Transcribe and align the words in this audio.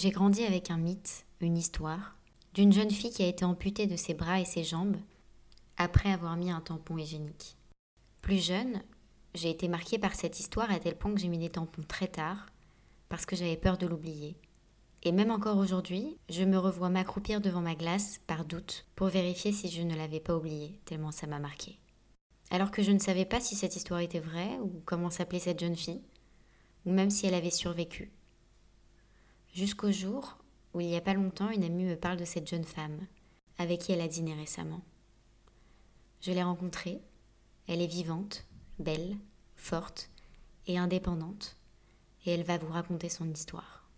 J'ai 0.00 0.10
grandi 0.10 0.44
avec 0.44 0.70
un 0.70 0.76
mythe, 0.76 1.26
une 1.40 1.56
histoire, 1.56 2.14
d'une 2.54 2.72
jeune 2.72 2.92
fille 2.92 3.10
qui 3.10 3.24
a 3.24 3.26
été 3.26 3.44
amputée 3.44 3.88
de 3.88 3.96
ses 3.96 4.14
bras 4.14 4.38
et 4.38 4.44
ses 4.44 4.62
jambes 4.62 4.96
après 5.76 6.12
avoir 6.12 6.36
mis 6.36 6.52
un 6.52 6.60
tampon 6.60 6.96
hygiénique. 6.98 7.56
Plus 8.22 8.38
jeune, 8.38 8.80
j'ai 9.34 9.50
été 9.50 9.66
marquée 9.66 9.98
par 9.98 10.14
cette 10.14 10.38
histoire 10.38 10.70
à 10.70 10.78
tel 10.78 10.96
point 10.96 11.12
que 11.12 11.20
j'ai 11.20 11.26
mis 11.26 11.40
des 11.40 11.50
tampons 11.50 11.82
très 11.82 12.06
tard 12.06 12.46
parce 13.08 13.26
que 13.26 13.34
j'avais 13.34 13.56
peur 13.56 13.76
de 13.76 13.88
l'oublier. 13.88 14.36
Et 15.02 15.10
même 15.10 15.32
encore 15.32 15.58
aujourd'hui, 15.58 16.16
je 16.28 16.44
me 16.44 16.58
revois 16.58 16.90
m'accroupir 16.90 17.40
devant 17.40 17.60
ma 17.60 17.74
glace 17.74 18.20
par 18.28 18.44
doute 18.44 18.86
pour 18.94 19.08
vérifier 19.08 19.50
si 19.50 19.68
je 19.68 19.82
ne 19.82 19.96
l'avais 19.96 20.20
pas 20.20 20.36
oublié, 20.36 20.78
tellement 20.84 21.10
ça 21.10 21.26
m'a 21.26 21.40
marqué. 21.40 21.80
Alors 22.52 22.70
que 22.70 22.84
je 22.84 22.92
ne 22.92 23.00
savais 23.00 23.24
pas 23.24 23.40
si 23.40 23.56
cette 23.56 23.74
histoire 23.74 23.98
était 23.98 24.20
vraie 24.20 24.60
ou 24.62 24.80
comment 24.84 25.10
s'appelait 25.10 25.40
cette 25.40 25.58
jeune 25.58 25.74
fille, 25.74 26.04
ou 26.86 26.92
même 26.92 27.10
si 27.10 27.26
elle 27.26 27.34
avait 27.34 27.50
survécu. 27.50 28.12
Jusqu'au 29.58 29.90
jour 29.90 30.38
où 30.72 30.80
il 30.80 30.86
n'y 30.86 30.96
a 30.96 31.00
pas 31.00 31.14
longtemps, 31.14 31.50
une 31.50 31.64
amie 31.64 31.82
me 31.82 31.96
parle 31.96 32.16
de 32.16 32.24
cette 32.24 32.46
jeune 32.46 32.62
femme 32.62 33.00
avec 33.58 33.80
qui 33.80 33.90
elle 33.90 34.00
a 34.00 34.06
dîné 34.06 34.32
récemment. 34.32 34.82
Je 36.20 36.30
l'ai 36.30 36.44
rencontrée, 36.44 37.00
elle 37.66 37.82
est 37.82 37.88
vivante, 37.88 38.46
belle, 38.78 39.16
forte 39.56 40.10
et 40.68 40.78
indépendante, 40.78 41.56
et 42.24 42.30
elle 42.30 42.44
va 42.44 42.56
vous 42.56 42.72
raconter 42.72 43.08
son 43.08 43.28
histoire. 43.28 43.90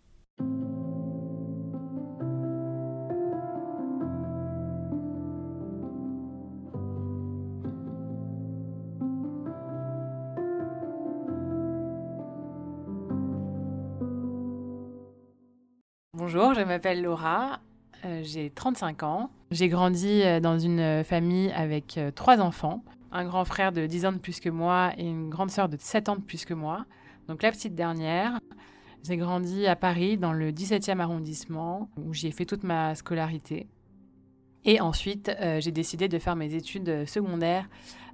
Bonjour, 16.33 16.55
je 16.55 16.61
m'appelle 16.61 17.03
Laura, 17.03 17.59
euh, 18.05 18.21
j'ai 18.23 18.51
35 18.51 19.03
ans. 19.03 19.31
J'ai 19.51 19.69
grandi 19.69 20.23
euh, 20.23 20.39
dans 20.39 20.61
une 20.61 21.03
famille 21.03 21.51
avec 21.51 21.99
euh, 21.99 22.13
trois 22.13 22.39
enfants, 22.41 22.85
un 23.11 23.25
grand 23.25 23.45
frère 23.45 23.73
de 23.73 23.85
10 23.85 24.07
ans 24.07 24.13
de 24.13 24.19
plus 24.19 24.39
que 24.39 24.49
moi 24.49 24.93
et 24.97 25.09
une 25.09 25.29
grande 25.29 25.51
sœur 25.51 25.69
de 25.69 25.77
7 25.77 26.09
ans 26.09 26.15
de 26.15 26.21
plus 26.21 26.45
que 26.45 26.55
moi. 26.55 26.87
Donc 27.27 27.43
la 27.43 27.51
petite 27.51 27.75
dernière. 27.75 28.39
J'ai 29.03 29.17
grandi 29.17 29.67
à 29.67 29.75
Paris 29.75 30.19
dans 30.19 30.33
le 30.33 30.53
17e 30.53 31.01
arrondissement 31.01 31.91
où 31.97 32.15
j'ai 32.15 32.31
fait 32.31 32.45
toute 32.45 32.63
ma 32.63 32.95
scolarité. 32.95 33.67
Et 34.65 34.81
ensuite, 34.81 35.33
j'ai 35.59 35.73
décidé 35.73 36.07
de 36.07 36.21
faire 36.21 36.37
mes 36.37 36.55
études 36.55 37.09
secondaires 37.09 37.69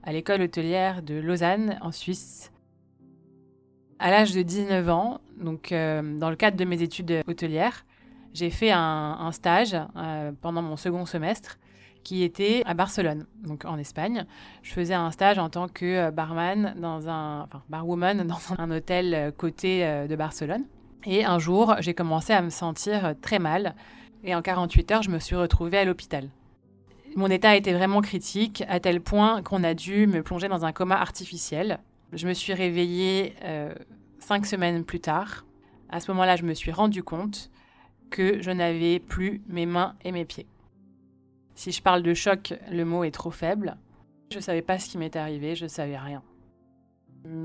à 0.05 0.13
l'école 0.13 0.41
hôtelière 0.41 1.03
de 1.03 1.17
Lausanne 1.17 1.79
en 1.83 1.93
Suisse. 1.93 2.51
À 3.99 4.11
l'âge 4.11 4.33
de 4.33 4.41
19 4.41 4.89
ans, 4.89 5.21
donc 5.39 5.69
dans 5.71 6.31
le 6.31 6.37
cadre 6.37 6.57
de 6.57 6.65
mes 6.65 6.81
études 6.81 7.23
hôtelières, 7.27 7.85
j'ai 8.33 8.51
fait 8.51 8.71
un, 8.71 9.31
stage 9.33 9.77
euh, 9.97 10.33
pendant 10.41 10.63
mon 10.63 10.77
second 10.77 11.07
semestre 11.07 11.59
qui 12.05 12.23
était 12.23 12.63
à 12.67 12.75
Barcelone, 12.75 13.27
donc 13.43 13.65
en 13.65 13.79
Espagne. 13.79 14.27
Je 14.63 14.73
faisais 14.73 14.95
un 14.95 15.11
stage 15.11 15.39
en 15.39 15.49
tant 15.49 15.69
que 15.69 15.85
euh, 15.85 16.11
barman 16.11 16.75
dans 16.79 17.09
un, 17.09 17.43
enfin 17.43 17.63
barwoman 17.69 18.25
dans 18.27 18.41
un 18.59 18.71
hôtel 18.71 19.15
euh, 19.15 19.31
côté 19.33 19.81
de 20.09 20.17
Barcelone. 20.17 20.65
Et 21.05 21.25
un 21.25 21.39
jour, 21.39 21.75
j'ai 21.81 21.95
commencé 21.95 22.33
à 22.33 22.43
me 22.43 22.51
sentir 22.51 23.15
très 23.21 23.39
mal. 23.39 23.75
Et 24.25 24.35
en 24.35 24.43
48 24.43 24.91
heures, 24.93 25.03
je 25.03 25.11
me 25.11 25.19
suis 25.19 25.37
retrouvée 25.37 25.79
à 25.79 25.85
l'hôpital. 25.85 26.29
Mon 27.15 27.29
état 27.29 27.57
était 27.57 27.73
vraiment 27.73 28.01
critique, 28.01 28.65
à 28.69 28.81
tel 28.81 29.01
point 29.01 29.43
qu'on 29.43 29.63
a 29.65 29.75
dû 29.75 30.07
me 30.07 30.23
plonger 30.23 30.49
dans 30.49 30.65
un 30.65 30.73
coma 30.73 30.97
artificiel. 30.97 31.79
Je 32.13 32.27
me 32.27 32.35
suis 32.35 32.53
réveillée 32.53 33.35
cinq 34.19 34.47
semaines 34.47 34.85
plus 34.85 35.01
tard. 35.01 35.45
À 35.89 36.01
ce 36.01 36.11
moment-là, 36.11 36.35
je 36.37 36.43
me 36.43 36.55
suis 36.55 36.73
rendu 36.73 37.03
compte 37.05 37.51
que 38.11 38.41
je 38.43 38.51
n'avais 38.51 38.99
plus 38.99 39.43
mes 39.49 39.67
mains 39.67 39.95
et 40.05 40.13
mes 40.13 40.25
pieds. 40.25 40.47
Si 41.55 41.73
je 41.73 41.83
parle 41.83 42.03
de 42.03 42.15
choc, 42.15 42.55
le 42.71 42.85
mot 42.85 43.05
est 43.05 43.11
trop 43.11 43.31
faible. 43.31 43.77
Je 44.31 44.37
ne 44.37 44.43
savais 44.43 44.63
pas 44.63 44.79
ce 44.79 44.89
qui 44.89 44.99
m'était 44.99 45.19
arrivé, 45.19 45.55
je 45.55 45.65
ne 45.65 45.69
savais 45.69 45.97
rien. 45.97 46.23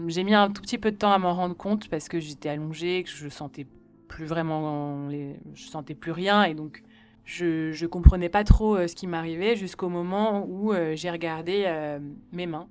J'ai 0.07 0.23
mis 0.23 0.33
un 0.33 0.51
tout 0.51 0.61
petit 0.61 0.77
peu 0.77 0.91
de 0.91 0.97
temps 0.97 1.11
à 1.11 1.17
m'en 1.17 1.33
rendre 1.33 1.55
compte 1.55 1.89
parce 1.89 2.07
que 2.07 2.19
j'étais 2.19 2.49
allongée, 2.49 3.03
que 3.03 3.09
je 3.09 3.29
sentais 3.29 3.65
plus 4.07 4.25
vraiment, 4.25 5.09
je 5.09 5.63
sentais 5.63 5.95
plus 5.95 6.11
rien 6.11 6.43
et 6.43 6.53
donc 6.53 6.83
je, 7.23 7.81
ne 7.81 7.87
comprenais 7.87 8.29
pas 8.29 8.43
trop 8.43 8.75
euh, 8.75 8.87
ce 8.87 8.95
qui 8.95 9.07
m'arrivait 9.07 9.55
jusqu'au 9.55 9.89
moment 9.89 10.45
où 10.47 10.73
euh, 10.73 10.95
j'ai 10.95 11.09
regardé 11.09 11.63
euh, 11.65 11.99
mes 12.31 12.45
mains. 12.45 12.67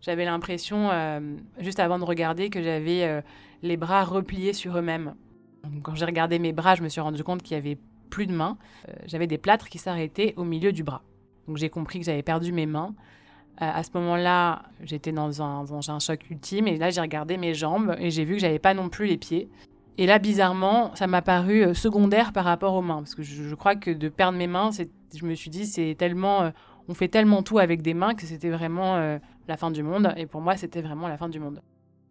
J'avais 0.00 0.24
l'impression, 0.24 0.88
juste 1.58 1.78
avant 1.78 1.98
de 1.98 2.04
regarder, 2.04 2.48
que 2.48 2.62
j'avais 2.62 3.22
les 3.60 3.76
bras 3.76 4.02
repliés 4.02 4.54
sur 4.54 4.78
eux-mêmes. 4.78 5.14
Quand 5.82 5.94
j'ai 5.94 6.04
regardé 6.04 6.38
mes 6.38 6.52
bras, 6.52 6.74
je 6.74 6.82
me 6.82 6.88
suis 6.88 7.00
rendu 7.00 7.22
compte 7.24 7.42
qu'il 7.42 7.56
y 7.56 7.58
avait 7.58 7.78
plus 8.10 8.26
de 8.26 8.34
mains. 8.34 8.58
Euh, 8.88 8.92
j'avais 9.06 9.26
des 9.26 9.38
plâtres 9.38 9.68
qui 9.68 9.78
s'arrêtaient 9.78 10.34
au 10.36 10.44
milieu 10.44 10.72
du 10.72 10.82
bras. 10.82 11.02
Donc 11.46 11.56
j'ai 11.56 11.70
compris 11.70 12.00
que 12.00 12.04
j'avais 12.04 12.22
perdu 12.22 12.52
mes 12.52 12.66
mains. 12.66 12.94
Euh, 13.62 13.70
à 13.72 13.82
ce 13.82 13.90
moment-là, 13.94 14.64
j'étais 14.82 15.12
dans 15.12 15.42
un, 15.42 15.98
choc 15.98 16.28
ultime 16.30 16.66
et 16.66 16.76
là 16.76 16.90
j'ai 16.90 17.00
regardé 17.00 17.36
mes 17.36 17.54
jambes 17.54 17.94
et 17.98 18.10
j'ai 18.10 18.24
vu 18.24 18.34
que 18.34 18.40
j'avais 18.40 18.58
pas 18.58 18.74
non 18.74 18.88
plus 18.88 19.06
les 19.06 19.16
pieds. 19.16 19.48
Et 19.98 20.06
là, 20.06 20.18
bizarrement, 20.18 20.94
ça 20.94 21.06
m'a 21.06 21.22
paru 21.22 21.62
euh, 21.62 21.74
secondaire 21.74 22.32
par 22.32 22.44
rapport 22.44 22.74
aux 22.74 22.82
mains 22.82 22.98
parce 22.98 23.14
que 23.14 23.22
je, 23.22 23.54
crois 23.54 23.76
que 23.76 23.90
de 23.90 24.08
perdre 24.08 24.38
mes 24.38 24.46
mains, 24.46 24.70
je 25.14 25.24
me 25.24 25.34
suis 25.34 25.50
dit 25.50 25.66
c'est 25.66 25.94
tellement, 25.98 26.50
on 26.88 26.94
fait 26.94 27.08
tellement 27.08 27.42
tout 27.42 27.58
avec 27.58 27.82
des 27.82 27.94
mains 27.94 28.14
que 28.14 28.22
c'était 28.22 28.50
vraiment 28.50 28.96
la 29.48 29.56
fin 29.56 29.70
du 29.70 29.82
monde. 29.82 30.14
Et 30.16 30.26
pour 30.26 30.40
moi, 30.40 30.56
c'était 30.56 30.80
vraiment 30.80 31.08
la 31.08 31.18
fin 31.18 31.28
du 31.28 31.38
monde. 31.38 31.60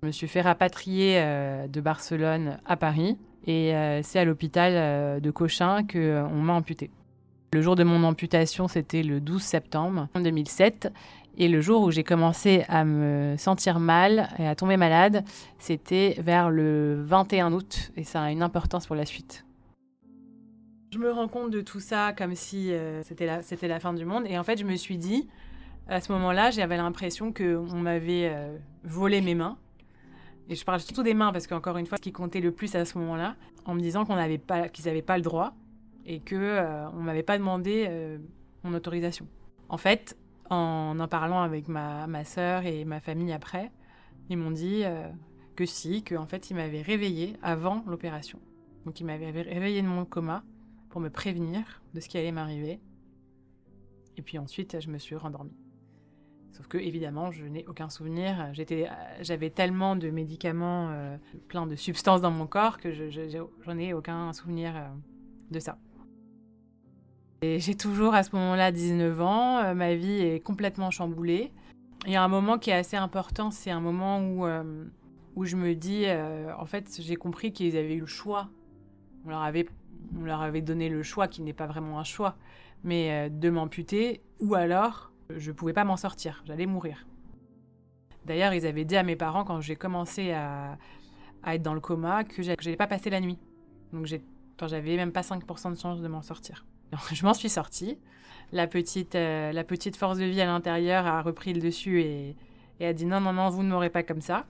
Je 0.01 0.07
me 0.07 0.11
suis 0.11 0.27
fait 0.27 0.41
rapatrier 0.41 1.21
de 1.67 1.81
Barcelone 1.81 2.57
à 2.65 2.77
Paris. 2.77 3.17
Et 3.45 3.73
euh, 3.75 4.01
c'est 4.03 4.19
à 4.19 4.25
l'hôpital 4.25 4.73
euh, 4.75 5.19
de 5.19 5.31
Cochin 5.31 5.83
qu'on 5.83 5.97
euh, 5.97 6.27
m'a 6.27 6.53
amputé. 6.53 6.91
Le 7.53 7.61
jour 7.61 7.75
de 7.75 7.83
mon 7.83 8.03
amputation, 8.03 8.67
c'était 8.67 9.01
le 9.01 9.21
12 9.21 9.41
septembre 9.41 10.07
2007. 10.13 10.91
Et 11.37 11.47
le 11.47 11.61
jour 11.61 11.81
où 11.83 11.91
j'ai 11.91 12.03
commencé 12.03 12.63
à 12.67 12.83
me 12.83 13.35
sentir 13.37 13.79
mal 13.79 14.29
et 14.37 14.47
à 14.47 14.55
tomber 14.55 14.77
malade, 14.77 15.23
c'était 15.57 16.15
vers 16.19 16.49
le 16.49 17.01
21 17.01 17.53
août. 17.53 17.91
Et 17.95 18.03
ça 18.03 18.21
a 18.21 18.31
une 18.31 18.43
importance 18.43 18.87
pour 18.87 18.95
la 18.95 19.05
suite. 19.05 19.45
Je 20.91 20.99
me 20.99 21.11
rends 21.11 21.27
compte 21.27 21.49
de 21.49 21.61
tout 21.61 21.79
ça 21.79 22.13
comme 22.15 22.35
si 22.35 22.71
c'était 23.03 23.25
la, 23.25 23.41
la, 23.61 23.79
fin 23.79 23.93
du 23.93 24.05
monde. 24.05 24.25
Et 24.27 24.37
en 24.37 24.43
fait, 24.43 24.57
je 24.57 24.65
me 24.65 24.75
suis 24.75 24.97
dit, 24.97 25.29
à 25.87 26.01
ce 26.01 26.11
moment-là, 26.11 26.51
j'avais 26.51 26.77
l'impression 26.77 27.31
qu'on 27.31 27.77
m'avait 27.77 28.31
volé 28.83 29.21
mes 29.21 29.35
mains 29.35 29.57
et 30.49 30.55
je 30.55 30.65
parle 30.65 30.79
surtout 30.79 31.03
des 31.03 31.13
mains 31.13 31.31
parce 31.31 31.45
qu'encore 31.45 31.77
une 31.77 31.85
fois, 31.85 31.97
ce 31.99 32.01
qui 32.01 32.11
comptait 32.11 32.41
le 32.41 32.51
plus 32.51 32.75
à 32.75 32.83
ce 32.83 32.97
moment-là, 32.97 33.35
en 33.65 33.75
me 33.75 33.79
disant 33.79 34.03
qu'on 34.03 34.15
n'avait 34.15 34.39
pas, 34.39 34.67
qu'ils 34.67 34.85
n'avaient 34.85 35.03
pas 35.03 35.15
le 35.15 35.21
droit 35.23 35.53
et 36.05 36.19
que 36.19 36.35
euh, 36.35 36.89
on 36.89 37.01
m'avait 37.01 37.23
pas 37.23 37.37
demandé 37.37 37.85
euh, 37.87 38.17
mon 38.63 38.73
autorisation. 38.73 39.27
En 39.69 39.77
fait, 39.77 40.17
en 40.49 40.97
en 40.99 41.07
parlant 41.07 41.43
avec 41.43 41.67
ma, 41.67 42.07
ma 42.07 42.23
sœur 42.23 42.65
et 42.65 42.83
ma 42.83 42.99
famille 42.99 43.31
après, 43.31 43.71
ils 44.29 44.37
m'ont 44.37 44.49
dit 44.49 44.81
euh, 44.83 45.07
que 45.55 45.67
si, 45.67 46.03
qu'en 46.03 46.25
fait, 46.25 46.49
ils 46.49 46.55
m'avaient 46.55 46.81
réveillée 46.81 47.35
avant 47.43 47.83
l'opération. 47.85 48.39
Donc, 48.85 48.99
ils 48.99 49.05
m'avaient 49.05 49.29
réveillée 49.29 49.83
de 49.83 49.87
mon 49.87 50.03
coma 50.03 50.43
pour 50.89 50.99
me 50.99 51.11
prévenir 51.11 51.83
de 51.93 51.99
ce 51.99 52.09
qui 52.09 52.17
allait 52.17 52.31
m'arriver. 52.31 52.79
Et 54.17 54.23
puis 54.23 54.39
ensuite, 54.39 54.79
je 54.81 54.89
me 54.89 54.97
suis 54.97 55.15
rendormie. 55.15 55.55
Sauf 56.51 56.67
que 56.67 56.77
évidemment, 56.77 57.31
je 57.31 57.45
n'ai 57.45 57.65
aucun 57.67 57.89
souvenir. 57.89 58.49
J'étais, 58.53 58.87
j'avais 59.21 59.49
tellement 59.49 59.95
de 59.95 60.09
médicaments, 60.09 60.89
euh, 60.89 61.17
plein 61.47 61.67
de 61.67 61.75
substances 61.75 62.21
dans 62.21 62.31
mon 62.31 62.47
corps 62.47 62.79
que 62.79 62.91
je, 62.91 63.09
j'en 63.65 63.77
ai 63.77 63.93
aucun 63.93 64.33
souvenir 64.33 64.75
euh, 64.75 64.87
de 65.51 65.59
ça. 65.59 65.77
J'ai 67.41 67.75
toujours 67.75 68.13
à 68.15 68.23
ce 68.23 68.35
moment-là 68.35 68.71
19 68.71 69.21
ans, 69.21 69.59
euh, 69.59 69.73
ma 69.73 69.95
vie 69.95 70.21
est 70.21 70.39
complètement 70.41 70.91
chamboulée. 70.91 71.53
Il 72.05 72.11
y 72.11 72.15
a 72.15 72.23
un 72.23 72.27
moment 72.27 72.57
qui 72.57 72.71
est 72.71 72.73
assez 72.73 72.97
important, 72.97 73.51
c'est 73.51 73.71
un 73.71 73.79
moment 73.79 74.21
où, 74.21 74.45
où 75.35 75.45
je 75.45 75.57
me 75.57 75.75
dis, 75.75 76.05
en 76.57 76.65
fait, 76.65 76.97
j'ai 77.01 77.17
compris 77.17 77.51
qu'ils 77.51 77.75
avaient 77.75 77.95
eu 77.95 77.99
le 77.99 78.05
choix. 78.05 78.47
On 79.25 79.29
leur 79.29 79.41
avait, 79.41 79.67
on 80.17 80.23
leur 80.23 80.41
avait 80.41 80.61
donné 80.61 80.87
le 80.87 81.03
choix 81.03 81.27
qui 81.27 81.41
n'est 81.41 81.51
pas 81.51 81.67
vraiment 81.67 81.99
un 81.99 82.05
choix, 82.05 82.37
mais 82.85 83.29
de 83.29 83.49
m'amputer 83.49 84.21
ou 84.39 84.55
alors 84.55 85.08
je 85.35 85.51
ne 85.51 85.55
pouvais 85.55 85.73
pas 85.73 85.83
m'en 85.83 85.97
sortir, 85.97 86.43
j'allais 86.45 86.65
mourir. 86.65 87.05
D'ailleurs, 88.25 88.53
ils 88.53 88.65
avaient 88.65 88.85
dit 88.85 88.97
à 88.97 89.03
mes 89.03 89.15
parents 89.15 89.43
quand 89.43 89.61
j'ai 89.61 89.75
commencé 89.75 90.31
à, 90.31 90.77
être 91.47 91.61
dans 91.61 91.73
le 91.73 91.79
coma 91.79 92.23
que 92.23 92.43
je 92.43 92.51
n'allais 92.51 92.75
pas 92.75 92.87
passer 92.87 93.09
la 93.09 93.21
nuit. 93.21 93.39
Donc 93.93 94.05
j'avais 94.05 94.95
même 94.97 95.11
pas 95.11 95.21
5% 95.21 95.73
de 95.73 95.79
chance 95.79 96.01
de 96.01 96.07
m'en 96.07 96.21
sortir. 96.21 96.65
je 97.13 97.25
m'en 97.25 97.33
suis 97.33 97.49
sortie. 97.49 97.97
La 98.51 98.67
petite, 98.67 99.15
euh, 99.15 99.51
la 99.51 99.63
petite 99.63 99.95
force 99.95 100.17
de 100.17 100.25
vie 100.25 100.41
à 100.41 100.45
l'intérieur 100.45 101.05
a 101.05 101.21
repris 101.21 101.53
le 101.53 101.61
dessus 101.61 102.01
et, 102.01 102.35
a 102.81 102.93
dit 102.93 103.05
non, 103.05 103.19
non, 103.19 103.33
non, 103.33 103.49
vous 103.49 103.63
ne 103.63 103.69
m'aurez 103.69 103.89
pas 103.89 104.03
comme 104.03 104.21
ça. 104.21 104.45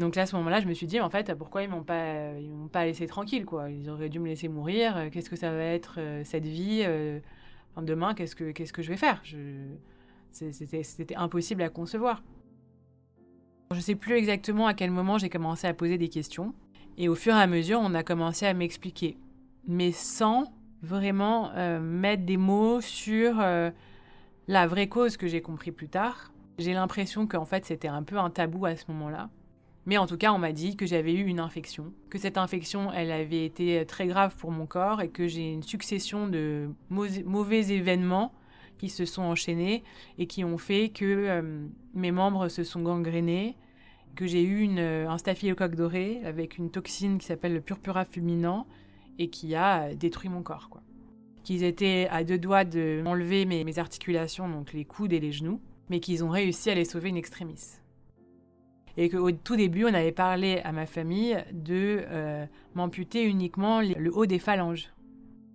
Donc 0.00 0.16
là, 0.16 0.22
à 0.22 0.26
ce 0.26 0.34
moment-là, 0.36 0.60
je 0.60 0.66
me 0.66 0.74
suis 0.74 0.86
dit, 0.86 1.00
en 1.00 1.08
fait, 1.08 1.32
pourquoi 1.34 1.62
ils 1.62 1.68
m'ont 1.68 1.84
pas, 1.84 2.32
m'ont 2.32 2.68
pas 2.68 2.84
laissé 2.84 3.06
tranquille. 3.06 3.46
Ils 3.70 3.88
auraient 3.90 4.08
dû 4.08 4.18
me 4.18 4.26
laisser 4.26 4.48
mourir. 4.48 5.08
Qu'est-ce 5.12 5.30
que 5.30 5.36
ça 5.36 5.50
va 5.52 5.62
être 5.62 5.96
euh, 5.98 6.22
cette 6.24 6.46
vie 6.46 6.82
euh, 6.84 7.20
Demain, 7.80 8.14
qu'est-ce 8.14 8.34
que, 8.34 8.82
je 8.82 8.88
vais 8.88 8.96
faire? 8.96 9.22
C'était 10.34 11.16
impossible 11.16 11.62
à 11.62 11.68
concevoir. 11.68 12.22
Je 13.70 13.76
ne 13.76 13.82
sais 13.82 13.94
plus 13.94 14.14
exactement 14.14 14.66
à 14.66 14.74
quel 14.74 14.90
moment 14.90 15.18
j'ai 15.18 15.30
commencé 15.30 15.66
à 15.66 15.74
poser 15.74 15.98
des 15.98 16.08
questions. 16.08 16.54
Et 16.96 17.08
au 17.08 17.14
fur 17.14 17.34
et 17.34 17.40
à 17.40 17.46
mesure, 17.46 17.80
on 17.82 17.94
a 17.94 18.02
commencé 18.02 18.46
à 18.46 18.54
m'expliquer 18.54 19.16
mais 19.66 19.92
sans 19.92 20.52
vraiment 20.82 21.50
euh, 21.54 21.80
mettre 21.80 22.24
des 22.24 22.36
mots 22.36 22.80
sur 22.80 23.40
euh, 23.40 23.70
la 24.48 24.66
vraie 24.66 24.88
cause 24.88 25.16
que 25.16 25.26
j'ai 25.26 25.40
compris 25.40 25.72
plus 25.72 25.88
tard. 25.88 26.32
J'ai 26.58 26.74
l'impression 26.74 27.26
qu'en 27.26 27.44
fait 27.44 27.64
c'était 27.64 27.88
un 27.88 28.02
peu 28.02 28.18
un 28.18 28.30
tabou 28.30 28.66
à 28.66 28.76
ce 28.76 28.84
moment-là. 28.88 29.30
Mais 29.86 29.98
en 29.98 30.06
tout 30.06 30.16
cas, 30.16 30.32
on 30.32 30.38
m'a 30.38 30.52
dit 30.52 30.76
que 30.76 30.86
j'avais 30.86 31.12
eu 31.12 31.26
une 31.26 31.40
infection, 31.40 31.92
que 32.08 32.16
cette 32.16 32.38
infection, 32.38 32.90
elle 32.90 33.10
avait 33.10 33.44
été 33.44 33.84
très 33.84 34.06
grave 34.06 34.34
pour 34.34 34.50
mon 34.50 34.64
corps 34.64 35.02
et 35.02 35.10
que 35.10 35.28
j'ai 35.28 35.52
une 35.52 35.62
succession 35.62 36.26
de 36.26 36.70
mauvais 36.88 37.70
événements 37.70 38.32
qui 38.78 38.88
se 38.88 39.04
sont 39.04 39.22
enchaînés 39.22 39.82
et 40.18 40.26
qui 40.26 40.44
ont 40.44 40.58
fait 40.58 40.88
que 40.88 41.04
euh, 41.04 41.66
mes 41.94 42.12
membres 42.12 42.48
se 42.48 42.64
sont 42.64 42.82
gangrénés, 42.82 43.56
que 44.14 44.26
j'ai 44.26 44.42
eu 44.42 44.60
une, 44.60 44.78
un 44.78 45.18
staphylocoque 45.18 45.74
doré 45.74 46.20
avec 46.24 46.58
une 46.58 46.70
toxine 46.70 47.18
qui 47.18 47.26
s'appelle 47.26 47.54
le 47.54 47.60
purpura 47.60 48.04
fulminant 48.04 48.66
et 49.18 49.28
qui 49.28 49.54
a 49.54 49.94
détruit 49.94 50.28
mon 50.28 50.42
corps. 50.42 50.68
Quoi. 50.70 50.82
Qu'ils 51.42 51.62
étaient 51.62 52.08
à 52.10 52.24
deux 52.24 52.38
doigts 52.38 52.64
de 52.64 53.00
m'enlever 53.02 53.44
mes, 53.44 53.78
articulations, 53.78 54.48
donc 54.48 54.72
les 54.72 54.84
coudes 54.84 55.12
et 55.12 55.20
les 55.20 55.32
genoux, 55.32 55.60
mais 55.90 56.00
qu'ils 56.00 56.24
ont 56.24 56.30
réussi 56.30 56.70
à 56.70 56.74
les 56.74 56.84
sauver 56.84 57.10
in 57.10 57.16
extremis. 57.16 57.78
Et 58.96 59.08
qu'au 59.08 59.32
tout 59.32 59.56
début, 59.56 59.84
on 59.84 59.92
avait 59.92 60.12
parlé 60.12 60.60
à 60.64 60.72
ma 60.72 60.86
famille 60.86 61.36
de 61.52 62.02
euh, 62.08 62.46
m'amputer 62.74 63.24
uniquement 63.24 63.80
le 63.80 64.16
haut 64.16 64.26
des 64.26 64.38
phalanges. 64.38 64.93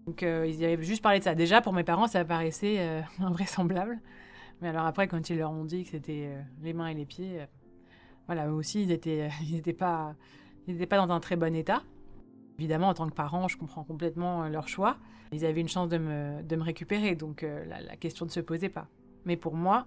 Donc 0.10 0.24
euh, 0.24 0.48
ils 0.48 0.66
avaient 0.66 0.82
juste 0.82 1.04
parlé 1.04 1.20
de 1.20 1.24
ça. 1.24 1.36
Déjà, 1.36 1.62
pour 1.62 1.72
mes 1.72 1.84
parents, 1.84 2.08
ça 2.08 2.26
paraissait 2.26 2.78
euh, 2.80 3.02
invraisemblable. 3.20 4.00
Mais 4.60 4.70
alors 4.70 4.88
après, 4.88 5.08
quand 5.08 5.30
ils 5.30 5.38
leur 5.38 5.52
ont 5.52 5.66
dit 5.66 5.84
que 5.84 5.92
c'était 5.92 6.36
les 6.64 6.74
mains 6.74 6.88
et 6.88 6.96
les 6.96 7.06
pieds, 7.06 7.46
voilà, 8.26 8.48
eux 8.48 8.54
aussi, 8.54 8.82
ils 8.82 8.88
n'étaient 8.88 9.74
pas, 9.78 10.16
dans 10.68 11.12
un 11.12 11.20
très 11.20 11.36
bon 11.36 11.56
état. 11.56 11.84
Évidemment, 12.58 12.90
en 12.90 12.94
tant 12.96 13.08
que 13.08 13.14
parent, 13.14 13.48
je 13.48 13.56
comprends 13.56 13.84
complètement 13.84 14.50
leur 14.50 14.68
choix. 14.68 14.98
Ils 15.32 15.46
avaient 15.46 15.62
une 15.62 15.70
chance 15.70 15.88
de 15.88 15.98
me, 16.00 16.62
récupérer, 16.64 17.16
donc 17.16 17.46
la, 17.68 17.96
question 17.96 18.26
ne 18.26 18.32
se 18.32 18.40
posait 18.40 18.68
pas. 18.68 18.88
Mais 19.26 19.38
pour 19.38 19.54
moi, 19.54 19.86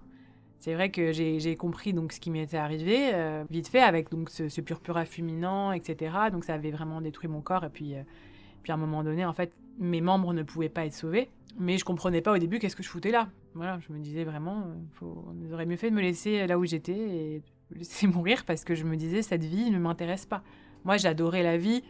c'est 0.63 0.73
vrai 0.73 0.91
que 0.91 1.11
j'ai 1.11 1.57
compris 1.57 1.91
donc 1.91 2.13
ce 2.13 2.21
qui 2.21 2.31
m'était 2.31 2.55
arrivé 2.55 3.13
euh, 3.13 3.43
vite 3.51 3.67
fait 3.67 3.81
avec 3.81 4.09
donc 4.09 4.29
ce, 4.29 4.61
purpura 4.61 5.03
fulminant, 5.03 5.73
etc. 5.73 6.15
Donc 6.31 6.45
ça 6.45 6.53
avait 6.53 6.71
vraiment 6.71 7.01
détruit 7.01 7.27
mon 7.27 7.41
corps 7.41 7.65
et 7.65 7.69
puis, 7.69 7.95
euh, 7.95 8.03
puis 8.61 8.71
à 8.71 8.75
un 8.75 8.77
moment 8.77 9.03
donné, 9.03 9.25
en 9.25 9.33
fait, 9.33 9.51
mes 9.79 10.01
membres 10.01 10.33
ne 10.33 10.43
pouvaient 10.43 10.69
pas 10.69 10.85
être 10.85 10.93
sauvés. 10.93 11.29
Mais 11.59 11.77
je 11.77 11.85
comprenais 11.85 12.21
pas 12.21 12.33
au 12.33 12.37
début 12.37 12.59
qu'est-ce 12.59 12.75
que 12.75 12.83
je 12.83 12.89
foutais 12.89 13.11
là. 13.11 13.29
Voilà, 13.53 13.79
je 13.87 13.93
me 13.93 13.99
disais 13.99 14.23
vraiment, 14.23 14.61
euh, 14.61 14.73
faut, 14.93 15.25
on 15.27 15.53
aurait 15.53 15.67
mieux 15.67 15.75
fait 15.75 15.91
de 15.91 15.95
me 15.95 16.01
laisser 16.01 16.47
là 16.47 16.57
où 16.57 16.65
j'étais 16.65 16.97
et 16.97 17.41
laisser 17.75 18.07
mourir 18.07 18.43
parce 18.45 18.63
que 18.63 18.73
je 18.73 18.83
me 18.85 18.95
disais 18.95 19.21
cette 19.21 19.43
vie 19.43 19.69
ne 19.69 19.77
m'intéresse 19.77 20.25
pas. 20.25 20.43
Moi, 20.83 20.97
j'adorais 20.97 21.43
la 21.43 21.57
vie, 21.57 21.83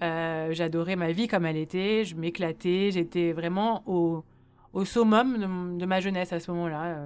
j'adorais 0.00 0.96
ma 0.96 1.12
vie 1.12 1.28
comme 1.28 1.46
elle 1.46 1.56
était, 1.56 2.04
je 2.04 2.14
m'éclatais, 2.14 2.90
j'étais 2.92 3.32
vraiment 3.32 3.82
au, 3.86 4.24
au 4.72 4.84
summum 4.84 5.78
de, 5.78 5.86
ma 5.86 6.00
jeunesse 6.00 6.32
à 6.32 6.38
ce 6.38 6.50
moment-là 6.52 6.96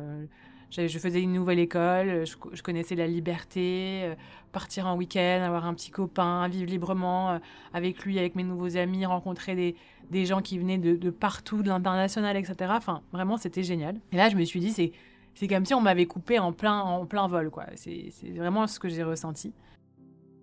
je 0.77 0.99
faisais 0.99 1.23
une 1.23 1.33
nouvelle 1.33 1.59
école, 1.59 2.25
je, 2.27 2.63
connaissais 2.63 2.95
la 2.95 3.07
liberté, 3.07 4.03
euh, 4.05 4.15
partir 4.53 4.87
en 4.87 4.97
week-end, 4.97 5.43
avoir 5.43 5.67
un 5.67 5.75
petit 5.75 5.91
copain, 5.91 6.47
vivre 6.49 6.71
librement 6.71 7.31
euh, 7.31 7.39
avec 7.73 8.05
lui, 8.05 8.19
avec 8.19 8.35
mes 8.35 8.43
nouveaux 8.43 8.77
amis, 8.77 9.07
rencontrer 9.07 9.55
des, 9.55 9.77
des 10.11 10.27
gens 10.27 10.43
qui 10.43 10.59
venaient 10.59 10.79
de, 10.79 11.11
partout, 11.11 11.63
de 11.63 11.69
l'international, 11.69 12.37
etc. 12.37 12.73
Enfin, 12.77 13.03
vraiment, 13.13 13.37
c'était 13.37 13.63
génial. 13.63 13.97
Et 14.13 14.17
là, 14.17 14.29
je 14.29 14.37
me 14.37 14.45
suis 14.45 14.61
dit, 14.61 14.73
c'est, 14.73 14.93
c'est 15.35 15.49
comme 15.49 15.65
si 15.65 15.75
on 15.75 15.81
m'avait 15.81 16.07
coupé 16.07 16.39
en 16.39 16.53
plein, 16.53 16.81
en 16.81 17.07
plein 17.07 17.29
vol, 17.29 17.51
quoi. 17.51 17.67
C'est, 17.77 18.09
c'est 18.11 18.31
vraiment 18.31 18.67
ce 18.67 18.79
que 18.81 18.89
j'ai 18.89 19.03
ressenti. 19.03 19.53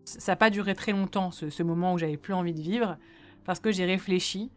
Ça 0.05 0.31
n'a 0.31 0.35
pas 0.35 0.49
duré 0.49 0.75
très 0.75 0.91
longtemps, 0.91 1.31
ce, 1.31 1.49
ce 1.49 1.63
moment 1.63 1.93
où 1.93 1.97
j'avais 1.97 2.17
plus 2.17 2.33
envie 2.33 2.53
de 2.53 2.61
vivre, 2.61 2.97
parce 3.43 3.59
que 3.59 3.71
j'ai 3.71 3.85
réfléchi 3.85 4.49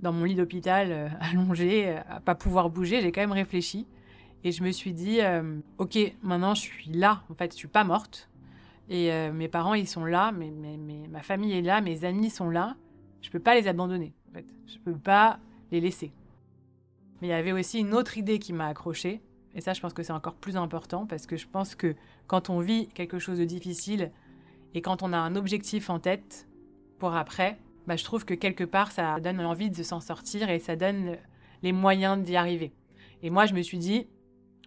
dans 0.00 0.12
mon 0.12 0.24
lit 0.24 0.34
d'hôpital, 0.34 0.88
euh, 0.90 1.08
allongé, 1.20 1.96
à 2.08 2.20
pas 2.20 2.34
pouvoir 2.34 2.70
bouger, 2.70 3.00
j'ai 3.00 3.12
quand 3.12 3.20
même 3.20 3.32
réfléchi. 3.32 3.86
Et 4.44 4.52
je 4.52 4.62
me 4.62 4.72
suis 4.72 4.92
dit, 4.92 5.20
euh, 5.20 5.58
ok, 5.78 5.98
maintenant 6.22 6.54
je 6.54 6.60
suis 6.60 6.90
là, 6.90 7.22
en 7.30 7.34
fait, 7.34 7.52
je 7.52 7.56
suis 7.56 7.68
pas 7.68 7.84
morte. 7.84 8.28
Et 8.88 9.12
euh, 9.12 9.32
mes 9.32 9.48
parents, 9.48 9.74
ils 9.74 9.88
sont 9.88 10.04
là, 10.04 10.32
mais, 10.32 10.50
ma 11.08 11.22
famille 11.22 11.52
est 11.52 11.62
là, 11.62 11.80
mes 11.80 12.04
amis 12.04 12.30
sont 12.30 12.50
là. 12.50 12.76
Je 13.20 13.30
peux 13.30 13.38
pas 13.38 13.54
les 13.54 13.68
abandonner, 13.68 14.12
en 14.30 14.34
fait. 14.34 14.46
Je 14.66 14.78
peux 14.78 14.96
pas 14.96 15.38
les 15.70 15.80
laisser. 15.80 16.12
Mais 17.20 17.28
il 17.28 17.30
y 17.30 17.34
avait 17.34 17.52
aussi 17.52 17.78
une 17.78 17.94
autre 17.94 18.18
idée 18.18 18.38
qui 18.38 18.52
m'a 18.52 18.66
accrochée. 18.66 19.20
Et 19.54 19.60
ça, 19.60 19.74
je 19.74 19.80
pense 19.80 19.92
que 19.92 20.02
c'est 20.02 20.12
encore 20.12 20.34
plus 20.34 20.56
important 20.56 21.06
parce 21.06 21.26
que 21.26 21.36
je 21.36 21.46
pense 21.46 21.74
que 21.74 21.94
quand 22.26 22.50
on 22.50 22.58
vit 22.58 22.88
quelque 22.88 23.18
chose 23.18 23.38
de 23.38 23.44
difficile 23.44 24.10
et 24.74 24.82
quand 24.82 25.02
on 25.02 25.12
a 25.12 25.18
un 25.18 25.36
objectif 25.36 25.90
en 25.90 26.00
tête 26.00 26.48
pour 26.98 27.14
après, 27.14 27.58
bah, 27.86 27.96
je 27.96 28.04
trouve 28.04 28.24
que 28.24 28.34
quelque 28.34 28.64
part, 28.64 28.92
ça 28.92 29.20
donne 29.20 29.40
envie 29.40 29.70
de 29.70 29.82
s'en 29.82 30.00
sortir 30.00 30.50
et 30.50 30.58
ça 30.58 30.74
donne 30.74 31.16
les 31.62 31.72
moyens 31.72 32.22
d'y 32.22 32.34
arriver. 32.34 32.72
Et 33.22 33.30
moi, 33.30 33.46
je 33.46 33.54
me 33.54 33.62
suis 33.62 33.78
dit, 33.78 34.06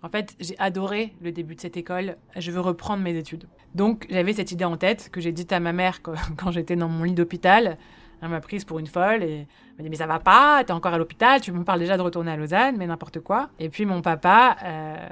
en 0.06 0.10
fait, 0.10 0.36
j'ai 0.40 0.56
adoré 0.60 1.16
le 1.20 1.32
début 1.32 1.56
de 1.56 1.60
cette 1.60 1.78
école. 1.78 2.18
Je 2.36 2.52
veux 2.52 2.60
reprendre 2.60 3.02
mes 3.02 3.18
études. 3.18 3.48
Donc, 3.74 4.06
j'avais 4.12 4.34
cette 4.34 4.52
idée 4.52 4.64
en 4.64 4.78
tête 4.78 5.10
que 5.12 5.20
j'ai 5.20 5.32
dite 5.32 5.52
à 5.52 5.60
ma 5.60 5.74
mère 5.74 6.04
quand 6.04 6.52
j'étais 6.52 6.76
dans 6.76 6.88
mon 6.88 7.06
lit 7.06 7.16
d'hôpital. 7.16 7.80
Elle 8.22 8.30
m'a 8.30 8.40
prise 8.40 8.66
pour 8.66 8.78
une 8.78 8.86
folle 8.86 9.24
et 9.24 9.48
m'a 9.78 9.84
dit 9.84 9.90
Mais 9.90 9.96
ça 9.96 10.06
va 10.06 10.20
pas, 10.20 10.64
t'es 10.64 10.74
encore 10.74 10.94
à 10.94 11.00
l'hôpital, 11.00 11.42
tu 11.42 11.52
me 11.52 11.64
parles 11.64 11.80
déjà 11.80 11.98
de 11.98 12.04
retourner 12.04 12.30
à 12.30 12.38
Lausanne, 12.38 12.78
mais 12.78 12.86
n'importe 12.86 13.20
quoi. 13.20 13.50
Et 13.58 13.70
puis, 13.70 13.88
mon 13.88 14.04
papa, 14.04 14.58
euh, 14.64 15.10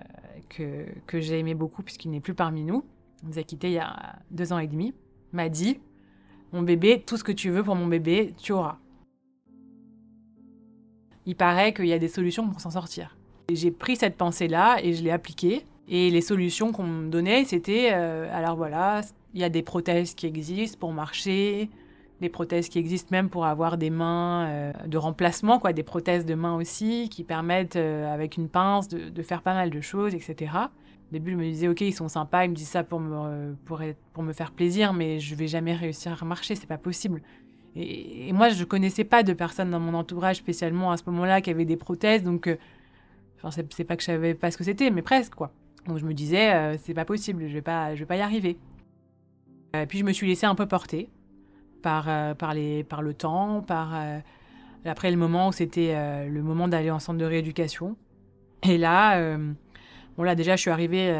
que, 0.50 0.86
que 1.08 1.20
j'ai 1.20 1.40
aimé 1.40 1.56
beaucoup 1.56 1.82
puisqu'il 1.82 2.12
n'est 2.12 2.22
plus 2.22 2.36
parmi 2.36 2.64
nous, 2.64 2.86
il 3.24 3.30
nous 3.30 3.40
a 3.40 3.44
quittés 3.44 3.70
il 3.70 3.74
y 3.74 3.80
a 3.80 4.18
deux 4.30 4.54
ans 4.54 4.60
et 4.60 4.68
demi, 4.68 4.94
m'a 5.32 5.50
dit 5.50 5.80
Mon 6.52 6.62
bébé, 6.62 7.02
tout 7.04 7.18
ce 7.18 7.24
que 7.24 7.32
tu 7.32 7.50
veux 7.50 7.64
pour 7.64 7.76
mon 7.76 7.88
bébé, 7.88 8.36
tu 8.38 8.52
auras. 8.52 8.78
Il 11.26 11.36
paraît 11.36 11.74
qu'il 11.74 11.88
y 11.88 11.94
a 11.94 12.00
des 12.00 12.10
solutions 12.10 12.48
pour 12.48 12.62
s'en 12.62 12.70
sortir. 12.70 13.18
J'ai 13.52 13.72
pris 13.72 13.96
cette 13.96 14.16
pensée-là 14.16 14.78
et 14.82 14.94
je 14.94 15.04
l'ai 15.04 15.12
appliquée. 15.12 15.66
Et 15.88 16.10
les 16.10 16.22
solutions 16.22 16.72
qu'on 16.72 16.84
me 16.84 17.10
donnait, 17.10 17.44
c'était, 17.44 17.90
euh, 17.92 18.30
alors 18.34 18.56
voilà, 18.56 19.02
il 19.34 19.42
y 19.42 19.44
a 19.44 19.50
des 19.50 19.64
prothèses 19.64 20.14
qui 20.14 20.26
existent 20.28 20.78
pour 20.80 20.94
marcher, 20.94 21.70
des 22.22 22.30
prothèses 22.30 22.70
qui 22.70 22.80
existent 22.80 23.10
même 23.12 23.30
pour 23.30 23.46
avoir 23.46 23.78
des 23.78 23.90
mains 23.90 24.48
euh, 24.48 24.74
de 24.88 24.98
remplacement, 24.98 25.60
quoi, 25.60 25.74
des 25.74 25.84
prothèses 25.84 26.26
de 26.26 26.36
mains 26.36 26.56
aussi, 26.56 27.10
qui 27.10 27.24
permettent, 27.26 27.76
euh, 27.76 28.14
avec 28.14 28.38
une 28.38 28.48
pince, 28.48 28.88
de, 28.88 29.24
faire 29.24 29.42
pas 29.42 29.54
mal 29.54 29.72
de 29.72 29.82
choses, 29.82 30.16
etc. 30.16 30.52
Au 30.56 31.12
début, 31.12 31.32
je 31.32 31.38
me 31.38 31.44
disais, 31.44 31.68
ok, 31.68 31.82
ils 31.82 31.94
sont 31.94 32.08
sympas, 32.08 32.46
ils 32.46 32.52
me 32.52 32.56
disent 32.56 32.70
ça 32.70 32.84
pour 32.84 33.02
me, 33.02 34.34
faire 34.34 34.52
plaisir, 34.52 34.94
mais 34.94 35.20
je 35.20 35.36
vais 35.36 35.48
jamais 35.48 35.74
réussir 35.74 36.18
à 36.20 36.26
marcher, 36.26 36.56
c'est 36.56 36.66
pas 36.66 36.78
possible. 36.78 37.22
Et, 37.76 38.30
et, 38.30 38.34
moi, 38.34 38.50
je 38.50 38.64
connaissais 38.64 39.04
pas 39.04 39.22
de 39.24 39.34
personnes 39.34 39.72
dans 39.72 39.80
mon 39.82 39.96
entourage 39.96 40.38
spécialement 40.38 40.92
à 40.92 40.98
ce 40.98 41.04
moment-là 41.08 41.42
qui 41.42 41.50
avaient 41.50 41.66
des 41.66 41.78
prothèses, 41.78 42.24
donc 42.24 42.48
Enfin, 43.44 43.64
c'est 43.70 43.84
pas 43.84 43.96
que 43.96 44.02
je 44.02 44.08
savais 44.08 44.34
pas 44.34 44.52
ce 44.52 44.58
que 44.58 44.64
c'était, 44.64 44.90
mais 44.90 45.02
presque, 45.02 45.36
quoi. 45.36 45.52
Donc 45.88 45.98
je 45.98 46.06
me 46.06 46.14
disais, 46.14 46.54
euh, 46.54 46.78
c'est 46.78 46.94
pas 46.94 47.06
possible, 47.06 47.48
je 47.48 47.54
vais 47.54 47.62
pas, 47.62 47.94
je 47.94 48.00
vais 48.00 48.06
pas 48.06 48.16
y 48.16 48.22
arriver. 48.22 48.58
Euh, 49.76 49.86
puis 49.86 50.00
je 50.00 50.06
me 50.06 50.14
suis 50.14 50.28
laissée 50.28 50.46
un 50.46 50.56
peu 50.56 50.66
porter 50.66 51.10
par, 51.82 52.08
euh, 52.08 52.34
par, 52.34 52.54
les, 52.54 52.84
par 52.84 53.02
le 53.02 53.14
temps, 53.14 53.62
par 53.62 53.94
après 54.86 55.12
le 55.12 55.18
moment 55.18 55.50
où 55.50 55.52
c'était 55.52 55.96
le 56.28 56.42
moment 56.42 56.68
d'aller 56.68 56.92
en 56.92 57.00
centre 57.00 57.18
de 57.18 57.26
rééducation. 57.26 57.96
Et 58.64 58.78
là, 58.78 59.38
bon 60.18 60.24
là 60.24 60.36
déjà 60.36 60.58
je 60.58 60.62
suis 60.62 60.72
arrivée, 60.72 61.14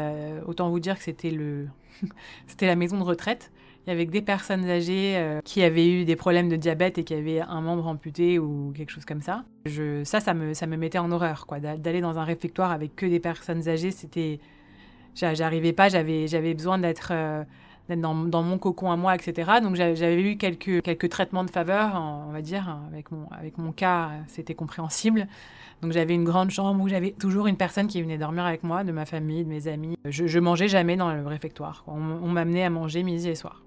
autant 0.46 0.68
vous 0.68 0.80
dire 0.80 0.98
que 0.98 1.02
c'était 1.02 1.30
le, 1.30 1.68
c'était 2.46 2.66
la 2.66 2.76
maison 2.76 2.98
de 2.98 3.04
retraite. 3.04 3.50
Avait 3.86 4.06
des 4.06 4.22
personnes 4.22 4.64
âgées 4.68 5.14
euh, 5.16 5.40
qui 5.44 5.62
avaient 5.62 5.86
eu 5.86 6.04
des 6.06 6.16
problèmes 6.16 6.48
de 6.48 6.56
diabète 6.56 6.96
et 6.96 7.04
qui 7.04 7.12
avaient 7.12 7.40
un 7.40 7.60
membre 7.60 7.86
amputé 7.86 8.38
ou 8.38 8.72
quelque 8.74 8.90
chose 8.90 9.04
comme 9.04 9.20
ça. 9.20 9.44
Ça, 10.04 10.20
ça 10.20 10.32
me, 10.32 10.76
mettait 10.76 10.98
en 10.98 11.12
horreur. 11.12 11.46
D'aller 11.60 12.00
dans 12.00 12.18
un 12.18 12.24
réfectoire 12.24 12.70
avec 12.70 12.96
que 12.96 13.04
des 13.06 13.20
personnes 13.20 13.68
âgées, 13.68 13.90
c'était... 13.90 14.40
J'arrivais 15.14 15.72
pas, 15.72 15.88
j'avais, 15.88 16.54
besoin 16.54 16.78
d'être... 16.78 17.08
Euh, 17.12 17.44
dans, 17.90 18.14
mon 18.14 18.56
cocon 18.56 18.90
à 18.90 18.96
moi, 18.96 19.14
etc. 19.14 19.52
Donc 19.62 19.74
j'avais 19.74 20.22
eu 20.22 20.36
quelques, 20.38 21.08
traitements 21.10 21.44
de 21.44 21.50
faveur, 21.50 22.00
on 22.28 22.32
va 22.32 22.40
dire, 22.40 22.78
avec 22.90 23.12
mon, 23.12 23.28
avec 23.30 23.58
mon 23.58 23.72
cas, 23.72 24.10
c'était 24.26 24.54
compréhensible. 24.54 25.28
Donc 25.82 25.92
j'avais 25.92 26.14
une 26.14 26.24
grande 26.24 26.50
chambre 26.50 26.82
où 26.82 26.88
j'avais 26.88 27.10
toujours 27.10 27.46
une 27.46 27.58
personne 27.58 27.86
qui 27.86 28.00
venait 28.00 28.16
dormir 28.16 28.46
avec 28.46 28.62
moi, 28.62 28.84
de 28.84 28.92
ma 28.92 29.04
famille, 29.04 29.44
de 29.44 29.50
mes 29.50 29.68
amis. 29.68 29.98
Je, 30.06 30.26
je 30.26 30.38
mangeais 30.38 30.68
jamais 30.68 30.96
dans 30.96 31.12
le 31.12 31.26
réfectoire. 31.26 31.84
On 31.86 32.28
m'amenait 32.28 32.64
à 32.64 32.70
manger 32.70 33.02
midi 33.02 33.28
et 33.28 33.34
soir. 33.34 33.62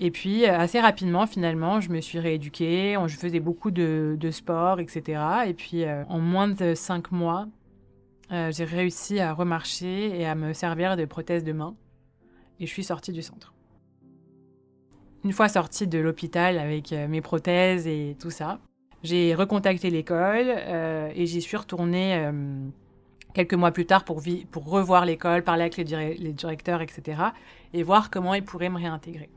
Et 0.00 0.10
puis, 0.10 0.44
euh, 0.44 0.56
assez 0.56 0.80
rapidement, 0.80 1.26
finalement, 1.26 1.80
je 1.80 1.90
me 1.90 2.00
suis 2.00 2.20
rééduquée. 2.20 2.96
Je 3.06 3.16
faisais 3.16 3.40
beaucoup 3.40 3.70
de, 3.70 4.16
sport, 4.30 4.80
etc. 4.80 5.20
Et 5.46 5.54
puis, 5.54 5.84
euh, 5.84 6.04
en 6.08 6.20
moins 6.20 6.48
de 6.48 6.74
cinq 6.74 7.10
mois, 7.10 7.48
euh, 8.30 8.52
j'ai 8.52 8.64
réussi 8.64 9.18
à 9.18 9.32
remarcher 9.32 10.18
et 10.18 10.26
à 10.26 10.34
me 10.34 10.52
servir 10.52 10.96
de 10.96 11.04
prothèses 11.04 11.44
de 11.44 11.52
main. 11.52 11.74
Et 12.60 12.66
je 12.66 12.72
suis 12.72 12.84
sortie 12.84 13.12
du 13.12 13.22
centre. 13.22 13.54
Une 15.24 15.32
fois 15.32 15.48
sortie 15.48 15.88
de 15.88 15.98
l'hôpital 15.98 16.58
avec 16.58 16.92
mes 16.92 17.20
prothèses 17.20 17.88
et 17.88 18.16
tout 18.20 18.30
ça, 18.30 18.60
j'ai 19.02 19.34
recontacté 19.34 19.90
l'école 19.90 20.48
et 20.48 21.26
j'y 21.26 21.42
suis 21.42 21.56
retournée 21.56 22.30
quelques 23.34 23.54
mois 23.54 23.72
plus 23.72 23.84
tard 23.84 24.04
pour, 24.04 24.22
revoir 24.64 25.04
l'école, 25.04 25.42
parler 25.42 25.62
avec 25.62 25.76
les 25.76 26.32
directeurs, 26.32 26.82
etc. 26.82 27.20
et 27.74 27.82
voir 27.82 28.10
comment 28.10 28.34
ils 28.34 28.44
pourraient 28.44 28.70
me 28.70 28.76
réintégrer. 28.76 29.28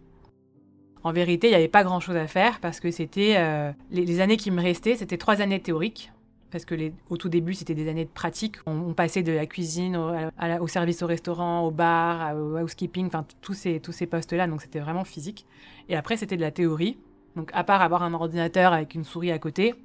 En 1.03 1.11
vérité, 1.11 1.47
il 1.47 1.51
n'y 1.51 1.55
avait 1.55 1.67
pas 1.67 1.83
grand-chose 1.83 2.15
à 2.15 2.27
faire 2.27 2.59
parce 2.59 2.79
que 2.79 2.91
c'était 2.91 3.35
euh, 3.37 3.71
les, 3.91 4.19
années 4.19 4.37
qui 4.37 4.51
me 4.51 4.61
restaient, 4.61 4.95
c'était 4.95 5.17
trois 5.17 5.41
années 5.41 5.59
théoriques. 5.59 6.11
Parce 6.51 6.65
que 6.65 6.75
les, 6.75 6.93
au 7.09 7.15
tout 7.15 7.29
début, 7.29 7.53
c'était 7.53 7.75
des 7.75 7.87
années 7.87 8.03
de 8.03 8.09
pratique. 8.09 8.57
On, 8.65 8.93
passait 8.93 9.23
de 9.23 9.31
la 9.31 9.45
cuisine 9.45 9.95
au, 9.95 10.67
service 10.67 11.01
au 11.01 11.07
restaurant, 11.07 11.61
au 11.61 11.71
bar, 11.71 12.35
au 12.35 12.57
housekeeping, 12.57 13.07
enfin 13.07 13.25
tous 13.39 13.53
ces, 13.53 13.79
tous 13.79 13.93
ces 13.93 14.05
postes-là. 14.05 14.47
Donc 14.47 14.61
c'était 14.61 14.81
vraiment 14.81 15.05
physique. 15.05 15.45
Et 15.87 15.95
après, 15.95 16.17
c'était 16.17 16.35
de 16.35 16.41
la 16.41 16.51
théorie. 16.51 16.97
Donc 17.37 17.51
à 17.53 17.63
part 17.63 17.81
avoir 17.81 18.03
un 18.03 18.13
ordinateur 18.13 18.73
avec 18.73 18.95
une 18.95 19.05
souris 19.05 19.31
à 19.31 19.39
côté, 19.39 19.75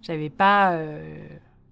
j'avais 0.00 0.30
pas 0.30 0.74
euh, 0.74 1.16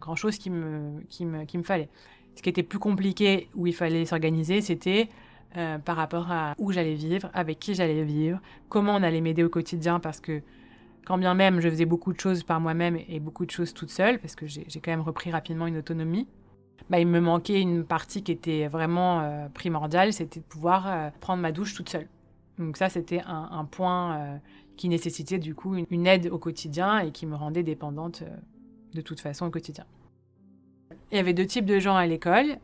grand-chose 0.00 0.36
qui 0.36 0.50
me, 0.50 1.00
qui, 1.08 1.24
me, 1.24 1.44
qui 1.44 1.56
me 1.56 1.62
fallait. 1.62 1.88
Ce 2.34 2.42
qui 2.42 2.48
était 2.48 2.64
plus 2.64 2.80
compliqué, 2.80 3.48
où 3.54 3.68
il 3.68 3.74
fallait 3.74 4.04
s'organiser, 4.04 4.62
c'était 4.62 5.08
euh, 5.56 5.78
par 5.78 5.96
rapport 5.96 6.30
à 6.30 6.54
où 6.58 6.70
j'allais 6.70 6.94
vivre, 6.94 7.28
avec 7.34 7.58
qui 7.58 7.74
j'allais 7.74 8.04
vivre, 8.04 8.40
comment 8.68 8.94
on 8.94 9.02
allait 9.02 9.20
m'aider 9.20 9.42
au 9.42 9.48
quotidien, 9.48 9.98
parce 9.98 10.20
que 10.20 10.42
quand 11.04 11.18
bien 11.18 11.34
même 11.34 11.60
je 11.60 11.68
faisais 11.68 11.86
beaucoup 11.86 12.12
de 12.12 12.20
choses 12.20 12.44
par 12.44 12.60
moi-même 12.60 12.96
et 13.08 13.18
beaucoup 13.18 13.44
de 13.46 13.50
choses 13.50 13.74
toute 13.74 13.90
seule, 13.90 14.20
parce 14.20 14.36
que 14.36 14.46
j'ai 14.46 14.64
quand 14.80 14.92
même 14.92 15.00
repris 15.00 15.32
rapidement 15.32 15.66
une 15.66 15.76
autonomie, 15.76 16.28
bah, 16.88 17.00
il 17.00 17.06
me 17.08 17.20
manquait 17.20 17.60
une 17.60 17.84
partie 17.84 18.22
qui 18.22 18.30
était 18.30 18.68
vraiment 18.68 19.22
euh, 19.22 19.48
primordiale, 19.48 20.12
c'était 20.12 20.38
de 20.38 20.44
pouvoir 20.44 20.86
euh, 20.86 21.10
prendre 21.18 21.42
ma 21.42 21.50
douche 21.50 21.74
toute 21.74 21.88
seule. 21.88 22.06
Donc 22.58 22.76
ça, 22.76 22.88
c'était 22.88 23.22
un, 23.26 23.64
point 23.64 24.38
qui 24.76 24.90
nécessitait 24.90 25.38
du 25.38 25.54
coup 25.54 25.76
une, 25.76 26.06
aide 26.06 26.28
au 26.30 26.38
quotidien 26.38 26.98
et 26.98 27.10
qui 27.10 27.24
me 27.24 27.34
rendait 27.34 27.62
dépendante 27.62 28.22
de 28.92 29.00
toute 29.00 29.18
façon 29.18 29.46
au 29.46 29.50
quotidien. 29.50 29.86
Il 31.10 31.16
y 31.16 31.18
avait 31.18 31.32
deux 31.32 31.46
types 31.46 31.64
de 31.64 31.78
gens 31.78 31.96
à 31.96 32.06
l'école. 32.06 32.58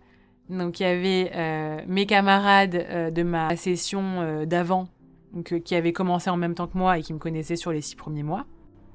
Donc 0.49 0.79
il 0.81 0.85
y 0.85 0.87
avait 0.87 1.33
euh, 1.35 1.81
mes 1.87 2.07
camarades 2.07 2.77
euh, 2.77 3.11
de 3.11 3.23
ma 3.23 3.57
session 3.57 4.03
euh, 4.21 4.47
d'avant, 4.47 4.89
qui 5.65 5.75
avaient 5.75 5.93
commencé 5.93 6.31
en 6.31 6.37
même 6.37 6.55
temps 6.55 6.67
que 6.67 6.79
moi 6.79 6.99
et 6.99 7.03
qui 7.03 7.13
me 7.13 7.19
connaissaient 7.19 7.57
sur 7.57 7.73
les 7.73 7.83
six 7.83 7.97
premiers 7.97 8.23
mois. 8.23 8.47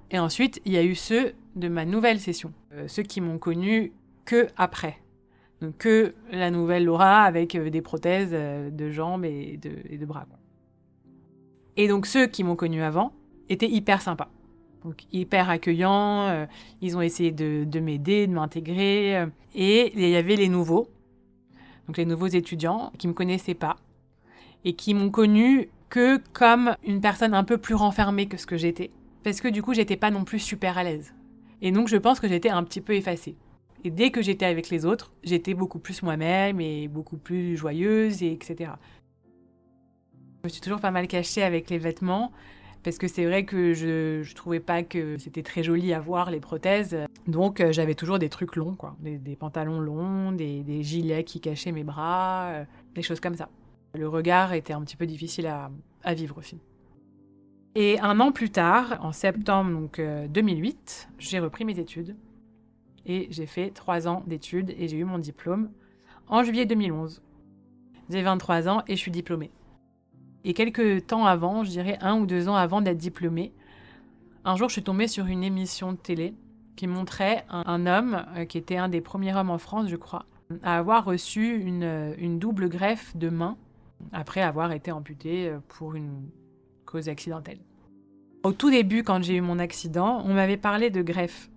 Et 0.09 0.17
ensuite, 0.17 0.59
il 0.65 0.71
y 0.71 0.77
a 0.77 0.83
eu 0.83 0.95
ceux 0.95 1.33
de 1.55 1.67
ma 1.67 1.85
nouvelle 1.85 2.19
session, 2.19 2.51
ceux 2.87 3.03
qui 3.03 3.21
m'ont 3.21 3.37
connu 3.37 3.93
que 4.25 4.47
après. 4.57 4.97
Donc 5.61 5.77
que 5.77 6.15
la 6.31 6.49
nouvelle 6.49 6.85
Laura 6.85 7.21
avec 7.23 7.55
des 7.55 7.81
prothèses 7.81 8.31
de 8.31 8.89
jambes 8.89 9.23
et 9.23 9.57
de, 9.57 10.05
bras. 10.05 10.25
Et 11.77 11.87
donc 11.87 12.07
ceux 12.07 12.25
qui 12.25 12.43
m'ont 12.43 12.55
connu 12.55 12.81
avant 12.81 13.13
étaient 13.47 13.69
hyper 13.69 14.01
sympas. 14.01 14.31
Donc 14.83 15.03
hyper 15.11 15.49
accueillants, 15.49 16.47
ils 16.81 16.97
ont 16.97 17.01
essayé 17.01 17.31
de, 17.31 17.65
de 17.65 17.79
m'aider, 17.79 18.25
de 18.25 18.33
m'intégrer. 18.33 19.27
et 19.53 19.93
il 19.93 20.09
y 20.09 20.15
avait 20.15 20.35
les 20.35 20.49
nouveaux, 20.49 20.89
donc 21.87 21.97
les 21.97 22.05
nouveaux 22.05 22.27
étudiants, 22.27 22.91
qui 22.97 23.07
me 23.07 23.13
connaissaient 23.13 23.53
pas 23.53 23.77
et 24.63 24.73
qui 24.73 24.93
m'ont 24.93 25.09
connu 25.09 25.69
que 25.89 26.21
comme 26.33 26.75
une 26.83 27.01
personne 27.01 27.33
un 27.33 27.43
peu 27.43 27.57
plus 27.57 27.75
renfermée 27.75 28.27
que 28.27 28.37
ce 28.37 28.45
que 28.45 28.57
j'étais. 28.57 28.91
Parce 29.23 29.41
que 29.41 29.47
du 29.47 29.61
coup, 29.61 29.73
j'étais 29.73 29.97
pas 29.97 30.11
non 30.11 30.23
plus 30.23 30.39
super 30.39 30.77
à 30.77 30.83
l'aise. 30.83 31.13
Et 31.61 31.71
donc, 31.71 31.87
je 31.87 31.97
pense 31.97 32.19
que 32.19 32.27
j'étais 32.27 32.49
un 32.49 32.63
petit 32.63 32.81
peu 32.81 32.93
effacée. 32.93 33.35
Et 33.83 33.89
dès 33.89 34.11
que 34.11 34.21
j'étais 34.21 34.45
avec 34.45 34.69
les 34.69 34.85
autres, 34.85 35.11
j'étais 35.23 35.53
beaucoup 35.53 35.79
plus 35.79 36.01
moi-même 36.03 36.61
et 36.61 36.87
beaucoup 36.87 37.17
plus 37.17 37.57
joyeuse, 37.57 38.23
et 38.23 38.31
etc. 38.31 38.71
Je 40.43 40.47
me 40.47 40.49
suis 40.49 40.61
toujours 40.61 40.79
pas 40.79 40.91
mal 40.91 41.07
cachée 41.07 41.43
avec 41.43 41.69
les 41.69 41.77
vêtements 41.77 42.31
parce 42.83 42.97
que 42.97 43.07
c'est 43.07 43.25
vrai 43.25 43.45
que 43.45 43.73
je, 43.73 44.21
je 44.23 44.35
trouvais 44.35 44.59
pas 44.59 44.83
que 44.83 45.17
c'était 45.17 45.43
très 45.43 45.63
joli 45.63 45.93
à 45.93 45.99
voir 45.99 46.31
les 46.31 46.39
prothèses. 46.39 46.97
Donc 47.27 47.59
euh, 47.59 47.71
j'avais 47.71 47.95
toujours 47.95 48.19
des 48.19 48.29
trucs 48.29 48.55
longs, 48.55 48.75
quoi. 48.75 48.95
Des, 48.99 49.35
pantalons 49.35 49.79
longs, 49.79 50.31
des, 50.31 50.83
gilets 50.83 51.23
qui 51.23 51.39
cachaient 51.39 51.71
mes 51.71 51.83
bras, 51.83 52.49
euh, 52.51 52.65
des 52.95 53.01
choses 53.01 53.19
comme 53.19 53.35
ça. 53.35 53.49
Le 53.93 54.07
regard 54.07 54.53
était 54.53 54.73
un 54.73 54.81
petit 54.81 54.95
peu 54.95 55.05
difficile 55.05 55.47
à, 55.47 56.13
vivre 56.13 56.37
aussi. 56.37 56.59
Et 57.75 57.99
un 57.99 58.19
an 58.19 58.31
plus 58.31 58.49
tard, 58.49 58.99
en 59.01 59.11
septembre 59.11 59.71
donc, 59.71 60.01
2008, 60.29 61.07
euh, 61.09 61.15
j'ai 61.19 61.39
repris 61.39 61.65
mes 61.65 61.77
études. 61.79 62.15
Et 63.05 63.27
j'ai 63.31 63.45
fait 63.45 63.71
trois 63.71 64.07
ans 64.07 64.23
d'études 64.27 64.73
et 64.77 64.87
j'ai 64.87 64.97
eu 64.97 65.05
mon 65.05 65.17
diplôme 65.17 65.71
en 66.27 66.43
juillet 66.43 66.65
2011. 66.65 67.21
J'ai 68.09 68.21
23 68.21 68.67
ans 68.67 68.83
et 68.87 68.95
je 68.95 69.01
suis 69.01 69.11
diplômée. 69.11 69.51
Et 70.43 70.53
quelques 70.53 71.07
temps 71.07 71.25
avant, 71.25 71.63
je 71.63 71.69
dirais 71.69 71.97
un 72.01 72.17
ou 72.19 72.25
deux 72.25 72.49
ans 72.49 72.55
avant 72.55 72.81
d'être 72.81 72.97
diplômée, 72.97 73.53
un 74.43 74.55
jour 74.55 74.69
je 74.69 74.73
suis 74.73 74.83
tombée 74.83 75.07
sur 75.07 75.27
une 75.27 75.43
émission 75.43 75.91
de 75.91 75.97
télé 75.97 76.33
qui 76.75 76.87
montrait 76.87 77.45
un, 77.49 77.85
homme, 77.85 78.25
euh, 78.35 78.45
qui 78.45 78.57
était 78.57 78.77
un 78.77 78.89
des 78.89 79.01
premiers 79.01 79.35
hommes 79.35 79.51
en 79.51 79.59
France, 79.59 79.87
je 79.87 79.95
crois, 79.95 80.25
à 80.63 80.77
avoir 80.77 81.05
reçu 81.05 81.59
une, 81.61 81.83
euh, 81.83 82.15
une 82.17 82.39
double 82.39 82.69
greffe 82.69 83.15
de 83.15 83.29
main 83.29 83.57
après 84.13 84.41
avoir 84.41 84.71
été 84.71 84.91
amputé 84.91 85.47
euh, 85.47 85.59
pour 85.67 85.93
une 85.93 86.29
cause 86.85 87.07
accidentelle. 87.07 87.59
Au 88.43 88.51
tout 88.51 88.71
début, 88.71 89.03
quand 89.03 89.21
j'ai 89.21 89.35
eu 89.35 89.41
mon 89.41 89.59
accident, 89.59 90.23
on 90.25 90.33
m'avait 90.33 90.57
parlé 90.57 90.89
de 90.89 91.03
greffe. 91.03 91.51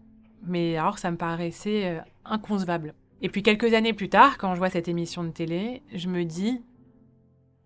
Mais 0.47 0.77
alors, 0.77 0.99
ça 0.99 1.11
me 1.11 1.17
paraissait 1.17 2.03
inconcevable. 2.27 2.93
Et 3.23 3.31
puis 3.31 3.43
quelques 3.43 3.73
années 3.73 3.95
plus 3.95 4.11
tard, 4.11 4.37
quand 4.37 4.55
je 4.55 4.59
vois 4.59 4.69
cette 4.69 4.89
émission 4.89 5.25
de 5.25 5.31
télé, 5.31 5.81
je 5.95 6.11
me 6.11 6.25
dis, 6.25 6.63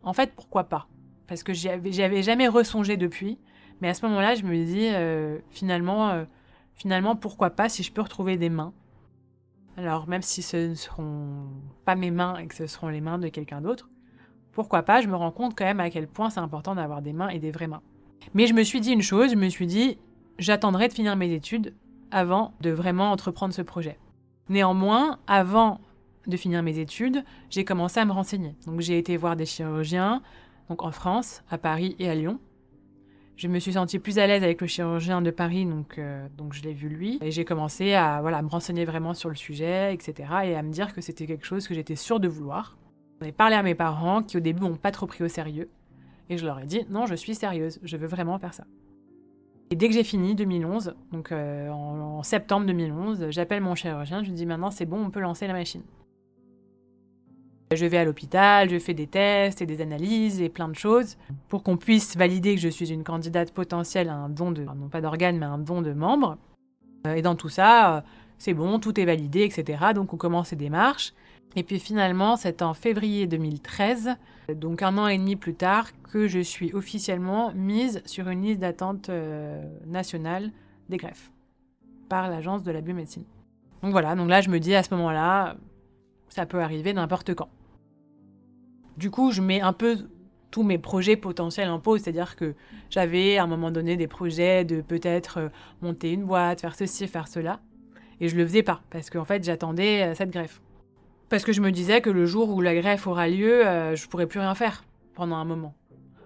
en 0.04 0.12
fait, 0.12 0.32
pourquoi 0.37 0.64
pas? 0.64 0.87
Parce 1.28 1.42
que 1.42 1.52
j'y 1.52 1.68
avais, 1.68 2.23
jamais 2.23 2.49
ressongé 2.49 2.97
depuis. 2.97 3.38
Mais 3.80 3.88
à 3.88 3.94
ce 3.94 4.04
moment-là, 4.06 4.35
je 4.35 4.42
me 4.42 4.64
dis, 4.64 4.88
euh, 4.88 5.38
finalement, 5.50 6.08
euh, 6.08 6.25
finalement, 6.75 7.14
pourquoi 7.14 7.50
pas 7.50 7.68
si 7.68 7.82
je 7.85 7.92
peux 7.92 8.00
retrouver 8.00 8.37
des 8.37 8.49
mains 8.49 8.73
Alors, 9.76 10.08
même 10.08 10.23
si 10.23 10.42
ce 10.42 10.70
ne 10.70 10.75
seront 10.75 11.47
pas 11.85 11.94
mes 11.94 12.11
mains 12.11 12.38
et 12.38 12.47
que 12.49 12.54
ce 12.56 12.66
seront 12.66 12.88
les 12.88 13.00
mains 13.00 13.18
de 13.18 13.28
quelqu'un 13.28 13.61
d'autre, 13.61 13.88
pourquoi 14.52 14.82
pas 14.82 15.00
Je 15.00 15.06
me 15.06 15.14
rends 15.14 15.30
compte 15.30 15.56
quand 15.56 15.66
même 15.66 15.80
à 15.80 15.90
quel 15.90 16.08
point 16.08 16.30
c'est 16.30 16.40
important 16.40 16.75
d'avoir 16.75 17.02
des 17.02 17.12
mains 17.12 17.28
et 17.28 17.38
des 17.38 17.52
vraies 17.52 17.68
mains. 17.68 17.82
Mais 18.35 18.47
je 18.47 18.54
me 18.54 18.64
suis 18.64 18.80
dit 18.80 18.90
une 18.90 19.02
chose, 19.02 19.30
je 19.30 19.37
me 19.37 19.49
suis 19.49 19.66
dit, 19.66 19.99
j'attendrai 20.38 20.88
de 20.88 20.94
finir 20.94 21.14
mes 21.14 21.32
études 21.32 21.75
avant 22.11 22.54
de 22.61 22.70
vraiment 22.70 23.12
entreprendre 23.12 23.54
ce 23.54 23.62
projet. 23.62 23.99
Néanmoins, 24.49 25.18
avant 25.26 25.80
de 26.26 26.37
finir 26.37 26.62
mes 26.62 26.78
études, 26.78 27.23
j'ai 27.50 27.64
commencé 27.64 28.00
à 28.00 28.04
me 28.04 28.12
renseigner. 28.12 28.56
Donc 28.66 28.80
j'ai 28.80 28.99
été 28.99 29.16
voir 29.16 29.37
des 29.37 29.47
chirurgiens, 29.47 30.23
donc 30.68 30.82
en 30.82 30.90
France, 30.90 31.42
à 31.50 31.58
Paris 31.58 31.96
et 31.98 32.08
à 32.08 32.14
Lyon. 32.14 32.38
Je 33.37 33.46
me 33.46 33.60
suis 33.60 33.75
sentie 33.75 34.00
plus 34.00 34.18
à 34.18 34.26
l'aise 34.26 34.42
avec 34.42 34.60
le 34.60 34.66
chirurgien 34.66 35.22
de 35.22 35.30
Paris, 35.30 35.64
donc, 35.64 35.98
euh, 35.98 36.26
donc 36.37 36.54
je 36.54 36.62
l'ai 36.62 36.72
vu 36.72 36.88
lui. 36.88 37.18
Et 37.22 37.30
j'ai 37.30 37.44
commencé 37.44 37.94
à, 37.94 38.20
voilà, 38.20 38.42
me 38.42 38.48
renseigner 38.48 38.84
vraiment 38.84 39.14
sur 39.14 39.28
le 39.28 39.37
sujet, 39.37 39.94
etc. 39.94 40.28
Et 40.44 40.56
à 40.56 40.62
me 40.62 40.72
dire 40.72 40.92
que 40.92 41.00
c'était 41.00 41.26
quelque 41.26 41.46
chose 41.46 41.68
que 41.68 41.75
j'étais 41.75 41.94
sûre 41.94 42.18
de 42.18 42.26
vouloir. 42.26 42.76
J'en 43.20 43.28
ai 43.28 43.32
parlé 43.32 43.54
à 43.54 43.62
mes 43.62 43.76
parents 43.76 44.22
qui 44.25 44.37
au 44.37 44.40
début 44.40 44.62
n'ont 44.62 44.75
pas 44.75 44.90
trop 44.90 45.06
pris 45.06 45.22
au 45.22 45.28
sérieux. 45.28 45.70
Et 46.30 46.37
je 46.37 46.44
leur 46.44 46.58
ai 46.58 46.66
dit, 46.66 46.84
non, 46.90 47.06
je 47.06 47.14
suis 47.14 47.37
sérieuse, 47.37 47.78
je 47.84 47.96
veux 47.96 48.08
vraiment 48.08 48.38
faire 48.38 48.54
ça. 48.54 48.64
Et 49.70 49.76
dès 49.76 49.87
que 49.88 49.94
j'ai 49.94 50.04
fini, 50.04 50.34
2011, 50.34 50.94
donc 51.12 51.30
euh, 51.30 51.68
en, 51.68 52.18
en, 52.18 52.22
septembre 52.22 52.66
2011, 52.66 53.26
j'appelle 53.30 53.60
mon 53.60 53.75
chirurgien, 53.75 54.22
je 54.22 54.30
lui 54.30 54.34
dis 54.34 54.46
maintenant 54.46 54.70
c'est 54.70 54.87
bon, 54.87 55.04
on 55.04 55.10
peut 55.10 55.20
lancer 55.20 55.46
la 55.46 55.52
machine. 55.52 55.82
Je 57.75 57.84
vais 57.84 57.98
à 57.98 58.04
l'hôpital, 58.04 58.70
je 58.70 58.78
fais 58.78 58.94
des 58.94 59.06
tests 59.06 59.60
et 59.60 59.66
des 59.66 59.82
analyses 59.82 60.40
et 60.40 60.48
plein 60.48 60.68
de 60.68 60.75
choses 60.75 61.18
pour 61.48 61.62
qu'on 61.62 61.76
puisse 61.76 62.16
valider 62.16 62.54
que 62.54 62.60
je 62.60 62.68
suis 62.68 62.90
une 62.90 63.04
candidate 63.04 63.52
potentielle 63.52 64.08
à 64.08 64.14
un 64.14 64.30
don 64.30 64.52
de, 64.52 64.62
non 64.62 64.88
pas 64.88 65.02
d'organes, 65.02 65.38
mais 65.38 65.46
un 65.46 65.58
don 65.58 65.82
de 65.82 65.92
membres. 65.92 66.38
Euh, 67.06 67.14
et 67.14 67.22
dans 67.22 67.34
tout 67.34 67.50
ça, 67.50 67.96
euh, 67.96 68.00
c'est 68.38 68.54
bon, 68.54 68.78
tout 68.78 68.98
est 68.98 69.04
validé, 69.04 69.42
etc. 69.42 69.92
Donc 69.94 70.14
on 70.14 70.16
commence 70.16 70.52
les 70.52 70.56
démarches. 70.56 71.12
Et 71.56 71.62
puis 71.62 71.78
finalement, 71.78 72.37
c'est 72.37 72.62
en 72.62 72.72
février 72.72 73.26
2013, 73.26 74.16
donc 74.54 74.82
un 74.82 74.96
an 74.96 75.06
et 75.06 75.18
demi 75.18 75.37
plus 75.37 75.54
tard, 75.54 75.88
que 76.10 76.26
je 76.26 76.40
suis 76.40 76.72
officiellement 76.72 77.52
mise 77.54 78.02
sur 78.06 78.28
une 78.28 78.42
liste 78.42 78.60
d'attente 78.60 79.08
euh, 79.08 79.62
nationale 79.87 80.52
des 80.88 80.96
greffes 80.96 81.30
par 82.08 82.30
l'agence 82.30 82.62
de 82.62 82.70
la 82.70 82.80
biomédecine. 82.80 83.25
Donc 83.82 83.92
voilà, 83.92 84.14
donc 84.14 84.28
là 84.28 84.40
je 84.40 84.48
me 84.48 84.58
dis 84.58 84.75
à 84.75 84.82
ce 84.82 84.94
moment-là, 84.94 85.56
ça 86.28 86.46
peut 86.46 86.60
arriver 86.60 86.92
n'importe 86.92 87.34
quand. 87.34 87.48
Du 88.99 89.12
coup, 89.12 89.31
je 89.31 89.40
mets 89.40 89.61
un 89.61 89.73
peu 89.73 89.97
tous 90.50 90.64
mes 90.64 90.76
projets 90.76 91.14
potentiels 91.14 91.71
en 91.71 91.78
pause, 91.78 92.00
c'est-à-dire 92.00 92.35
que 92.35 92.57
j'avais 92.90 93.38
à 93.38 93.45
un 93.45 93.47
moment 93.47 93.71
donné 93.71 93.97
des 93.97 94.09
projets 94.09 94.64
de 94.64 94.81
peut-être 94.81 95.38
euh, 95.38 95.49
monter 95.83 96.11
une 96.11 96.25
boîte, 96.25 96.62
faire 96.62 96.75
ceci, 96.75 97.07
faire 97.07 97.28
cela, 97.28 97.61
et 98.21 98.28
je 98.28 98.35
le 98.35 98.45
faisais 98.45 98.64
pas 98.64 98.81
parce 98.90 99.09
qu'en 99.09 99.25
fait 99.25 99.45
j'attendais 99.45 100.02
euh, 100.02 100.14
cette 100.17 100.31
greffe. 100.31 100.61
Parce 101.28 101.45
que 101.45 101.52
je 101.52 101.61
me 101.61 101.71
disais 101.71 102.00
que 102.00 102.11
le 102.11 102.26
jour 102.26 102.50
où 102.50 102.61
la 102.61 102.75
greffe 102.75 103.07
aura 103.07 103.28
lieu, 103.28 103.64
euh, 103.64 103.95
je 103.95 104.09
pourrais 104.09 104.26
plus 104.26 104.40
rien 104.40 104.57
faire 104.57 104.83
pendant 105.14 105.37
un 105.37 105.45
moment. 105.45 105.75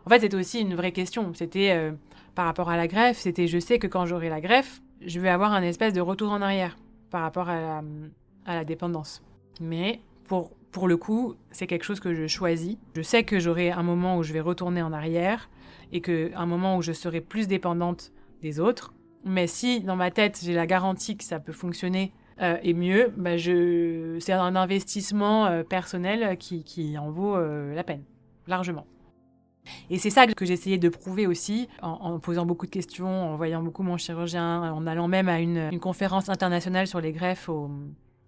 En 0.06 0.08
fait, 0.08 0.20
c'était 0.20 0.36
aussi 0.36 0.60
une 0.60 0.74
vraie 0.74 0.92
question. 0.92 1.32
C'était 1.34 1.92
par 2.34 2.46
rapport 2.46 2.70
à 2.70 2.76
la 2.76 2.88
greffe, 2.88 3.18
c'était 3.18 3.46
je 3.48 3.58
sais 3.58 3.78
que 3.78 3.86
quand 3.86 4.06
j'aurai 4.06 4.30
la 4.30 4.40
greffe, 4.40 4.80
je 5.04 5.20
vais 5.20 5.28
avoir 5.28 5.52
un 5.52 5.62
espèce 5.62 5.92
de 5.92 6.00
retour 6.00 6.32
en 6.32 6.40
arrière 6.40 6.76
par 7.10 7.20
rapport 7.20 7.48
à 7.48 7.82
la 8.46 8.64
dépendance. 8.64 9.22
Mais 9.60 10.00
pour 10.26 10.50
pour 10.72 10.88
le 10.88 10.96
coup, 10.96 11.36
c'est 11.50 11.66
quelque 11.66 11.84
chose 11.84 12.00
que 12.00 12.14
je 12.14 12.26
choisis. 12.26 12.78
Je 12.96 13.02
sais 13.02 13.22
que 13.24 13.38
j'aurai 13.38 13.70
un 13.70 13.82
moment 13.82 14.16
où 14.16 14.22
je 14.22 14.32
vais 14.32 14.40
retourner 14.40 14.82
en 14.82 14.92
arrière 14.92 15.50
et 15.92 16.00
qu'un 16.00 16.46
moment 16.46 16.78
où 16.78 16.82
je 16.82 16.92
serai 16.92 17.20
plus 17.20 17.46
dépendante 17.46 18.10
des 18.40 18.58
autres. 18.58 18.94
Mais 19.24 19.46
si 19.46 19.80
dans 19.80 19.96
ma 19.96 20.10
tête 20.10 20.40
j'ai 20.42 20.54
la 20.54 20.66
garantie 20.66 21.16
que 21.16 21.24
ça 21.24 21.38
peut 21.38 21.52
fonctionner 21.52 22.12
euh, 22.40 22.56
et 22.62 22.72
mieux, 22.72 23.12
bah 23.16 23.36
je... 23.36 24.16
c'est 24.18 24.32
un 24.32 24.56
investissement 24.56 25.46
euh, 25.46 25.62
personnel 25.62 26.36
qui, 26.38 26.64
qui, 26.64 26.96
en 26.98 27.10
vaut 27.10 27.36
euh, 27.36 27.74
la 27.74 27.84
peine, 27.84 28.02
largement. 28.46 28.86
Et 29.90 29.98
c'est 29.98 30.10
ça 30.10 30.26
que 30.26 30.44
j'essayais 30.44 30.78
de 30.78 30.88
prouver 30.88 31.28
aussi 31.28 31.68
en, 31.82 32.18
posant 32.18 32.46
beaucoup 32.46 32.66
de 32.66 32.72
questions, 32.72 33.32
en 33.32 33.36
voyant 33.36 33.62
beaucoup 33.62 33.84
mon 33.84 33.96
chirurgien, 33.96 34.72
en 34.72 34.88
allant 34.88 35.06
même 35.06 35.28
à 35.28 35.38
une, 35.38 35.78
conférence 35.78 36.28
internationale 36.28 36.88
sur 36.88 37.00
les 37.00 37.12
greffes 37.12 37.48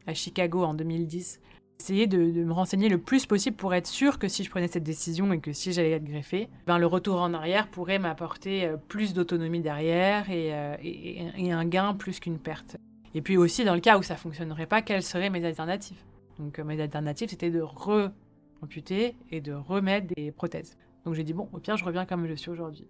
à 0.07 0.15
Chicago 0.15 0.63
en 0.63 0.75
2010. 0.75 1.41
Essayer 1.81 2.07
de, 2.07 2.19
me 2.19 2.53
renseigner 2.53 2.89
le 2.89 2.99
plus 2.99 3.27
possible 3.27 3.57
pour 3.57 3.75
être 3.75 3.87
sûr 3.87 4.19
que 4.19 4.29
si 4.29 4.45
je 4.45 4.51
prenais 4.51 4.69
cette 4.69 4.85
décision 4.85 5.33
et 5.33 5.41
que 5.41 5.53
si 5.53 5.73
j'allais 5.73 5.91
être 5.91 6.05
greffée, 6.05 6.49
ben 6.67 6.79
le 6.79 6.87
retour 6.87 7.21
en 7.21 7.35
arrière 7.35 7.69
pourrait 7.69 7.99
m'apporter 7.99 8.65
euh, 8.65 8.77
plus 8.77 9.13
d'autonomie 9.13 9.61
derrière 9.61 10.25
euh, 10.31 10.77
et, 10.83 11.53
un 11.53 11.65
gain 11.65 11.95
plus 11.95 12.21
qu'une 12.21 12.39
perte. 12.39 12.77
Et 13.15 13.23
puis 13.23 13.37
aussi, 13.37 13.65
dans 13.65 13.75
le 13.75 13.81
cas 13.81 13.99
où 13.99 14.03
ça 14.03 14.17
fonctionnerait 14.17 14.67
pas, 14.67 14.83
quelles 14.83 15.03
seraient 15.03 15.31
mes 15.31 15.45
alternatives? 15.45 16.03
Donc 16.39 16.59
mes 16.59 16.81
alternatives, 16.81 17.31
c'était 17.31 17.51
de 17.51 17.61
re-amputer 17.61 19.17
et 19.31 19.41
de 19.41 19.53
remettre 19.53 20.07
des 20.17 20.33
prothèses. 20.33 20.77
Donc 21.05 21.15
j'ai 21.15 21.25
dit, 21.25 21.33
bon, 21.33 21.49
au 21.53 21.59
pire, 21.59 21.77
je 21.77 21.85
reviens 21.85 22.07
comme 22.07 22.27
je 22.27 22.35
suis 22.35 22.51
aujourd'hui. 22.51 22.87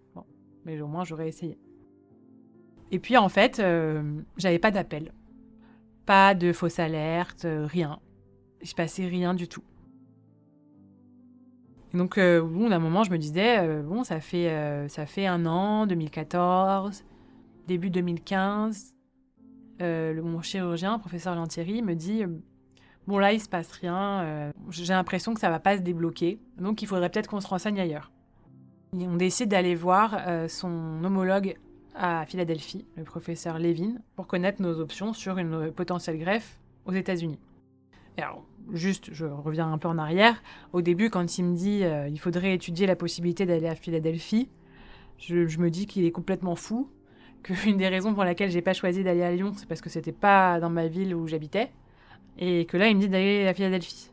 Mais 0.65 0.81
au 0.81 0.87
moins, 0.87 1.05
j'aurais 1.05 1.29
essayé. 1.29 1.59
Et 2.91 2.99
puis, 2.99 3.17
en 3.17 3.29
fait, 3.29 3.59
euh, 3.59 4.03
j'avais 4.37 4.59
pas 4.59 4.71
d'appel. 4.71 5.13
Pas 6.07 6.35
de 6.35 6.53
fausse 6.53 6.79
alerte, 6.79 7.45
euh, 7.45 7.67
rien. 7.67 7.99
Il 8.65 8.69
se 8.69 8.75
passait 8.75 9.07
rien 9.07 9.35
du 9.35 9.47
tout. 9.47 9.63
Et 11.93 11.97
donc, 11.97 12.19
euh, 12.19 12.43
bon, 12.43 12.69
d'un 12.69 12.81
moment, 12.81 13.05
je 13.05 13.13
me 13.13 13.19
disais, 13.19 13.81
bon, 13.83 14.03
ça 14.03 14.19
fait, 14.19 14.89
ça 14.89 15.07
fait 15.07 15.27
un 15.27 15.47
an, 15.47 15.87
2014, 15.87 17.05
début 17.69 17.91
2015. 17.91 18.95
Le, 19.79 20.21
mon 20.21 20.43
chirurgien, 20.43 20.99
professeur 20.99 21.37
Lantieri, 21.37 21.83
me 21.83 21.95
dit 21.95 22.25
Bon, 23.07 23.19
là, 23.19 23.33
il 23.33 23.41
se 23.41 23.49
passe 23.49 23.71
rien. 23.73 24.23
Euh, 24.23 24.53
j'ai 24.71 24.93
l'impression 24.93 25.35
que 25.35 25.41
ça 25.41 25.51
va 25.51 25.61
pas 25.61 25.77
se 25.77 25.83
débloquer. 25.83 26.39
Donc, 26.59 26.81
il 26.81 26.89
faudrait 26.89 27.11
peut-être 27.11 27.29
qu'on 27.29 27.41
se 27.41 27.47
renseigne 27.47 27.79
ailleurs. 27.79 28.11
on 28.95 29.17
décide 29.17 29.51
d'aller 29.51 29.75
voir 29.75 30.17
euh, 30.27 30.49
son 30.49 31.05
homologue 31.05 31.57
à 31.95 32.25
Philadelphie, 32.27 32.87
le 32.97 33.05
professeur 33.05 33.59
Levin, 33.59 33.99
pour 34.17 34.27
connaître 34.27 34.63
nos 34.63 34.81
options 34.81 35.13
sur 35.13 35.39
une 35.39 35.71
potentielle 35.71 36.19
greffe 36.19 36.61
aux 36.87 36.93
États-Unis. 36.93 37.39
Juste, 38.73 39.13
je 39.13 39.27
reviens 39.27 39.73
un 39.73 39.79
peu 39.79 39.89
en 39.89 39.99
arrière. 39.99 40.43
Au 40.73 40.83
début, 40.83 41.11
quand 41.11 41.39
il 41.39 41.45
me 41.45 41.55
dit 41.55 41.85
euh, 41.85 42.09
il 42.09 42.19
faudrait 42.19 42.55
étudier 42.55 42.87
la 42.87 42.97
possibilité 42.97 43.47
d'aller 43.47 43.69
à 43.69 43.75
Philadelphie, 43.75 44.49
je, 45.19 45.47
je 45.47 45.59
me 45.59 45.71
dis 45.71 45.87
qu'il 45.87 46.05
est 46.05 46.13
complètement 46.13 46.57
fou. 46.57 46.91
Qu'une 47.43 47.77
des 47.79 47.89
raisons 47.89 48.15
pour 48.15 48.25
laquelle 48.25 48.51
j'ai 48.51 48.63
pas 48.63 48.73
choisi 48.73 49.05
d'aller 49.05 49.23
à 49.23 49.33
Lyon, 49.33 49.53
c'est 49.57 49.69
parce 49.69 49.81
que 49.81 49.91
c'était 49.91 50.13
pas 50.13 50.61
dans 50.61 50.71
ma 50.71 50.87
ville 50.87 51.15
où 51.15 51.27
j'habitais. 51.27 51.71
Et 52.39 52.65
que 52.67 52.77
là, 52.77 52.89
il 52.89 52.97
me 52.97 53.01
dit 53.01 53.09
d'aller 53.09 53.47
à 53.47 53.55
Philadelphie. 53.55 54.11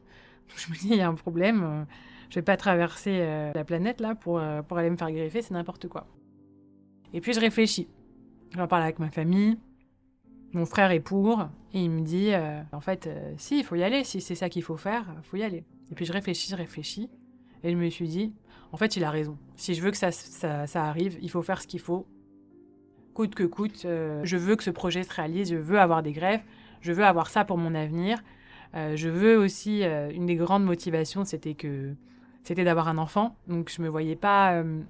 je 0.55 0.69
me 0.69 0.75
dis, 0.75 0.89
il 0.91 0.97
y 0.97 1.01
a 1.01 1.07
un 1.07 1.15
problème. 1.15 1.63
Euh, 1.63 1.83
je 2.31 2.35
vais 2.35 2.43
pas 2.43 2.55
traverser 2.55 3.19
euh, 3.21 3.51
la 3.53 3.65
planète 3.65 3.99
là 3.99 4.15
pour, 4.15 4.39
euh, 4.39 4.61
pour 4.61 4.77
aller 4.77 4.89
me 4.89 4.95
faire 4.95 5.11
greffer, 5.11 5.41
c'est 5.41 5.53
n'importe 5.53 5.89
quoi. 5.89 6.07
Et 7.13 7.19
puis 7.19 7.33
je 7.33 7.41
réfléchis. 7.41 7.89
J'en 8.55 8.67
parle 8.67 8.83
avec 8.83 8.99
ma 8.99 9.09
famille. 9.09 9.57
Mon 10.53 10.65
frère 10.65 10.91
est 10.91 10.99
pour. 10.99 11.47
Et 11.73 11.81
il 11.81 11.89
me 11.89 12.01
dit, 12.01 12.31
en 12.71 12.81
fait, 12.81 13.09
si, 13.37 13.59
il 13.59 13.63
faut 13.63 13.75
y 13.75 13.83
aller. 13.83 14.03
Si 14.03 14.19
c'est 14.21 14.35
ça 14.35 14.49
qu'il 14.49 14.63
faut 14.63 14.77
faire, 14.77 15.05
il 15.17 15.23
faut 15.23 15.37
y 15.37 15.43
aller. 15.43 15.63
Et 15.91 15.95
puis 15.95 16.05
je 16.05 16.11
réfléchis, 16.11 16.49
je 16.49 16.55
réfléchis. 16.55 17.09
Et 17.63 17.71
je 17.71 17.77
me 17.77 17.89
suis 17.89 18.07
dit, 18.07 18.33
en 18.71 18.77
fait, 18.77 18.97
il 18.97 19.03
a 19.03 19.11
raison. 19.11 19.37
Si 19.55 19.73
je 19.73 19.81
veux 19.81 19.91
que 19.91 19.97
ça, 19.97 20.11
ça, 20.11 20.83
arrive, 20.83 21.17
il 21.21 21.29
faut 21.29 21.41
faire 21.41 21.61
ce 21.61 21.67
qu'il 21.67 21.79
faut. 21.79 22.05
Coûte 23.13 23.35
que 23.35 23.43
coûte, 23.43 23.81
je 23.83 24.37
veux 24.37 24.55
que 24.55 24.63
ce 24.63 24.69
projet 24.69 25.03
se 25.03 25.13
réalise, 25.13 25.49
je 25.49 25.55
veux 25.55 25.79
avoir 25.79 26.03
des 26.03 26.11
greffes, 26.11 26.43
je 26.81 26.91
veux 26.91 27.05
avoir 27.05 27.29
ça 27.29 27.45
pour 27.45 27.57
mon 27.57 27.75
avenir. 27.75 28.21
Euh, 28.75 28.95
je 28.95 29.09
veux 29.09 29.37
aussi, 29.37 29.83
euh, 29.83 30.09
une 30.11 30.25
des 30.25 30.35
grandes 30.35 30.63
motivations, 30.63 31.25
c'était 31.25 31.53
que 31.53 31.93
c'était 32.43 32.63
d'avoir 32.63 32.87
un 32.87 32.97
enfant. 32.97 33.35
Donc 33.47 33.69
je 33.75 33.81
me 33.81 33.89
voyais 33.89 34.15
pas, 34.15 34.53
euh, 34.53 34.81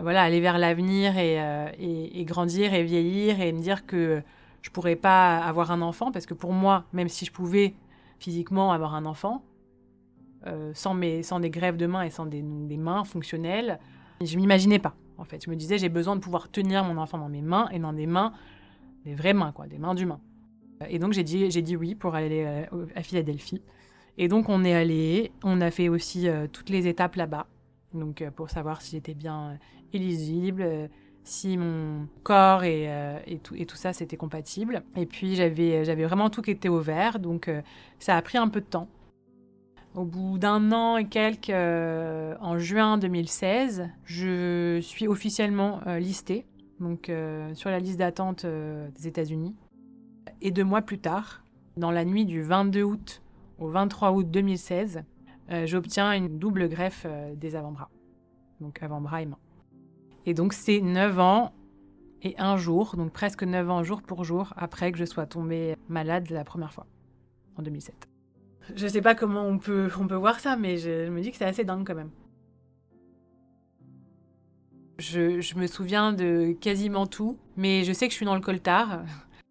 voilà, 0.00 0.22
aller 0.22 0.40
vers 0.40 0.58
l'avenir 0.58 1.18
et, 1.18 2.24
grandir 2.24 2.74
et 2.74 2.82
vieillir 2.82 3.40
et 3.40 3.52
me 3.52 3.60
dire 3.60 3.86
que 3.86 4.22
je 4.68 4.72
pourrais 4.72 4.96
pas 4.96 5.38
avoir 5.38 5.70
un 5.70 5.80
enfant 5.80 6.12
parce 6.12 6.26
que 6.26 6.34
pour 6.34 6.52
moi, 6.52 6.84
même 6.92 7.08
si 7.08 7.24
je 7.24 7.32
pouvais 7.32 7.74
physiquement 8.18 8.70
avoir 8.70 8.94
un 8.94 9.06
enfant, 9.06 9.42
sans, 10.74 10.92
mes, 10.94 11.22
sans 11.22 11.40
des 11.40 11.48
grèves 11.48 11.78
de 11.78 11.86
mains 11.86 12.02
et 12.02 12.10
sans 12.10 12.26
des, 12.26 12.42
mains 12.42 13.04
fonctionnelles, 13.04 13.80
je 14.20 14.36
m'imaginais 14.36 14.78
pas. 14.78 14.94
En 15.16 15.24
fait, 15.24 15.42
je 15.42 15.50
me 15.50 15.56
disais 15.56 15.78
j'ai 15.78 15.88
besoin 15.88 16.16
de 16.16 16.20
pouvoir 16.20 16.50
tenir 16.50 16.84
mon 16.84 16.98
enfant 16.98 17.16
dans 17.16 17.30
mes 17.30 17.40
mains 17.40 17.68
et 17.72 17.78
dans 17.78 17.94
des 17.94 18.06
mains, 18.06 18.34
des 19.06 19.14
vraies 19.14 19.32
mains 19.32 19.52
quoi, 19.52 19.66
des 19.66 19.78
mains 19.78 19.94
d'humain. 19.94 20.20
Et 20.88 20.98
donc 20.98 21.12
j'ai 21.12 21.24
dit, 21.24 21.50
j'ai 21.50 21.62
dit 21.62 21.76
oui 21.76 21.94
pour 21.94 22.14
aller 22.14 22.44
euh, 22.46 22.86
à 22.94 23.02
Philadelphie. 23.02 23.62
Et 24.18 24.28
donc 24.28 24.48
on 24.48 24.64
est 24.64 24.74
allé, 24.74 25.32
on 25.42 25.60
a 25.62 25.70
fait 25.70 25.88
aussi 25.88 26.28
euh, 26.28 26.46
toutes 26.50 26.70
les 26.70 26.86
étapes 26.88 27.16
là-bas, 27.16 27.46
donc 27.94 28.20
euh, 28.20 28.30
pour 28.30 28.50
savoir 28.50 28.82
si 28.82 28.92
j'étais 28.92 29.14
bien 29.14 29.58
éligible, 29.92 30.90
si 31.28 31.56
mon 31.56 32.06
corps 32.22 32.64
et, 32.64 32.88
et, 33.26 33.38
tout, 33.38 33.76
ça 33.76 33.92
c'était 33.92 34.16
compatible. 34.16 34.82
Et 34.96 35.06
puis 35.06 35.34
j'avais, 35.34 36.04
vraiment 36.04 36.30
tout 36.30 36.42
qui 36.42 36.50
était 36.50 36.68
au 36.68 36.80
vert, 36.80 37.18
donc 37.18 37.50
ça 37.98 38.16
a 38.16 38.22
pris 38.22 38.38
un 38.38 38.48
peu 38.48 38.60
de 38.60 38.66
temps. 38.66 38.88
Au 39.94 40.04
bout 40.04 40.38
d'un 40.38 40.72
an 40.72 40.96
et 40.96 41.06
quelques, 41.06 41.50
en 41.50 42.58
juin 42.58 42.98
2016, 42.98 43.88
je 44.04 44.78
suis 44.80 45.08
officiellement 45.08 45.80
listée, 45.98 46.46
donc 46.80 47.12
sur 47.54 47.70
la 47.70 47.78
liste 47.78 47.98
d'attente 47.98 48.46
des 48.46 49.06
États-Unis. 49.06 49.54
Et 50.40 50.50
deux 50.50 50.64
mois 50.64 50.82
plus 50.82 50.98
tard, 50.98 51.42
dans 51.76 51.90
la 51.90 52.04
nuit 52.04 52.24
du 52.24 52.42
22 52.42 52.82
août 52.82 53.22
au 53.58 53.68
23 53.68 54.12
août 54.12 54.30
2016, 54.30 55.02
euh, 55.50 55.66
j'obtiens 55.66 56.12
une 56.12 56.38
double 56.38 56.68
greffe 56.68 57.06
euh, 57.06 57.34
des 57.34 57.56
avant-bras. 57.56 57.90
Donc 58.60 58.82
avant-bras 58.82 59.22
et 59.22 59.26
mains. 59.26 59.38
Et 60.28 60.34
donc 60.34 60.52
c'est 60.52 60.82
9 60.82 61.20
ans 61.20 61.54
et 62.20 62.34
un 62.36 62.58
jour, 62.58 62.96
donc 62.96 63.14
presque 63.14 63.44
9 63.44 63.70
ans 63.70 63.82
jour 63.82 64.02
pour 64.02 64.24
jour, 64.24 64.52
après 64.58 64.92
que 64.92 64.98
je 64.98 65.06
sois 65.06 65.24
tombée 65.24 65.74
malade 65.88 66.28
la 66.28 66.44
première 66.44 66.70
fois, 66.70 66.86
en 67.56 67.62
2007. 67.62 68.06
Je 68.76 68.86
sais 68.86 69.00
pas 69.00 69.14
comment 69.14 69.46
on 69.46 69.56
peut, 69.56 69.88
on 69.98 70.06
peut 70.06 70.16
voir 70.16 70.38
ça, 70.38 70.56
mais 70.56 70.76
je, 70.76 71.08
me 71.08 71.22
dis 71.22 71.30
que 71.30 71.38
c'est 71.38 71.46
assez 71.46 71.64
dingue 71.64 71.86
quand 71.86 71.94
même. 71.94 72.10
Je, 74.98 75.40
je, 75.40 75.54
me 75.54 75.66
souviens 75.66 76.12
de 76.12 76.52
quasiment 76.60 77.06
tout, 77.06 77.38
mais 77.56 77.84
je 77.84 77.94
sais 77.94 78.06
que 78.06 78.12
je 78.12 78.16
suis 78.16 78.26
dans 78.26 78.34
le 78.34 78.42
coltard. 78.42 79.04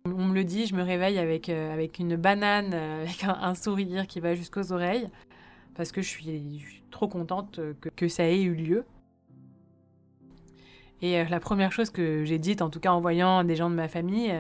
On 0.06 0.26
me 0.26 0.36
le 0.36 0.44
dit, 0.44 0.68
je 0.68 0.76
me 0.76 0.84
réveille 0.84 1.18
avec, 1.18 1.50
euh, 1.50 1.74
avec 1.74 1.98
une 1.98 2.18
banane, 2.18 2.76
euh, 2.76 3.02
avec 3.02 3.24
un, 3.24 3.56
sourire 3.56 4.06
qui 4.06 4.20
va 4.20 4.36
jusqu'aux 4.36 4.72
oreilles, 4.72 5.10
parce 5.74 5.92
que 5.92 6.04
je 6.04 6.08
suis, 6.08 6.84
trop 6.92 7.08
contente 7.08 7.60
que, 7.82 7.90
que, 7.90 8.08
ça 8.08 8.26
ait 8.26 8.44
eu 8.44 8.54
lieu. 8.54 8.86
Et 11.02 11.20
euh, 11.20 11.26
la 11.30 11.40
première 11.40 11.72
chose 11.72 11.90
que 11.90 12.24
j'ai 12.26 12.40
dite, 12.40 12.62
en 12.62 12.70
tout 12.70 12.80
cas 12.80 12.92
en 12.92 13.02
voyant 13.02 13.44
des 13.44 13.56
gens 13.56 13.70
de 13.70 13.76
ma 13.76 13.88
famille, 13.88 14.34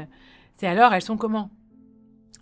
c'est 0.57 0.67
alors, 0.67 0.93
elles 0.93 1.01
sont 1.01 1.17
comment? 1.17 1.49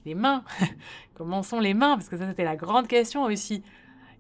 Les 0.05 0.15
mains? 0.15 0.43
Comment 1.15 1.43
sont 1.43 1.59
les 1.59 1.73
mains? 1.73 1.95
Parce 1.95 2.09
que 2.09 2.17
ça, 2.17 2.27
c'était 2.27 2.43
la 2.43 2.55
grande 2.55 2.87
question 2.87 3.23
aussi. 3.23 3.63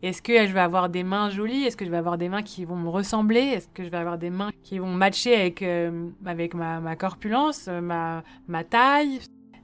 Est-ce 0.01 0.21
que 0.21 0.45
je 0.45 0.53
vais 0.53 0.59
avoir 0.59 0.89
des 0.89 1.03
mains 1.03 1.29
jolies? 1.29 1.63
Est-ce 1.63 1.77
que 1.77 1.85
je 1.85 1.89
vais 1.89 1.97
avoir 1.97 2.17
des 2.17 2.29
mains 2.29 2.43
qui 2.43 2.65
vont 2.65 2.75
me 2.75 2.89
ressembler? 2.89 3.39
Est-ce 3.39 3.67
que 3.69 3.83
je 3.83 3.89
vais 3.89 3.97
avoir 3.97 4.17
des 4.17 4.29
mains 4.29 4.51
qui 4.63 4.79
vont 4.79 4.93
matcher 4.93 5.35
avec, 5.35 5.61
euh, 5.61 6.09
avec 6.25 6.53
ma, 6.53 6.95
corpulence, 6.95 7.65
euh, 7.67 7.81
ma, 7.81 8.63
taille? 8.63 9.19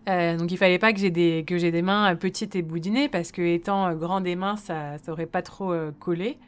Euh, 0.10 0.36
donc 0.38 0.52
il 0.52 0.58
fallait 0.58 0.80
pas 0.80 0.94
que 0.94 1.00
j'ai 1.00 1.12
des 1.12 1.44
que 1.46 1.60
j'ai 1.60 1.72
des 1.72 1.84
mains 1.84 2.16
petites 2.16 2.56
et 2.56 2.64
boudinées 2.64 3.08
parce 3.08 3.32
que 3.32 3.44
étant 3.44 3.94
grand 3.94 4.20
des 4.20 4.36
mains 4.36 4.56
ça 4.56 4.98
ça 4.98 5.12
aurait 5.12 5.28
pas 5.28 5.44
trop 5.44 5.76
collé. 6.00 6.40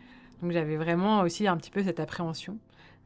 Donc 0.42 0.52
j'avais 0.52 0.76
vraiment 0.76 1.22
aussi 1.22 1.48
un 1.48 1.56
petit 1.58 1.70
peu 1.70 1.84
cette 1.84 2.00
appréhension. 2.00 2.58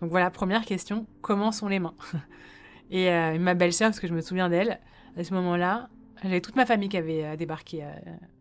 Donc 0.01 0.12
voilà, 0.12 0.29
première 0.29 0.65
question, 0.65 1.07
comment 1.21 1.51
sont 1.51 1.67
les 1.67 1.79
mains 1.79 1.95
Et 2.91 3.10
ma 3.39 3.53
belle-sœur 3.53 3.89
parce 3.89 3.99
que 3.99 4.07
je 4.07 4.13
me 4.13 4.21
souviens 4.21 4.47
d'elle 4.47 4.79
à 5.17 5.23
ce 5.23 5.33
moment-là, 5.33 5.89
j'avais 6.23 6.41
toute 6.41 6.55
ma 6.55 6.65
famille 6.65 6.89
qui 6.89 6.97
avait 6.97 7.23
euh, 7.23 7.36
débarqué. 7.36 7.83
Euh, 7.83 7.88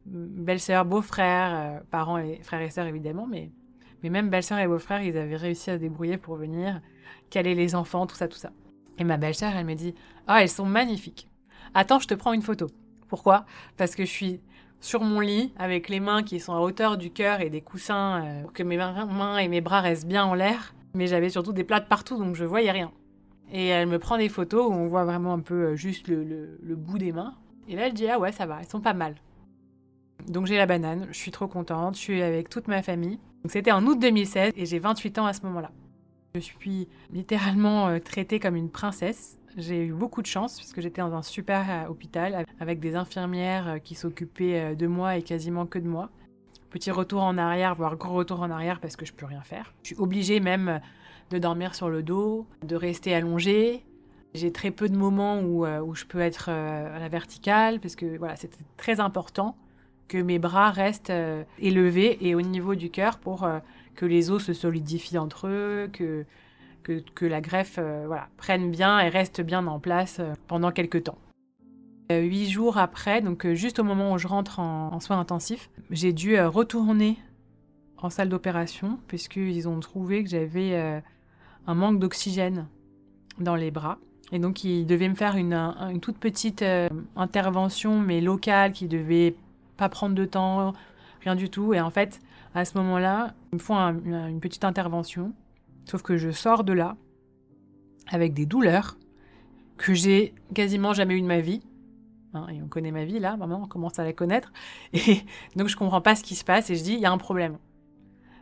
belle-sœur, 0.06 0.84
beau-frère, 0.84 1.54
euh, 1.54 1.80
parents 1.90 2.18
et 2.18 2.40
frères 2.42 2.60
et 2.60 2.70
sœurs 2.70 2.86
évidemment, 2.86 3.26
mais, 3.26 3.50
mais 4.02 4.10
même 4.10 4.30
belle-sœur 4.30 4.58
et 4.58 4.66
beau-frère, 4.66 5.02
ils 5.02 5.16
avaient 5.16 5.36
réussi 5.36 5.70
à 5.70 5.74
se 5.74 5.80
débrouiller 5.80 6.16
pour 6.16 6.36
venir, 6.36 6.80
caler 7.30 7.54
les 7.54 7.74
enfants, 7.74 8.06
tout 8.06 8.16
ça, 8.16 8.28
tout 8.28 8.38
ça. 8.38 8.52
Et 8.98 9.04
ma 9.04 9.16
belle-sœur, 9.16 9.52
elle 9.56 9.66
me 9.66 9.74
dit 9.74 9.94
Ah, 10.26 10.42
elles 10.42 10.48
sont 10.48 10.64
magnifiques. 10.64 11.28
Attends, 11.74 11.98
je 11.98 12.08
te 12.08 12.14
prends 12.14 12.32
une 12.32 12.42
photo. 12.42 12.68
Pourquoi? 13.08 13.44
Parce 13.76 13.94
que 13.94 14.04
je 14.04 14.10
suis 14.10 14.40
sur 14.80 15.02
mon 15.02 15.20
lit 15.20 15.52
avec 15.58 15.88
les 15.88 16.00
mains 16.00 16.22
qui 16.22 16.40
sont 16.40 16.54
à 16.54 16.60
hauteur 16.60 16.96
du 16.96 17.10
cœur 17.10 17.40
et 17.40 17.50
des 17.50 17.60
coussins 17.60 18.42
pour 18.42 18.52
que 18.52 18.62
mes 18.62 18.76
mains 18.76 19.38
et 19.38 19.48
mes 19.48 19.60
bras 19.60 19.80
restent 19.80 20.06
bien 20.06 20.24
en 20.24 20.34
l'air. 20.34 20.74
Mais 20.96 21.06
j'avais 21.06 21.28
surtout 21.28 21.52
des 21.52 21.64
plates 21.64 21.88
partout 21.88 22.18
donc 22.18 22.34
je 22.34 22.44
voyais 22.44 22.70
rien. 22.72 22.90
Et 23.52 23.66
elle 23.68 23.86
me 23.86 23.98
prend 23.98 24.18
des 24.18 24.28
photos 24.28 24.66
où 24.66 24.72
on 24.72 24.88
voit 24.88 25.04
vraiment 25.04 25.34
un 25.34 25.40
peu 25.40 25.76
juste 25.76 26.08
le, 26.08 26.58
le 26.60 26.76
bout 26.76 26.98
des 26.98 27.12
mains. 27.12 27.34
Et 27.68 27.76
là, 27.76 27.86
elle 27.86 27.94
dit 27.94 28.08
Ah 28.08 28.18
ouais, 28.18 28.32
ça 28.32 28.46
va, 28.46 28.58
elles 28.60 28.66
sont 28.68 28.80
pas 28.80 28.94
mal. 28.94 29.14
Donc 30.28 30.46
j'ai 30.46 30.56
la 30.56 30.66
banane, 30.66 31.06
je 31.12 31.18
suis 31.18 31.30
trop 31.30 31.46
contente, 31.46 31.94
je 31.94 32.00
suis 32.00 32.22
avec 32.22 32.48
toute 32.48 32.66
ma 32.68 32.82
famille. 32.82 33.18
Donc 33.42 33.52
c'était 33.52 33.70
en 33.70 33.84
août 33.86 33.98
2016 33.98 34.52
et 34.56 34.66
j'ai 34.66 34.78
28 34.78 35.18
ans 35.18 35.26
à 35.26 35.32
ce 35.32 35.42
moment-là. 35.42 35.70
Je 36.34 36.40
suis 36.40 36.88
littéralement 37.12 37.88
euh, 37.88 37.98
traitée 37.98 38.40
comme 38.40 38.56
une 38.56 38.70
princesse. 38.70 39.38
J'ai 39.56 39.86
eu 39.86 39.92
beaucoup 39.92 40.20
de 40.20 40.26
chance 40.26 40.56
puisque 40.56 40.80
j'étais 40.80 41.00
dans 41.00 41.14
un 41.14 41.22
super 41.22 41.64
euh, 41.70 41.88
hôpital 41.88 42.44
avec 42.60 42.80
des 42.80 42.96
infirmières 42.96 43.68
euh, 43.68 43.78
qui 43.78 43.94
s'occupaient 43.94 44.74
de 44.74 44.86
moi 44.86 45.16
et 45.16 45.22
quasiment 45.22 45.64
que 45.64 45.78
de 45.78 45.88
moi. 45.88 46.10
Petit 46.76 46.90
retour 46.90 47.22
en 47.22 47.38
arrière, 47.38 47.74
voire 47.74 47.96
gros 47.96 48.12
retour 48.12 48.42
en 48.42 48.50
arrière 48.50 48.80
parce 48.80 48.96
que 48.96 49.06
je 49.06 49.14
peux 49.14 49.24
rien 49.24 49.40
faire. 49.40 49.72
Je 49.82 49.88
suis 49.88 49.96
obligée 49.96 50.40
même 50.40 50.82
de 51.30 51.38
dormir 51.38 51.74
sur 51.74 51.88
le 51.88 52.02
dos, 52.02 52.46
de 52.62 52.76
rester 52.76 53.14
allongée. 53.14 53.82
J'ai 54.34 54.52
très 54.52 54.70
peu 54.70 54.90
de 54.90 54.96
moments 54.96 55.40
où, 55.40 55.66
où 55.66 55.94
je 55.94 56.04
peux 56.04 56.20
être 56.20 56.50
à 56.50 56.98
la 56.98 57.08
verticale 57.08 57.80
parce 57.80 57.96
que 57.96 58.18
voilà, 58.18 58.36
c'est 58.36 58.50
très 58.76 59.00
important 59.00 59.56
que 60.06 60.18
mes 60.18 60.38
bras 60.38 60.70
restent 60.70 61.12
élevés 61.58 62.18
et 62.20 62.34
au 62.34 62.42
niveau 62.42 62.74
du 62.74 62.90
cœur 62.90 63.18
pour 63.18 63.48
que 63.94 64.04
les 64.04 64.30
os 64.30 64.44
se 64.44 64.52
solidifient 64.52 65.16
entre 65.16 65.46
eux, 65.46 65.88
que, 65.90 66.26
que, 66.82 67.24
la 67.24 67.40
greffe 67.40 67.80
prenne 68.36 68.70
bien 68.70 69.00
et 69.00 69.08
reste 69.08 69.40
bien 69.40 69.66
en 69.66 69.80
place 69.80 70.20
pendant 70.46 70.70
quelques 70.70 71.04
temps. 71.04 71.18
Euh, 72.12 72.20
huit 72.20 72.48
jours 72.48 72.78
après, 72.78 73.20
donc 73.20 73.44
euh, 73.44 73.54
juste 73.54 73.80
au 73.80 73.84
moment 73.84 74.12
où 74.12 74.18
je 74.18 74.28
rentre 74.28 74.60
en, 74.60 75.00
soins 75.00 75.18
intensifs, 75.18 75.70
j'ai 75.90 76.12
dû 76.12 76.36
euh, 76.36 76.48
retourner 76.48 77.18
en 77.98 78.10
salle 78.10 78.28
d'opération 78.28 79.00
puisqu'ils 79.08 79.68
ont 79.68 79.80
trouvé 79.80 80.22
que 80.22 80.30
j'avais 80.30 81.02
un 81.66 81.74
manque 81.74 81.98
d'oxygène 81.98 82.68
dans 83.40 83.56
les 83.56 83.70
bras. 83.70 83.98
Et 84.32 84.38
donc, 84.38 84.64
ils 84.64 84.84
devaient 84.84 85.08
me 85.08 85.14
faire 85.14 85.36
une, 85.36 85.72
toute 86.02 86.18
petite 86.18 86.62
intervention, 87.16 87.98
mais 87.98 88.20
locale, 88.20 88.72
qui 88.72 88.86
devait 88.86 89.34
pas 89.78 89.88
prendre 89.88 90.14
de 90.14 90.26
temps, 90.26 90.74
rien 91.22 91.36
du 91.36 91.48
tout. 91.48 91.72
Et 91.72 91.80
en 91.80 91.88
fait, 91.88 92.20
à 92.54 92.66
ce 92.66 92.76
moment-là, 92.76 93.32
ils 93.52 93.56
me 93.56 93.60
font 93.60 93.76
une 93.78 94.40
petite 94.40 94.64
intervention. 94.64 95.32
Sauf 95.86 96.02
que 96.02 96.18
je 96.18 96.30
sors 96.30 96.64
de 96.64 96.74
là 96.74 96.96
avec 98.08 98.34
des 98.34 98.44
douleurs 98.44 98.98
que 99.78 99.94
j'ai 99.94 100.34
quasiment 100.54 100.92
jamais 100.92 101.14
eues 101.16 101.22
de 101.22 101.26
ma 101.26 101.40
vie. 101.40 101.62
Hein, 102.36 102.46
et 102.52 102.62
on 102.62 102.68
connaît 102.68 102.92
ma 102.92 103.04
vie 103.04 103.18
là, 103.18 103.36
maintenant 103.36 103.62
on 103.64 103.68
commence 103.68 103.98
à 103.98 104.04
la 104.04 104.12
connaître. 104.12 104.52
Et 104.92 105.22
donc 105.56 105.68
je 105.68 105.76
comprends 105.76 106.00
pas 106.00 106.14
ce 106.14 106.22
qui 106.22 106.34
se 106.34 106.44
passe 106.44 106.70
et 106.70 106.76
je 106.76 106.82
dis, 106.82 106.94
il 106.94 107.00
y 107.00 107.06
a 107.06 107.12
un 107.12 107.18
problème. 107.18 107.58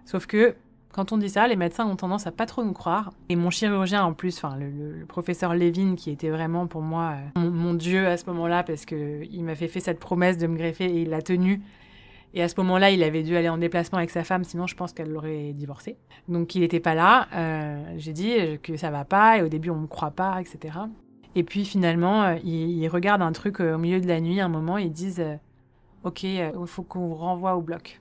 Sauf 0.04 0.26
que 0.26 0.54
quand 0.94 1.10
on 1.10 1.18
dit 1.18 1.28
ça, 1.28 1.48
les 1.48 1.56
médecins 1.56 1.86
ont 1.86 1.96
tendance 1.96 2.28
à 2.28 2.30
pas 2.30 2.46
trop 2.46 2.62
nous 2.62 2.72
croire. 2.72 3.12
Et 3.28 3.34
mon 3.34 3.50
chirurgien 3.50 4.04
en 4.04 4.12
plus, 4.12 4.36
enfin 4.36 4.56
le, 4.56 5.04
professeur 5.06 5.54
Levin, 5.54 5.96
qui 5.96 6.10
était 6.10 6.30
vraiment 6.30 6.68
pour 6.68 6.82
moi 6.82 7.16
euh, 7.36 7.50
mon, 7.50 7.74
dieu 7.74 8.06
à 8.06 8.16
ce 8.16 8.26
moment-là, 8.26 8.62
parce 8.62 8.86
qu'il 8.86 9.42
m'avait 9.42 9.66
fait 9.66 9.80
cette 9.80 9.98
promesse 9.98 10.38
de 10.38 10.46
me 10.46 10.56
greffer 10.56 10.84
et 10.84 11.02
il 11.02 11.10
l'a 11.10 11.20
tenue. 11.20 11.60
Et 12.32 12.42
à 12.42 12.48
ce 12.48 12.54
moment-là, 12.58 12.90
il 12.90 13.02
avait 13.02 13.24
dû 13.24 13.36
aller 13.36 13.48
en 13.48 13.58
déplacement 13.58 13.98
avec 13.98 14.10
sa 14.10 14.22
femme, 14.22 14.44
sinon 14.44 14.68
je 14.68 14.76
pense 14.76 14.92
qu'elle 14.92 15.10
l'aurait 15.10 15.52
divorcé. 15.52 15.96
Donc 16.28 16.54
il 16.54 16.60
n'était 16.60 16.80
pas 16.80 16.94
là. 16.94 17.28
Euh, 17.34 17.94
j'ai 17.96 18.12
dit 18.12 18.36
que 18.62 18.76
ça 18.76 18.90
va 18.90 19.04
pas, 19.04 19.38
et 19.38 19.42
au 19.42 19.48
début 19.48 19.70
on 19.70 19.76
me 19.76 19.86
croit 19.88 20.12
pas, 20.12 20.40
etc. 20.40 20.78
Et 21.34 21.42
puis 21.42 21.64
finalement, 21.64 22.22
euh, 22.22 22.36
ils, 22.44 22.88
regardent 22.88 23.22
un 23.22 23.32
truc 23.32 23.60
euh, 23.60 23.74
au 23.74 23.78
milieu 23.78 24.00
de 24.00 24.06
la 24.06 24.20
nuit, 24.20 24.40
un 24.40 24.48
moment, 24.48 24.78
ils 24.78 24.92
disent 24.92 25.20
euh, 25.20 25.36
Ok, 26.04 26.22
il 26.22 26.52
faut 26.66 26.82
qu'on 26.82 27.08
vous 27.08 27.14
renvoie 27.14 27.56
au 27.56 27.62
bloc. 27.62 28.00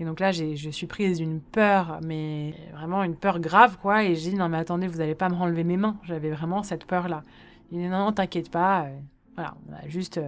Et 0.00 0.04
donc 0.04 0.18
là, 0.18 0.32
je 0.32 0.70
suis 0.70 0.86
prise 0.86 1.18
d'une 1.18 1.40
peur, 1.40 2.00
mais 2.02 2.54
vraiment 2.72 3.04
une 3.04 3.14
peur 3.14 3.38
grave, 3.38 3.76
quoi. 3.80 4.02
Et 4.04 4.14
je 4.14 4.30
dis 4.30 4.34
Non, 4.34 4.48
mais 4.48 4.56
attendez, 4.56 4.86
vous 4.86 4.98
n'allez 4.98 5.14
pas 5.14 5.28
me 5.28 5.34
renlever 5.34 5.62
mes 5.62 5.76
mains. 5.76 5.98
J'avais 6.04 6.30
vraiment 6.30 6.62
cette 6.62 6.86
peur-là. 6.86 7.22
Il 7.70 7.78
dit 7.78 7.88
Non, 7.88 8.06
non, 8.06 8.12
t'inquiète 8.12 8.50
pas. 8.50 8.86
Voilà, 9.34 9.54
on 9.68 9.74
a 9.74 9.86
juste 9.88 10.18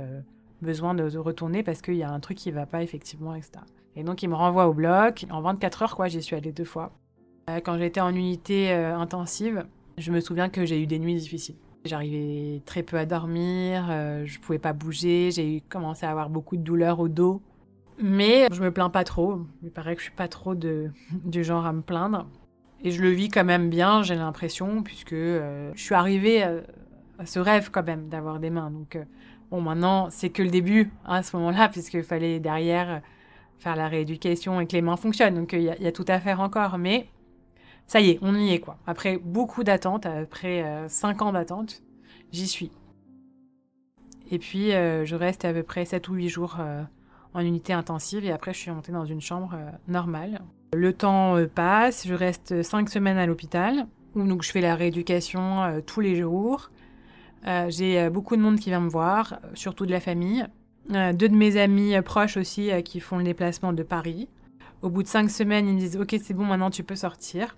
besoin 0.60 0.94
de, 0.94 1.16
retourner 1.16 1.62
parce 1.62 1.80
qu'il 1.80 1.96
y 1.96 2.02
a 2.02 2.10
un 2.10 2.20
truc 2.20 2.36
qui 2.36 2.50
va 2.50 2.66
pas, 2.66 2.82
effectivement, 2.82 3.34
etc. 3.34 3.52
Et 3.96 4.04
donc, 4.04 4.22
il 4.22 4.28
me 4.28 4.34
renvoie 4.34 4.68
au 4.68 4.74
bloc. 4.74 5.24
En 5.30 5.40
24 5.40 5.82
heures, 5.82 5.96
quoi, 5.96 6.08
j'y 6.08 6.22
suis 6.22 6.36
allée 6.36 6.52
deux 6.52 6.64
fois. 6.64 6.92
Quand 7.64 7.78
j'étais 7.78 8.00
en 8.00 8.14
unité 8.14 8.72
intensive, 8.72 9.64
je 9.96 10.12
me 10.12 10.20
souviens 10.20 10.50
que 10.50 10.66
j'ai 10.66 10.80
eu 10.80 10.86
des 10.86 10.98
nuits 10.98 11.16
difficiles. 11.16 11.56
J'arrivais 11.84 12.62
très 12.64 12.82
peu 12.82 12.96
à 12.96 13.04
dormir, 13.04 13.86
euh, 13.90 14.24
je 14.24 14.38
pouvais 14.40 14.58
pas 14.58 14.72
bouger, 14.72 15.30
j'ai 15.30 15.62
commencé 15.68 16.06
à 16.06 16.10
avoir 16.10 16.30
beaucoup 16.30 16.56
de 16.56 16.62
douleurs 16.62 16.98
au 16.98 17.08
dos. 17.08 17.42
Mais 18.02 18.48
je 18.50 18.62
me 18.62 18.70
plains 18.70 18.88
pas 18.88 19.04
trop. 19.04 19.40
Il 19.62 19.70
paraît 19.70 19.94
que 19.94 20.00
je 20.00 20.06
suis 20.06 20.14
pas 20.14 20.28
trop 20.28 20.54
de, 20.54 20.90
du 21.24 21.44
genre 21.44 21.66
à 21.66 21.72
me 21.72 21.82
plaindre. 21.82 22.26
Et 22.82 22.90
je 22.90 23.02
le 23.02 23.10
vis 23.10 23.28
quand 23.28 23.44
même 23.44 23.70
bien, 23.70 24.02
j'ai 24.02 24.14
l'impression, 24.14 24.82
puisque 24.82 25.12
euh, 25.12 25.72
je 25.74 25.82
suis 25.82 25.94
arrivée 25.94 26.42
à, 26.42 27.26
ce 27.26 27.38
rêve 27.38 27.70
quand 27.70 27.84
même 27.86 28.08
d'avoir 28.08 28.40
des 28.40 28.50
mains. 28.50 28.70
Donc, 28.70 28.96
euh, 28.96 29.04
bon, 29.50 29.60
maintenant, 29.60 30.08
c'est 30.10 30.30
que 30.30 30.42
le 30.42 30.50
début 30.50 30.90
hein, 31.04 31.16
à 31.16 31.22
ce 31.22 31.36
moment-là, 31.36 31.68
puisqu'il 31.68 32.02
fallait 32.02 32.40
derrière 32.40 33.02
faire 33.58 33.76
la 33.76 33.88
rééducation 33.88 34.60
et 34.60 34.66
que 34.66 34.72
les 34.72 34.82
mains 34.82 34.96
fonctionnent. 34.96 35.34
Donc, 35.34 35.52
il 35.52 35.62
y, 35.62 35.86
a 35.86 35.92
tout 35.92 36.04
à 36.08 36.18
faire 36.18 36.40
encore. 36.40 36.76
Mais 36.78 37.08
ça 37.86 38.00
y 38.00 38.10
est, 38.10 38.18
on 38.22 38.34
y 38.34 38.52
est 38.52 38.60
quoi. 38.60 38.78
Après 38.86 39.18
beaucoup 39.18 39.64
d'attentes, 39.64 40.06
après 40.06 40.64
5 40.88 41.20
euh, 41.20 41.24
ans 41.24 41.32
d'attente, 41.32 41.82
j'y 42.32 42.48
suis. 42.48 42.70
Et 44.30 44.38
puis 44.38 44.72
euh, 44.72 45.04
je 45.04 45.16
reste 45.16 45.44
à 45.44 45.52
peu 45.52 45.62
près 45.62 45.84
7 45.84 46.08
ou 46.08 46.14
8 46.14 46.28
jours 46.28 46.56
euh, 46.60 46.82
en 47.34 47.40
unité 47.40 47.72
intensive 47.72 48.24
et 48.24 48.32
après 48.32 48.52
je 48.54 48.58
suis 48.58 48.70
montée 48.70 48.92
dans 48.92 49.04
une 49.04 49.20
chambre 49.20 49.56
normale. 49.86 50.40
Le 50.74 50.92
temps 50.92 51.36
passe, 51.54 52.06
je 52.06 52.14
reste 52.14 52.62
5 52.62 52.88
semaines 52.88 53.18
à 53.18 53.26
l'hôpital 53.26 53.86
où 54.14 54.26
donc 54.26 54.42
je 54.42 54.50
fais 54.50 54.60
la 54.60 54.76
rééducation 54.76 55.82
tous 55.86 56.00
les 56.00 56.16
jours. 56.16 56.70
J'ai 57.68 58.08
beaucoup 58.10 58.36
de 58.36 58.40
monde 58.40 58.58
qui 58.58 58.70
vient 58.70 58.80
me 58.80 58.88
voir, 58.88 59.40
surtout 59.54 59.86
de 59.86 59.90
la 59.90 60.00
famille. 60.00 60.46
deux 60.88 61.28
de 61.28 61.34
mes 61.34 61.56
amis 61.56 62.00
proches 62.02 62.36
aussi 62.36 62.70
qui 62.84 63.00
font 63.00 63.18
le 63.18 63.24
déplacement 63.24 63.72
de 63.72 63.82
Paris. 63.82 64.28
Au 64.82 64.88
bout 64.88 65.02
de 65.02 65.08
5 65.08 65.30
semaines, 65.30 65.68
ils 65.68 65.74
me 65.74 65.80
disent 65.80 65.96
Ok, 65.96 66.16
c'est 66.22 66.34
bon, 66.34 66.44
maintenant 66.44 66.70
tu 66.70 66.84
peux 66.84 66.96
sortir 66.96 67.56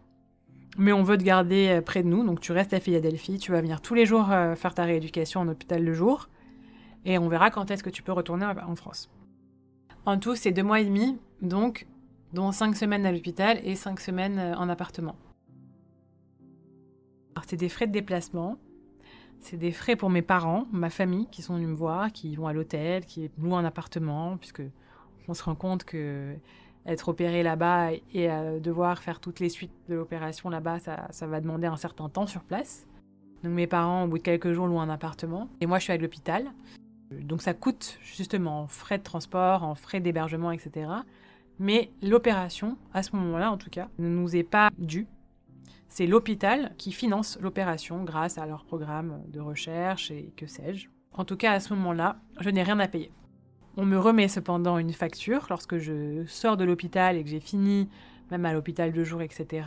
mais 0.78 0.92
on 0.92 1.02
veut 1.02 1.18
te 1.18 1.22
garder 1.22 1.68
euh, 1.68 1.80
près 1.80 2.02
de 2.02 2.08
nous, 2.08 2.24
donc 2.24 2.40
tu 2.40 2.52
restes 2.52 2.74
à 2.74 2.80
Philadelphie, 2.80 3.38
tu 3.38 3.52
vas 3.52 3.60
venir 3.60 3.80
tous 3.80 3.94
les 3.94 4.06
jours 4.06 4.30
euh, 4.30 4.54
faire 4.54 4.74
ta 4.74 4.84
rééducation 4.84 5.40
en 5.40 5.48
hôpital 5.48 5.82
le 5.84 5.92
jour, 5.92 6.28
et 7.04 7.18
on 7.18 7.28
verra 7.28 7.50
quand 7.50 7.70
est-ce 7.70 7.82
que 7.82 7.90
tu 7.90 8.02
peux 8.02 8.12
retourner 8.12 8.46
en 8.46 8.76
France. 8.76 9.10
En 10.04 10.18
tout, 10.18 10.36
c'est 10.36 10.52
deux 10.52 10.62
mois 10.62 10.80
et 10.80 10.84
demi, 10.84 11.18
donc, 11.42 11.86
dont 12.32 12.52
cinq 12.52 12.76
semaines 12.76 13.06
à 13.06 13.12
l'hôpital 13.12 13.60
et 13.64 13.74
cinq 13.74 14.00
semaines 14.00 14.38
euh, 14.38 14.54
en 14.56 14.68
appartement. 14.68 15.16
C'est 17.46 17.56
des 17.56 17.68
frais 17.68 17.86
de 17.86 17.92
déplacement, 17.92 18.56
c'est 19.38 19.56
des 19.56 19.70
frais 19.70 19.94
pour 19.94 20.10
mes 20.10 20.22
parents, 20.22 20.66
ma 20.72 20.90
famille, 20.90 21.28
qui 21.30 21.42
sont 21.42 21.54
venus 21.54 21.68
me 21.68 21.74
voir, 21.74 22.10
qui 22.10 22.34
vont 22.34 22.48
à 22.48 22.52
l'hôtel, 22.52 23.04
qui 23.04 23.30
louent 23.38 23.54
un 23.54 23.64
appartement, 23.64 24.36
puisque 24.36 24.62
on 25.28 25.34
se 25.34 25.44
rend 25.44 25.54
compte 25.54 25.84
que 25.84 26.34
être 26.86 27.08
opéré 27.08 27.42
là-bas 27.42 27.92
et 27.92 28.30
euh, 28.30 28.60
devoir 28.60 29.02
faire 29.02 29.20
toutes 29.20 29.40
les 29.40 29.48
suites 29.48 29.72
de 29.88 29.94
l'opération 29.94 30.48
là-bas, 30.48 30.78
ça, 30.78 31.06
ça, 31.10 31.26
va 31.26 31.40
demander 31.40 31.66
un 31.66 31.76
certain 31.76 32.08
temps 32.08 32.26
sur 32.26 32.42
place. 32.42 32.86
Donc 33.42 33.52
mes 33.52 33.66
parents, 33.66 34.04
au 34.04 34.08
bout 34.08 34.18
de 34.18 34.22
quelques 34.22 34.52
jours, 34.52 34.66
louent 34.66 34.80
un 34.80 34.88
appartement. 34.88 35.48
Et 35.60 35.66
moi, 35.66 35.78
je 35.78 35.84
suis 35.84 35.92
à 35.92 35.96
l'hôpital. 35.96 36.46
Donc 37.10 37.42
ça 37.42 37.54
coûte 37.54 37.98
justement 38.02 38.62
en 38.62 38.66
frais 38.66 38.98
de 38.98 39.02
transport, 39.02 39.62
en 39.62 39.74
frais 39.74 40.00
d'hébergement, 40.00 40.50
etc. 40.50 40.90
Mais 41.58 41.90
l'opération, 42.02 42.76
à 42.92 43.02
ce 43.02 43.14
moment-là 43.16 43.50
en 43.50 43.56
tout 43.56 43.70
cas, 43.70 43.88
ne 43.98 44.08
nous 44.08 44.36
est 44.36 44.42
pas 44.42 44.70
due. 44.78 45.06
C'est 45.88 46.06
l'hôpital 46.06 46.74
qui 46.76 46.92
finance 46.92 47.38
l'opération 47.40 48.04
grâce 48.04 48.38
à 48.38 48.46
leur 48.46 48.64
programme 48.64 49.22
de 49.28 49.40
recherche 49.40 50.10
et 50.10 50.32
que 50.36 50.46
sais-je. 50.46 50.88
En 51.12 51.24
tout 51.24 51.36
cas, 51.36 51.52
à 51.52 51.60
ce 51.60 51.72
moment-là, 51.74 52.16
je 52.40 52.50
n'ai 52.50 52.62
rien 52.62 52.78
à 52.80 52.88
payer. 52.88 53.10
On 53.78 53.84
me 53.84 53.98
remet 53.98 54.28
cependant 54.28 54.78
une 54.78 54.92
facture 54.92 55.46
lorsque 55.50 55.76
je 55.76 56.24
sors 56.26 56.56
de 56.56 56.64
l'hôpital 56.64 57.16
et 57.16 57.22
que 57.22 57.28
j'ai 57.28 57.40
fini, 57.40 57.90
même 58.30 58.46
à 58.46 58.54
l'hôpital 58.54 58.90
de 58.90 59.04
jour, 59.04 59.20
etc. 59.20 59.66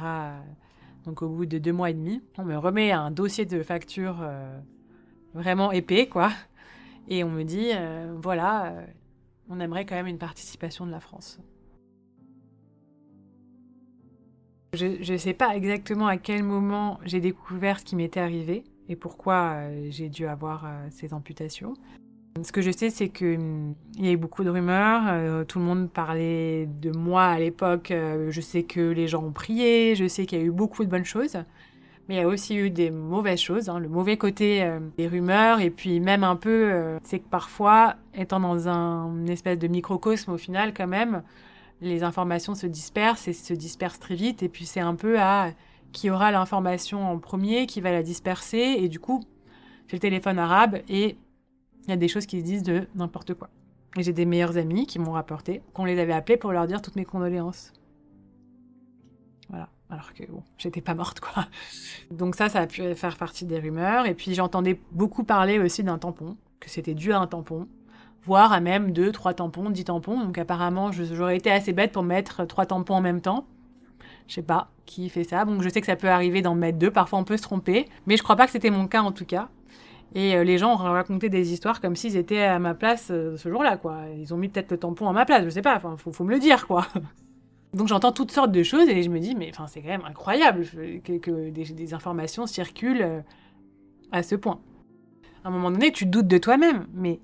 Donc 1.05 1.21
au 1.21 1.29
bout 1.29 1.45
de 1.45 1.59
deux 1.59 1.71
mois 1.71 1.91
et 1.91 1.93
demi, 1.93 2.21
on 2.37 2.43
me 2.43 2.57
remet 2.57 2.91
un 2.91 3.11
dossier 3.11 3.45
de 3.45 3.61
facture 3.61 4.17
euh, 4.21 4.59
vraiment 5.33 5.71
épais, 5.71 6.07
quoi. 6.07 6.31
Et 7.07 7.23
on 7.23 7.29
me 7.29 7.43
dit, 7.43 7.69
euh, 7.73 8.15
voilà, 8.21 8.73
euh, 8.73 8.85
on 9.47 9.59
aimerait 9.59 9.85
quand 9.85 9.95
même 9.95 10.07
une 10.07 10.17
participation 10.17 10.87
de 10.87 10.91
la 10.91 10.99
France. 10.99 11.39
Je 14.73 15.11
ne 15.11 15.17
sais 15.17 15.33
pas 15.33 15.55
exactement 15.55 16.07
à 16.07 16.17
quel 16.17 16.43
moment 16.43 16.99
j'ai 17.03 17.21
découvert 17.21 17.79
ce 17.79 17.85
qui 17.85 17.95
m'était 17.95 18.19
arrivé 18.19 18.63
et 18.87 18.95
pourquoi 18.95 19.63
j'ai 19.89 20.09
dû 20.09 20.27
avoir 20.27 20.67
ces 20.91 21.11
amputations. 21.15 21.73
Ce 22.43 22.51
que 22.51 22.61
je 22.61 22.71
sais, 22.71 22.89
c'est 22.89 23.09
qu'il 23.09 23.37
hum, 23.37 23.75
y 23.97 24.07
a 24.07 24.11
eu 24.11 24.17
beaucoup 24.17 24.43
de 24.43 24.49
rumeurs. 24.49 25.03
Euh, 25.07 25.43
tout 25.43 25.59
le 25.59 25.65
monde 25.65 25.89
parlait 25.89 26.67
de 26.81 26.91
moi 26.91 27.25
à 27.25 27.39
l'époque. 27.39 27.91
Euh, 27.91 28.31
je 28.31 28.41
sais 28.41 28.63
que 28.63 28.79
les 28.79 29.07
gens 29.07 29.23
ont 29.23 29.31
prié. 29.31 29.95
Je 29.95 30.07
sais 30.07 30.25
qu'il 30.25 30.39
y 30.39 30.41
a 30.41 30.45
eu 30.45 30.51
beaucoup 30.51 30.83
de 30.83 30.89
bonnes 30.89 31.05
choses. 31.05 31.37
Mais 32.07 32.15
il 32.15 32.17
y 32.17 32.21
a 32.21 32.27
aussi 32.27 32.55
eu 32.55 32.69
des 32.69 32.91
mauvaises 32.91 33.39
choses. 33.39 33.69
Hein. 33.69 33.79
Le 33.79 33.89
mauvais 33.89 34.17
côté 34.17 34.63
euh, 34.63 34.79
des 34.97 35.07
rumeurs. 35.07 35.59
Et 35.59 35.69
puis 35.69 35.99
même 35.99 36.23
un 36.23 36.35
peu, 36.35 36.71
c'est 37.03 37.19
que 37.19 37.27
parfois, 37.29 37.95
étant 38.13 38.39
dans 38.39 38.67
un 38.67 39.25
espèce 39.27 39.57
de 39.59 39.67
microcosme 39.67 40.31
au 40.31 40.37
final, 40.37 40.73
quand 40.73 40.87
même, 40.87 41.23
les 41.81 42.03
informations 42.03 42.55
se 42.55 42.67
dispersent 42.67 43.27
et 43.27 43.33
se 43.33 43.53
dispersent 43.53 43.99
très 43.99 44.15
vite. 44.15 44.43
Et 44.43 44.49
puis 44.49 44.65
c'est 44.65 44.79
un 44.79 44.95
peu 44.95 45.19
à 45.19 45.51
qui 45.91 46.09
aura 46.09 46.31
l'information 46.31 47.09
en 47.09 47.17
premier, 47.17 47.65
qui 47.65 47.81
va 47.81 47.91
la 47.91 48.03
disperser. 48.03 48.77
Et 48.79 48.89
du 48.89 48.99
coup, 48.99 49.23
j'ai 49.87 49.97
le 49.97 50.01
téléphone 50.01 50.37
arabe 50.37 50.79
et 50.87 51.17
il 51.89 51.93
y 51.93 51.93
a 51.93 51.97
des 51.97 52.07
choses 52.07 52.25
qui 52.27 52.39
se 52.39 52.45
disent 52.45 52.63
de 52.63 52.87
n'importe 52.95 53.33
quoi. 53.33 53.49
Et 53.97 54.03
j'ai 54.03 54.13
des 54.13 54.25
meilleurs 54.25 54.57
amis 54.57 54.85
qui 54.85 54.99
m'ont 54.99 55.13
rapporté 55.13 55.63
qu'on 55.73 55.85
les 55.85 55.99
avait 55.99 56.13
appelés 56.13 56.37
pour 56.37 56.51
leur 56.51 56.67
dire 56.67 56.81
toutes 56.81 56.95
mes 56.95 57.05
condoléances. 57.05 57.73
Voilà. 59.49 59.69
Alors 59.89 60.13
que 60.13 60.23
bon, 60.29 60.43
j'étais 60.59 60.81
pas 60.81 60.93
morte, 60.93 61.19
quoi. 61.19 61.47
Donc 62.11 62.35
ça, 62.35 62.47
ça 62.47 62.59
a 62.59 62.67
pu 62.67 62.93
faire 62.93 63.17
partie 63.17 63.45
des 63.45 63.57
rumeurs. 63.57 64.05
Et 64.05 64.13
puis 64.13 64.35
j'entendais 64.35 64.79
beaucoup 64.91 65.23
parler 65.23 65.57
aussi 65.57 65.83
d'un 65.83 65.97
tampon, 65.97 66.37
que 66.59 66.69
c'était 66.69 66.93
dû 66.93 67.11
à 67.11 67.19
un 67.19 67.25
tampon. 67.25 67.67
voire 68.23 68.53
à 68.53 68.59
même 68.59 68.91
2, 68.91 69.11
3 69.11 69.33
tampons, 69.33 69.69
10 69.69 69.85
tampons. 69.85 70.23
Donc 70.23 70.37
apparemment, 70.37 70.91
j'aurais 70.91 71.37
été 71.37 71.51
assez 71.51 71.73
bête 71.73 71.91
pour 71.91 72.03
mettre 72.03 72.45
3 72.45 72.67
tampons 72.67 72.95
en 72.95 73.01
même 73.01 73.21
temps. 73.21 73.47
Je 74.27 74.35
sais 74.35 74.43
pas 74.43 74.69
qui 74.85 75.09
fait 75.09 75.23
ça. 75.23 75.45
Donc 75.45 75.61
je 75.63 75.69
sais 75.69 75.81
que 75.81 75.87
ça 75.87 75.95
peut 75.95 76.09
arriver 76.09 76.41
d'en 76.41 76.55
mettre 76.55 76.77
deux. 76.77 76.91
Parfois 76.91 77.19
on 77.19 77.23
peut 77.23 77.37
se 77.37 77.41
tromper. 77.41 77.87
Mais 78.05 78.17
je 78.17 78.23
crois 78.23 78.35
pas 78.35 78.45
que 78.45 78.51
c'était 78.51 78.69
mon 78.69 78.87
cas 78.87 79.01
en 79.01 79.11
tout 79.11 79.25
cas. 79.25 79.49
Et 80.15 80.35
euh, 80.35 80.43
les 80.43 80.57
gens 80.57 80.73
ont 80.73 80.77
raconté 80.77 81.29
des 81.29 81.53
histoires 81.53 81.81
comme 81.81 81.95
s'ils 81.95 82.17
étaient 82.17 82.41
à 82.41 82.59
ma 82.59 82.73
place 82.73 83.09
euh, 83.11 83.37
ce 83.37 83.49
jour-là, 83.49 83.77
quoi. 83.77 84.01
Ils 84.17 84.33
ont 84.33 84.37
mis 84.37 84.49
peut-être 84.49 84.71
le 84.71 84.77
tampon 84.77 85.07
à 85.07 85.13
ma 85.13 85.25
place, 85.25 85.43
je 85.45 85.49
sais 85.49 85.61
pas. 85.61 85.75
Enfin, 85.75 85.95
faut, 85.97 86.23
me 86.23 86.31
le 86.31 86.39
dire, 86.39 86.67
quoi. 86.67 86.87
Donc 87.73 87.87
j'entends 87.87 88.11
toutes 88.11 88.31
sortes 88.31 88.51
de 88.51 88.63
choses 88.63 88.89
et 88.89 89.03
je 89.03 89.09
me 89.09 89.19
dis, 89.19 89.35
mais 89.35 89.49
enfin, 89.53 89.67
c'est 89.67 89.81
quand 89.81 89.89
même 89.89 90.05
incroyable 90.05 90.65
que, 91.03 91.49
des, 91.49 91.93
informations 91.93 92.47
circulent 92.47 93.03
euh, 93.03 93.21
à 94.11 94.23
ce 94.23 94.35
point. 94.35 94.59
À 95.43 95.49
un 95.49 95.51
moment 95.51 95.69
donné, 95.69 95.91
tu 95.91 96.07
doutes 96.07 96.27
de 96.27 96.39
toi-même, 96.39 96.87
mais 96.93 97.19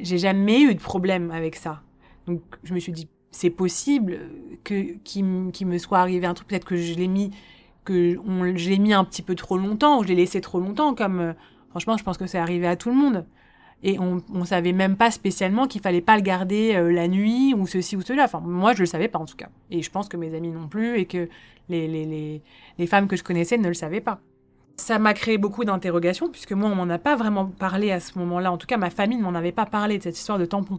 j'ai 0.00 0.18
jamais 0.18 0.62
eu 0.62 0.74
de 0.74 0.80
problème 0.80 1.32
avec 1.32 1.56
ça. 1.56 1.82
Donc 2.26 2.40
je 2.62 2.72
me 2.72 2.78
suis 2.78 2.92
dit, 2.92 3.08
c'est 3.32 3.50
possible 3.50 4.20
que 4.62 4.96
qu'il 4.98 5.24
me 5.24 5.78
soit 5.78 5.98
arrivé 5.98 6.26
un 6.26 6.34
truc, 6.34 6.46
peut-être 6.46 6.64
que 6.64 6.76
je 6.76 6.94
l'ai 6.94 7.08
mis, 7.08 7.32
que 7.84 8.16
je 8.54 8.70
l'ai 8.70 8.78
mis 8.78 8.92
un 8.92 9.04
petit 9.04 9.22
peu 9.22 9.34
trop 9.34 9.58
longtemps, 9.58 9.98
ou 9.98 10.04
je 10.04 10.08
l'ai 10.08 10.14
laissé 10.14 10.40
trop 10.40 10.60
longtemps, 10.60 10.94
comme 10.94 11.34
franchement, 11.74 11.96
je 11.96 12.04
pense 12.04 12.18
que 12.18 12.28
c'est 12.28 12.38
arrivé 12.38 12.68
à 12.68 12.76
tout 12.76 12.88
le 12.88 12.94
monde. 12.94 13.26
Et 13.82 13.98
on, 13.98 14.22
on 14.32 14.44
savait 14.44 14.72
même 14.72 14.96
pas 14.96 15.10
spécialement 15.10 15.66
qu'il 15.66 15.80
fallait 15.80 16.00
pas 16.00 16.14
le 16.14 16.22
garder 16.22 16.76
euh, 16.76 16.92
la 16.92 17.08
nuit 17.08 17.52
ou 17.52 17.66
ceci 17.66 17.96
ou 17.96 18.00
cela. 18.00 18.24
Enfin, 18.26 18.40
moi, 18.40 18.74
je 18.74 18.78
le 18.78 18.86
savais 18.86 19.08
pas 19.08 19.18
en 19.18 19.24
tout 19.24 19.34
cas. 19.34 19.48
Et 19.72 19.82
je 19.82 19.90
pense 19.90 20.08
que 20.08 20.16
mes 20.16 20.32
amis 20.36 20.50
non 20.50 20.68
plus 20.68 20.98
et 20.98 21.06
que 21.06 21.28
les, 21.68 21.88
les, 21.88 22.06
les, 22.06 22.42
les 22.78 22.86
femmes 22.86 23.08
que 23.08 23.16
je 23.16 23.24
connaissais 23.24 23.58
ne 23.58 23.66
le 23.66 23.74
savaient 23.74 24.00
pas. 24.00 24.20
Ça 24.76 25.00
m'a 25.00 25.14
créé 25.14 25.36
beaucoup 25.36 25.64
d'interrogations 25.64 26.28
puisque 26.30 26.52
moi, 26.52 26.70
on 26.70 26.76
m'en 26.76 26.88
a 26.88 26.98
pas 26.98 27.16
vraiment 27.16 27.46
parlé 27.46 27.90
à 27.90 27.98
ce 27.98 28.16
moment-là. 28.20 28.52
En 28.52 28.56
tout 28.56 28.68
cas, 28.68 28.76
ma 28.76 28.90
famille 28.90 29.18
ne 29.18 29.24
m'en 29.24 29.34
avait 29.34 29.52
pas 29.52 29.66
parlé 29.66 29.98
de 29.98 30.02
cette 30.04 30.16
histoire 30.16 30.38
de 30.38 30.44
tampon. 30.44 30.78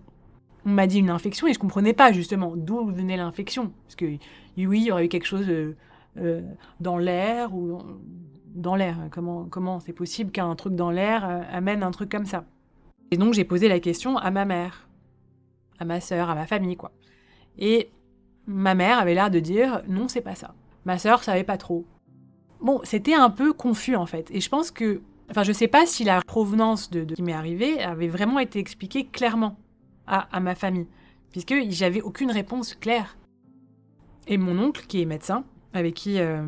On 0.65 0.69
m'a 0.69 0.87
dit 0.87 0.99
une 0.99 1.09
infection 1.09 1.45
et 1.47 1.53
je 1.53 1.59
comprenais 1.59 1.93
pas 1.93 2.13
justement 2.13 2.53
d'où 2.55 2.85
venait 2.85 3.17
l'infection. 3.17 3.73
Parce 3.83 3.95
que 3.95 4.05
oui, 4.05 4.19
il 4.55 4.83
y 4.83 4.91
aurait 4.93 5.05
eu 5.05 5.09
quelque 5.09 5.27
chose 5.27 5.45
euh, 5.49 5.75
euh, 6.17 6.41
dans 6.79 6.97
l'air 6.97 7.53
ou 7.53 7.81
dans 8.55 8.75
l'air. 8.75 8.97
Comment 9.11 9.45
comment 9.45 9.79
c'est 9.79 9.93
possible 9.93 10.31
qu'un 10.31 10.55
truc 10.55 10.75
dans 10.75 10.91
l'air 10.91 11.45
amène 11.51 11.83
un 11.83 11.91
truc 11.91 12.09
comme 12.09 12.25
ça? 12.25 12.45
Et 13.11 13.17
donc 13.17 13.33
j'ai 13.33 13.43
posé 13.43 13.67
la 13.67 13.79
question 13.79 14.17
à 14.17 14.31
ma 14.31 14.45
mère, 14.45 14.87
à 15.79 15.85
ma 15.85 16.01
sœur, 16.01 16.29
à 16.29 16.35
ma 16.35 16.47
famille, 16.47 16.75
quoi. 16.75 16.91
Et 17.57 17.89
ma 18.47 18.75
mère 18.75 18.99
avait 18.99 19.13
l'air 19.13 19.29
de 19.29 19.39
dire 19.39 19.83
non, 19.87 20.07
c'est 20.07 20.21
pas 20.21 20.35
ça. 20.35 20.55
Ma 20.85 20.97
sœur 20.97 21.23
savait 21.23 21.43
pas 21.43 21.57
trop. 21.57 21.85
Bon, 22.61 22.79
c'était 22.83 23.13
un 23.13 23.29
peu 23.29 23.53
confus 23.53 23.95
en 23.95 24.05
fait. 24.05 24.31
Et 24.31 24.39
je 24.39 24.49
pense 24.49 24.71
que, 24.71 25.01
enfin, 25.29 25.43
je 25.43 25.51
sais 25.51 25.67
pas 25.67 25.85
si 25.85 26.03
la 26.03 26.21
provenance 26.21 26.89
de, 26.89 27.05
ce 27.09 27.15
qui 27.15 27.21
m'est 27.21 27.33
arrivé 27.33 27.81
avait 27.81 28.07
vraiment 28.07 28.39
été 28.39 28.59
expliquée 28.59 29.05
clairement 29.05 29.57
à, 30.07 30.39
ma 30.39 30.53
famille, 30.53 30.87
puisque 31.31 31.55
j'avais 31.69 32.01
aucune 32.01 32.31
réponse 32.31 32.75
claire. 32.75 33.17
Et 34.27 34.37
mon 34.37 34.57
oncle, 34.59 34.85
qui 34.87 35.01
est 35.01 35.05
médecin, 35.05 35.43
avec 35.73 35.95
qui 35.95 36.19
euh, 36.19 36.43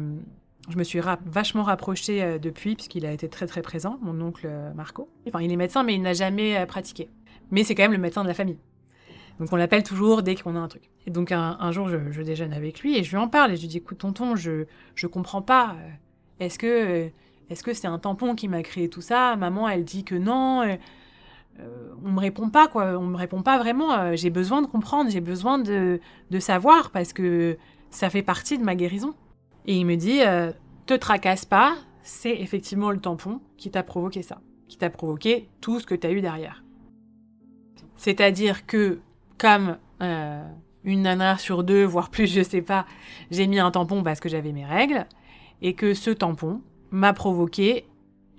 je 0.69 0.77
me 0.77 0.83
suis 0.83 0.99
vachement 1.25 1.63
rapprochée 1.63 2.21
euh, 2.21 2.39
depuis, 2.39 2.75
puisqu'il 2.75 3.05
a 3.05 3.11
été 3.11 3.29
très 3.29 3.47
très 3.47 3.61
présent, 3.61 3.97
mon 4.01 4.19
oncle 4.21 4.47
euh, 4.49 4.73
Marco. 4.73 5.09
Enfin, 5.27 5.41
il 5.41 5.51
est 5.51 5.55
médecin, 5.55 5.83
mais 5.83 5.95
il 5.95 6.01
n'a 6.01 6.13
jamais 6.13 6.57
euh, 6.57 6.65
pratiqué. 6.65 7.09
Mais 7.51 7.63
c'est 7.63 7.75
quand 7.75 7.83
même 7.83 7.93
le 7.93 7.97
médecin 7.97 8.23
de 8.23 8.27
la 8.27 8.33
famille. 8.33 8.57
Donc 9.39 9.53
on 9.53 9.55
l'appelle 9.55 9.83
toujours 9.83 10.23
dès 10.23 10.35
qu'on 10.35 10.55
a 10.55 10.59
un 10.59 10.67
truc. 10.67 10.89
Et 11.05 11.11
donc 11.11 11.31
un, 11.31 11.71
jour, 11.71 11.89
je, 11.89 12.21
déjeune 12.21 12.53
avec 12.53 12.81
lui 12.81 12.97
et 12.97 13.03
je 13.03 13.11
lui 13.11 13.17
en 13.17 13.27
parle 13.27 13.51
et 13.51 13.55
je 13.55 13.61
lui 13.61 13.67
dis 13.67 13.77
écoute 13.77 13.99
tonton, 13.99 14.35
je 14.35 14.65
je 14.95 15.05
comprends 15.05 15.43
pas. 15.43 15.75
Est-ce 16.39 16.57
que 16.57 17.11
est-ce 17.49 17.63
que 17.63 17.71
c'est 17.73 17.85
un 17.85 17.99
tampon 17.99 18.33
qui 18.33 18.47
m'a 18.47 18.63
créé 18.63 18.89
tout 18.89 19.01
ça? 19.01 19.35
Maman, 19.35 19.69
elle 19.69 19.85
dit 19.85 20.03
que 20.03 20.15
non. 20.15 20.63
on 22.03 22.11
me 22.11 22.19
répond 22.19 22.49
pas 22.49 22.67
quoi. 22.67 22.97
On 22.97 23.05
me 23.05 23.15
répond 23.15 23.43
pas 23.43 23.59
vraiment. 23.59 24.15
j'ai 24.15 24.31
besoin 24.31 24.63
de 24.63 24.67
comprendre, 24.67 25.11
j'ai 25.11 25.21
besoin 25.21 25.59
de 25.59 25.99
de 26.31 26.39
savoir 26.39 26.89
parce 26.89 27.13
que 27.13 27.59
ça 27.91 28.09
fait 28.09 28.23
partie 28.23 28.57
de 28.57 28.63
ma 28.63 28.73
guérison. 28.73 29.13
Et 29.67 29.75
il 29.75 29.85
me 29.85 29.95
dit 29.95 30.21
euh, 30.21 30.51
Te 30.85 30.93
tracasse 30.93 31.45
pas, 31.45 31.75
c'est 32.01 32.35
effectivement 32.35 32.89
le 32.89 32.99
tampon 32.99 33.41
qui 33.57 33.69
t'a 33.69 33.83
provoqué 33.83 34.21
ça, 34.23 34.39
qui 34.69 34.77
t'a 34.77 34.89
provoqué 34.89 35.49
tout 35.61 35.79
ce 35.81 35.85
que 35.85 35.93
tu 35.93 36.07
as 36.07 36.11
eu 36.11 36.21
derrière. 36.21 36.63
C'est-à-dire 37.97 38.65
que, 38.65 38.99
comme 39.37 39.77
euh, 40.01 40.43
une 40.83 41.01
nana 41.01 41.37
sur 41.37 41.63
deux, 41.63 41.83
voire 41.83 42.09
plus, 42.09 42.27
je 42.33 42.41
sais 42.41 42.61
pas, 42.61 42.85
j'ai 43.29 43.45
mis 43.47 43.59
un 43.59 43.71
tampon 43.71 44.03
parce 44.03 44.21
que 44.21 44.29
j'avais 44.29 44.53
mes 44.53 44.65
règles, 44.65 45.05
et 45.61 45.73
que 45.73 45.93
ce 45.93 46.11
tampon 46.11 46.61
m'a 46.91 47.13
provoqué 47.13 47.85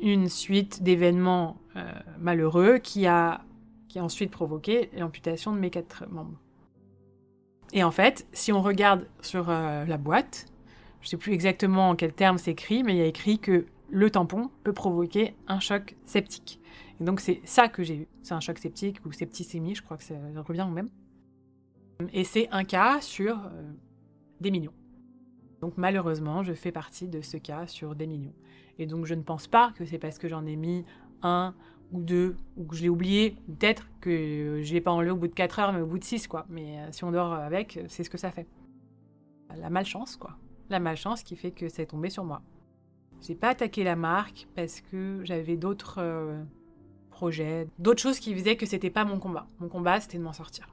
une 0.00 0.28
suite 0.28 0.82
d'événements 0.82 1.58
euh, 1.76 1.82
malheureux 2.18 2.78
qui 2.78 3.06
a, 3.06 3.42
qui 3.88 3.98
a 3.98 4.04
ensuite 4.04 4.30
provoqué 4.30 4.90
l'amputation 4.96 5.52
de 5.52 5.58
mes 5.58 5.70
quatre 5.70 6.08
membres. 6.08 6.38
Et 7.74 7.84
en 7.84 7.90
fait, 7.90 8.26
si 8.32 8.50
on 8.50 8.62
regarde 8.62 9.06
sur 9.20 9.48
la 9.48 9.98
boîte, 9.98 10.46
je 11.00 11.06
ne 11.06 11.10
sais 11.10 11.16
plus 11.16 11.32
exactement 11.32 11.90
en 11.90 11.96
quel 11.96 12.12
terme 12.12 12.38
c'est 12.38 12.52
écrit, 12.52 12.82
mais 12.82 12.94
il 12.94 12.98
y 12.98 13.02
a 13.02 13.06
écrit 13.06 13.38
que 13.38 13.66
le 13.90 14.10
tampon 14.10 14.50
peut 14.64 14.72
provoquer 14.72 15.34
un 15.46 15.60
choc 15.60 15.96
septique. 16.04 16.60
Et 17.00 17.04
donc 17.04 17.20
c'est 17.20 17.40
ça 17.44 17.68
que 17.68 17.82
j'ai 17.82 17.96
eu. 17.96 18.08
C'est 18.22 18.34
un 18.34 18.40
choc 18.40 18.58
septique 18.58 19.04
ou 19.06 19.12
septicémie, 19.12 19.74
je 19.74 19.82
crois 19.82 19.96
que 19.96 20.04
ça 20.04 20.14
revient 20.46 20.66
au 20.66 20.72
même. 20.72 20.88
Et 22.12 22.24
c'est 22.24 22.48
un 22.50 22.64
cas 22.64 23.00
sur 23.00 23.38
euh, 23.46 23.72
des 24.40 24.50
millions. 24.50 24.74
Donc 25.60 25.74
malheureusement, 25.76 26.42
je 26.42 26.52
fais 26.52 26.72
partie 26.72 27.08
de 27.08 27.20
ce 27.20 27.36
cas 27.36 27.66
sur 27.66 27.94
des 27.94 28.06
millions. 28.06 28.34
Et 28.78 28.86
donc 28.86 29.06
je 29.06 29.14
ne 29.14 29.22
pense 29.22 29.46
pas 29.46 29.72
que 29.76 29.84
c'est 29.84 29.98
parce 29.98 30.18
que 30.18 30.28
j'en 30.28 30.46
ai 30.46 30.56
mis 30.56 30.84
un 31.22 31.54
ou 31.90 32.02
deux, 32.02 32.36
ou 32.56 32.64
que 32.64 32.76
je 32.76 32.82
l'ai 32.82 32.88
oublié, 32.88 33.36
ou 33.48 33.54
peut-être 33.54 33.88
que 34.00 34.60
je 34.62 34.74
l'ai 34.74 34.80
pas 34.80 34.90
enlevé 34.90 35.10
au 35.10 35.16
bout 35.16 35.28
de 35.28 35.32
4 35.32 35.58
heures, 35.58 35.72
mais 35.72 35.80
au 35.80 35.86
bout 35.86 35.98
de 35.98 36.04
6, 36.04 36.28
quoi. 36.28 36.44
Mais 36.50 36.80
euh, 36.80 36.92
si 36.92 37.02
on 37.04 37.10
dort 37.10 37.32
avec, 37.32 37.80
c'est 37.88 38.04
ce 38.04 38.10
que 38.10 38.18
ça 38.18 38.30
fait. 38.30 38.46
La 39.56 39.70
malchance, 39.70 40.16
quoi 40.16 40.36
la 40.70 40.80
malchance 40.80 41.22
qui 41.22 41.36
fait 41.36 41.50
que 41.50 41.68
c'est 41.68 41.86
tombé 41.86 42.10
sur 42.10 42.24
moi. 42.24 42.42
J'ai 43.20 43.34
pas 43.34 43.50
attaqué 43.50 43.84
la 43.84 43.96
marque 43.96 44.46
parce 44.54 44.80
que 44.80 45.20
j'avais 45.24 45.56
d'autres 45.56 45.98
euh, 45.98 46.42
projets, 47.10 47.66
d'autres 47.78 48.00
choses 48.00 48.20
qui 48.20 48.34
faisaient 48.34 48.56
que 48.56 48.66
c'était 48.66 48.90
pas 48.90 49.04
mon 49.04 49.18
combat. 49.18 49.48
Mon 49.58 49.68
combat, 49.68 50.00
c'était 50.00 50.18
de 50.18 50.22
m'en 50.22 50.32
sortir. 50.32 50.68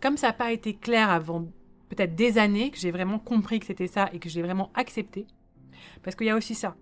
Comme 0.00 0.16
ça 0.16 0.28
n'a 0.28 0.32
pas 0.32 0.52
été 0.52 0.74
clair 0.74 1.10
avant 1.10 1.46
peut-être 1.88 2.14
des 2.14 2.38
années 2.38 2.70
que 2.70 2.78
j'ai 2.78 2.90
vraiment 2.90 3.18
compris 3.18 3.60
que 3.60 3.66
c'était 3.66 3.86
ça 3.86 4.10
et 4.12 4.18
que 4.18 4.28
j'ai 4.28 4.42
vraiment 4.42 4.70
accepté, 4.74 5.26
parce 6.02 6.16
qu'il 6.16 6.26
y 6.26 6.30
a 6.30 6.36
aussi 6.36 6.54
ça. 6.54 6.76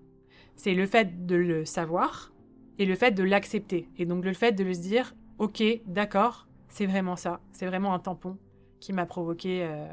C'est 0.57 0.75
le 0.75 0.87
fait 0.87 1.27
de 1.27 1.37
le 1.37 1.65
savoir 1.65 2.33
et 2.79 2.87
le 2.87 2.95
fait 2.95 3.13
de 3.13 3.23
l'accepter. 3.23 3.89
Et 3.99 4.07
donc 4.07 4.25
le 4.25 4.33
fait 4.33 4.53
de 4.53 4.65
le 4.65 4.73
se 4.73 4.81
dire, 4.81 5.15
ok, 5.39 5.63
d'accord, 5.87 6.49
c'est 6.69 6.87
vraiment 6.87 7.17
ça, 7.17 7.41
c'est 7.53 7.67
vraiment 7.67 7.93
un 7.95 7.99
tampon 7.99 8.39
qui 8.81 8.93
m'a 8.93 9.07
provoqué 9.07 9.65
euh, 9.65 9.93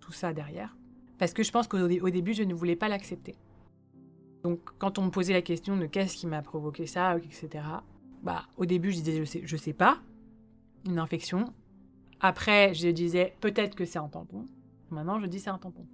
tout 0.00 0.12
ça 0.12 0.32
derrière 0.32 0.74
parce 1.20 1.34
que 1.34 1.42
je 1.42 1.52
pense 1.52 1.68
qu'au 1.68 1.86
début, 1.86 2.32
je 2.32 2.42
ne 2.42 2.54
voulais 2.54 2.76
pas 2.76 2.88
l'accepter. 2.88 3.36
Donc, 4.42 4.58
quand 4.78 4.98
on 4.98 5.02
me 5.02 5.10
posait 5.10 5.34
la 5.34 5.42
question 5.42 5.76
de 5.76 5.84
qu'est-ce 5.84 6.16
qui 6.16 6.26
m'a 6.26 6.40
provoqué 6.40 6.86
ça, 6.86 7.14
etc., 7.18 7.62
bah, 8.22 8.46
au 8.56 8.64
début, 8.64 8.90
je 8.90 8.96
disais 8.96 9.18
je 9.18 9.24
sais, 9.24 9.42
je 9.44 9.56
sais 9.58 9.74
pas, 9.74 9.98
une 10.86 10.98
infection. 10.98 11.52
Après, 12.20 12.72
je 12.72 12.88
disais 12.88 13.34
peut-être 13.42 13.74
que 13.74 13.84
c'est 13.84 13.98
un 13.98 14.08
tampon. 14.08 14.46
Maintenant, 14.90 15.20
je 15.20 15.26
dis 15.26 15.40
c'est 15.40 15.50
un 15.50 15.58
tampon. 15.58 15.84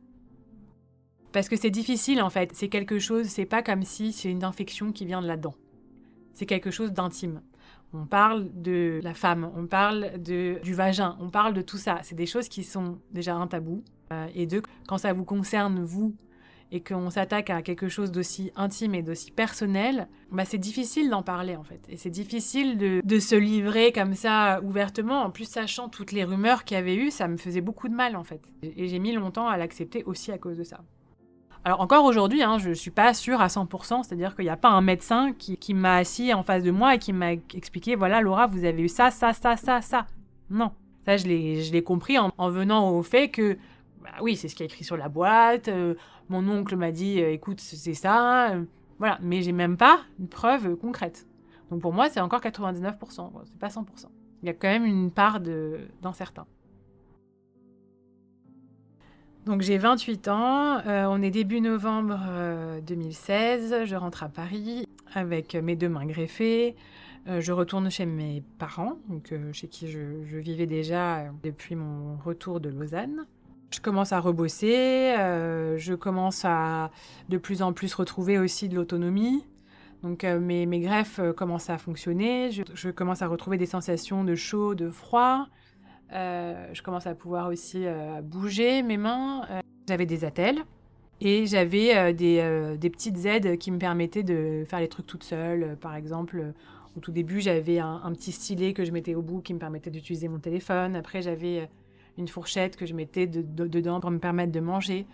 Parce 1.33 1.49
que 1.49 1.57
c'est 1.57 1.71
difficile 1.71 2.23
en 2.23 2.31
fait. 2.31 2.53
C'est 2.55 2.69
quelque 2.69 3.01
chose, 3.01 3.27
c'est 3.27 3.47
pas 3.47 3.65
comme 3.65 3.83
si 3.83 4.13
c'est 4.13 4.31
une 4.31 4.45
infection 4.45 4.93
qui 4.93 5.07
vient 5.07 5.21
de 5.21 5.27
là-dedans. 5.27 5.57
C'est 6.35 6.47
quelque 6.47 6.71
chose 6.71 6.93
d'intime. 6.93 7.43
On 7.93 8.07
parle 8.07 8.49
de 8.55 9.01
la 9.03 9.13
femme, 9.13 9.51
on 9.57 9.67
parle 9.67 10.23
de, 10.23 10.61
du 10.63 10.75
vagin, 10.75 11.17
on 11.19 11.31
parle 11.31 11.53
de 11.53 11.63
tout 11.63 11.79
ça. 11.79 11.99
C'est 12.05 12.15
des 12.15 12.27
choses 12.27 12.49
qui 12.49 12.63
sont 12.63 13.01
déjà 13.11 13.35
un 13.35 13.49
tabou. 13.49 13.83
Euh, 14.13 14.29
et 14.35 14.47
deux, 14.47 14.63
quand 14.87 14.99
ça 14.99 15.13
vous 15.13 15.25
concerne 15.25 15.83
vous 15.83 16.15
et 16.73 16.83
qu'on 16.83 17.11
s'attaque 17.11 17.51
à 17.51 17.63
quelque 17.63 17.89
chose 17.89 18.11
d'aussi 18.11 18.51
intime 18.57 18.95
et 18.95 19.03
d'aussi 19.03 19.31
personnel, 19.31 20.09
bah 20.33 20.45
c'est 20.45 20.59
difficile 20.59 21.11
d'en 21.11 21.23
parler 21.23 21.55
en 21.57 21.63
fait. 21.63 21.81
Et 21.89 21.97
c'est 21.97 22.11
difficile 22.11 22.77
de, 22.77 23.19
se 23.19 23.37
livrer 23.37 23.93
comme 23.93 24.15
ça 24.15 24.61
ouvertement. 24.63 25.23
En 25.23 25.31
plus, 25.31 25.49
sachant 25.49 25.89
toutes 25.89 26.13
les 26.13 26.25
rumeurs 26.25 26.65
qu'il 26.65 26.77
y 26.77 26.81
avait 26.81 26.97
eu, 26.97 27.11
ça 27.11 27.29
me 27.29 27.37
faisait 27.37 27.61
beaucoup 27.61 27.89
de 27.89 27.95
mal 27.95 28.17
en 28.17 28.25
fait. 28.25 28.43
Et 28.63 28.89
j'ai 28.89 28.99
mis 28.99 29.13
longtemps 29.13 29.49
à 29.49 29.57
l'accepter 29.57 30.03
aussi 30.05 30.33
à 30.33 30.39
cause 30.39 30.59
de 30.59 30.65
ça. 30.65 30.81
Alors 31.65 31.81
encore 31.81 32.05
aujourd'hui, 32.05 32.43
hein, 32.43 32.59
je 32.59 32.71
ne 32.71 32.75
suis 32.75 32.93
pas 32.93 33.13
sûre 33.13 33.41
à 33.41 33.49
100%, 33.49 34.05
c'est-à-dire 34.05 34.37
qu'il 34.37 34.45
n'y 34.45 34.51
a 34.51 34.57
pas 34.57 34.71
un 34.71 34.83
médecin 34.83 35.33
qui, 35.33 35.75
m'a 35.75 35.97
assis 35.97 36.33
en 36.33 36.45
face 36.45 36.63
de 36.63 36.71
moi 36.71 36.95
et 36.95 36.99
qui 36.99 37.13
m'a 37.13 37.33
expliqué, 37.33 37.97
voilà 37.97 38.21
Laura, 38.21 38.47
vous 38.47 38.65
avez 38.65 38.83
eu 38.83 38.89
ça, 38.89 39.11
ça, 39.11 39.33
ça, 39.33 39.57
ça, 39.57 39.81
ça. 39.83 40.07
Non, 40.49 40.71
ça 41.05 41.17
je 41.17 41.27
l'ai 41.27 41.83
compris 41.83 42.19
en 42.19 42.51
venant 42.51 42.91
au 42.91 43.03
fait 43.03 43.31
que 43.31 43.59
bah 44.07 44.13
oui, 44.23 44.37
c'est 44.37 44.47
ce 44.47 44.55
qui 44.55 44.63
est 44.63 44.67
écrit 44.67 44.85
sur 44.85 44.97
la 44.97 45.09
boîte. 45.09 45.67
Euh, 45.67 45.95
mon 46.29 46.49
oncle 46.49 46.77
m'a 46.77 46.93
dit, 46.93 47.21
euh, 47.21 47.33
écoute, 47.33 47.61
c'est 47.61 47.95
ça. 47.95 48.53
Euh, 48.53 48.65
voilà, 49.01 49.19
mais 49.21 49.43
j'ai 49.43 49.51
même 49.51 49.77
pas 49.77 49.99
une 50.21 50.29
preuve 50.29 50.77
concrète. 50.77 51.27
Donc 51.71 51.81
pour 51.81 51.93
moi, 51.93 52.09
c'est 52.09 52.21
encore 52.21 52.41
99%, 52.41 53.31
c'est 53.45 53.59
pas 53.59 53.67
100%. 53.67 53.83
Il 54.43 54.47
y 54.47 54.49
a 54.49 54.55
quand 54.55 54.69
même 54.69 54.85
une 54.85 55.11
part 55.11 55.41
d'incertain. 55.41 56.47
Donc 59.45 59.63
j'ai 59.63 59.77
28 59.77 60.29
ans, 60.29 60.81
on 60.87 61.23
est 61.23 61.31
début 61.31 61.61
novembre 61.61 62.19
2016, 62.87 63.85
je 63.85 63.97
rentre 63.97 64.23
à 64.25 64.29
Paris 64.29 64.89
avec 65.15 65.55
mes 65.55 65.77
deux 65.77 65.89
mains 65.89 66.07
greffées, 66.07 66.75
je 67.27 67.53
retourne 67.53 67.89
chez 67.91 68.07
mes 68.07 68.43
parents, 68.59 68.99
donc, 69.09 69.33
chez 69.53 69.69
qui 69.69 69.89
je, 69.89 70.01
vivais 70.39 70.67
déjà 70.67 71.27
depuis 71.45 71.77
mon 71.77 72.17
retour 72.17 72.61
de 72.61 72.71
Lausanne. 72.71 73.27
Je 73.71 73.81
commence 73.81 74.13
à 74.13 74.21
rebosser, 74.21 75.15
je 75.77 75.95
commence 75.95 76.45
à 76.45 76.91
de 77.29 77.37
plus 77.37 77.63
en 77.63 77.73
plus 77.73 77.93
retrouver 77.95 78.39
aussi 78.39 78.69
de 78.69 78.77
l'autonomie. 78.77 79.45
Donc 80.03 80.23
mes, 80.25 80.67
mes, 80.67 80.81
greffes 80.81 81.21
commencent 81.37 81.69
à 81.69 81.77
fonctionner, 81.77 82.51
je, 82.53 82.91
commence 82.91 83.23
à 83.23 83.27
retrouver 83.27 83.59
des 83.59 83.67
sensations 83.67 84.25
de 84.25 84.35
chaud, 84.35 84.75
de 84.75 84.89
froid. 84.89 85.49
je 86.11 86.83
commence 86.83 87.07
à 87.07 87.15
pouvoir 87.15 87.49
aussi 87.49 87.85
bouger 88.23 88.83
mes 88.83 88.97
mains. 88.97 89.43
J'avais 89.89 90.07
des 90.07 90.25
attelles. 90.25 90.63
Et 91.21 91.47
j'avais 91.47 91.97
euh, 91.97 92.13
des, 92.13 92.39
euh, 92.41 92.77
petites 92.77 93.25
aides 93.25 93.57
qui 93.59 93.71
me 93.71 93.79
permettaient 93.79 94.23
de 94.23 94.65
faire 94.67 94.81
les 94.81 94.89
trucs 94.89 95.07
toute 95.07 95.25
seule. 95.25 95.63
Euh, 95.63 95.77
par 95.77 95.95
exemple, 95.95 96.53
au 96.97 97.01
tout 97.01 97.13
début, 97.13 97.41
j'avais 97.41 97.79
un, 97.79 98.13
petit 98.13 98.33
stylet 98.33 98.73
que 98.73 98.85
je 98.85 98.93
mettais 98.93 99.15
au 99.15 99.23
bout 99.23 99.41
qui 99.41 99.55
me 99.55 99.59
permettait 99.59 99.91
d'utiliser 99.91 100.29
mon 100.29 100.39
téléphone. 100.39 100.95
Après, 100.95 101.23
j'avais 101.23 101.69
une 102.19 102.29
fourchette 102.29 102.77
que 102.77 102.87
je 102.87 102.95
mettais 102.95 103.27
dedans 103.27 104.01
pour 104.01 104.11
me 104.11 104.19
permettre 104.19 104.53
de 104.53 104.61
manger. 104.61 105.07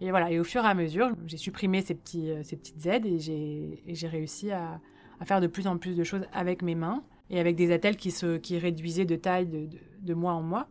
Et 0.00 0.10
voilà, 0.10 0.30
et 0.30 0.38
au 0.38 0.44
fur 0.44 0.64
et 0.64 0.68
à 0.68 0.74
mesure, 0.74 1.10
j'ai 1.26 1.36
supprimé 1.36 1.82
ces, 1.82 1.94
petits, 1.94 2.30
ces 2.44 2.56
petites 2.56 2.86
aides 2.86 3.06
et 3.06 3.18
j'ai 3.18 4.08
réussi 4.08 4.52
à, 4.52 4.80
faire 5.24 5.40
de 5.40 5.48
plus 5.48 5.66
en 5.66 5.76
plus 5.76 5.96
de 5.96 6.04
choses 6.04 6.24
avec 6.32 6.62
mes 6.62 6.76
mains 6.76 7.02
et 7.30 7.40
avec 7.40 7.56
des 7.56 7.72
attelles 7.72 7.96
qui, 7.96 8.12
se, 8.12 8.36
qui 8.36 8.58
réduisaient 8.58 9.04
de 9.04 9.16
taille 9.16 9.46
de, 9.46 9.68
de, 10.00 10.14
mois 10.14 10.32
en 10.32 10.42
mois 10.42 10.68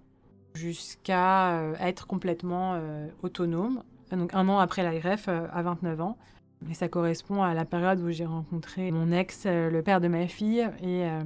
jusqu'à 0.54 1.74
être 1.80 2.08
complètement 2.08 2.82
autonome 3.22 3.84
donc 4.16 4.34
un 4.34 4.48
an 4.48 4.60
après 4.60 4.84
la 4.84 4.98
greffe, 4.98 5.28
euh, 5.28 5.48
à 5.52 5.62
29 5.62 6.02
ans. 6.02 6.18
Et 6.70 6.74
ça 6.74 6.88
correspond 6.88 7.44
à 7.44 7.54
la 7.54 7.66
période 7.66 8.00
où 8.00 8.10
j'ai 8.10 8.26
rencontré 8.26 8.90
mon 8.92 9.12
ex, 9.12 9.44
euh, 9.46 9.70
le 9.70 9.84
père 9.84 10.02
de 10.02 10.08
ma 10.08 10.28
fille, 10.28 10.68
et, 10.82 11.06
euh, 11.06 11.22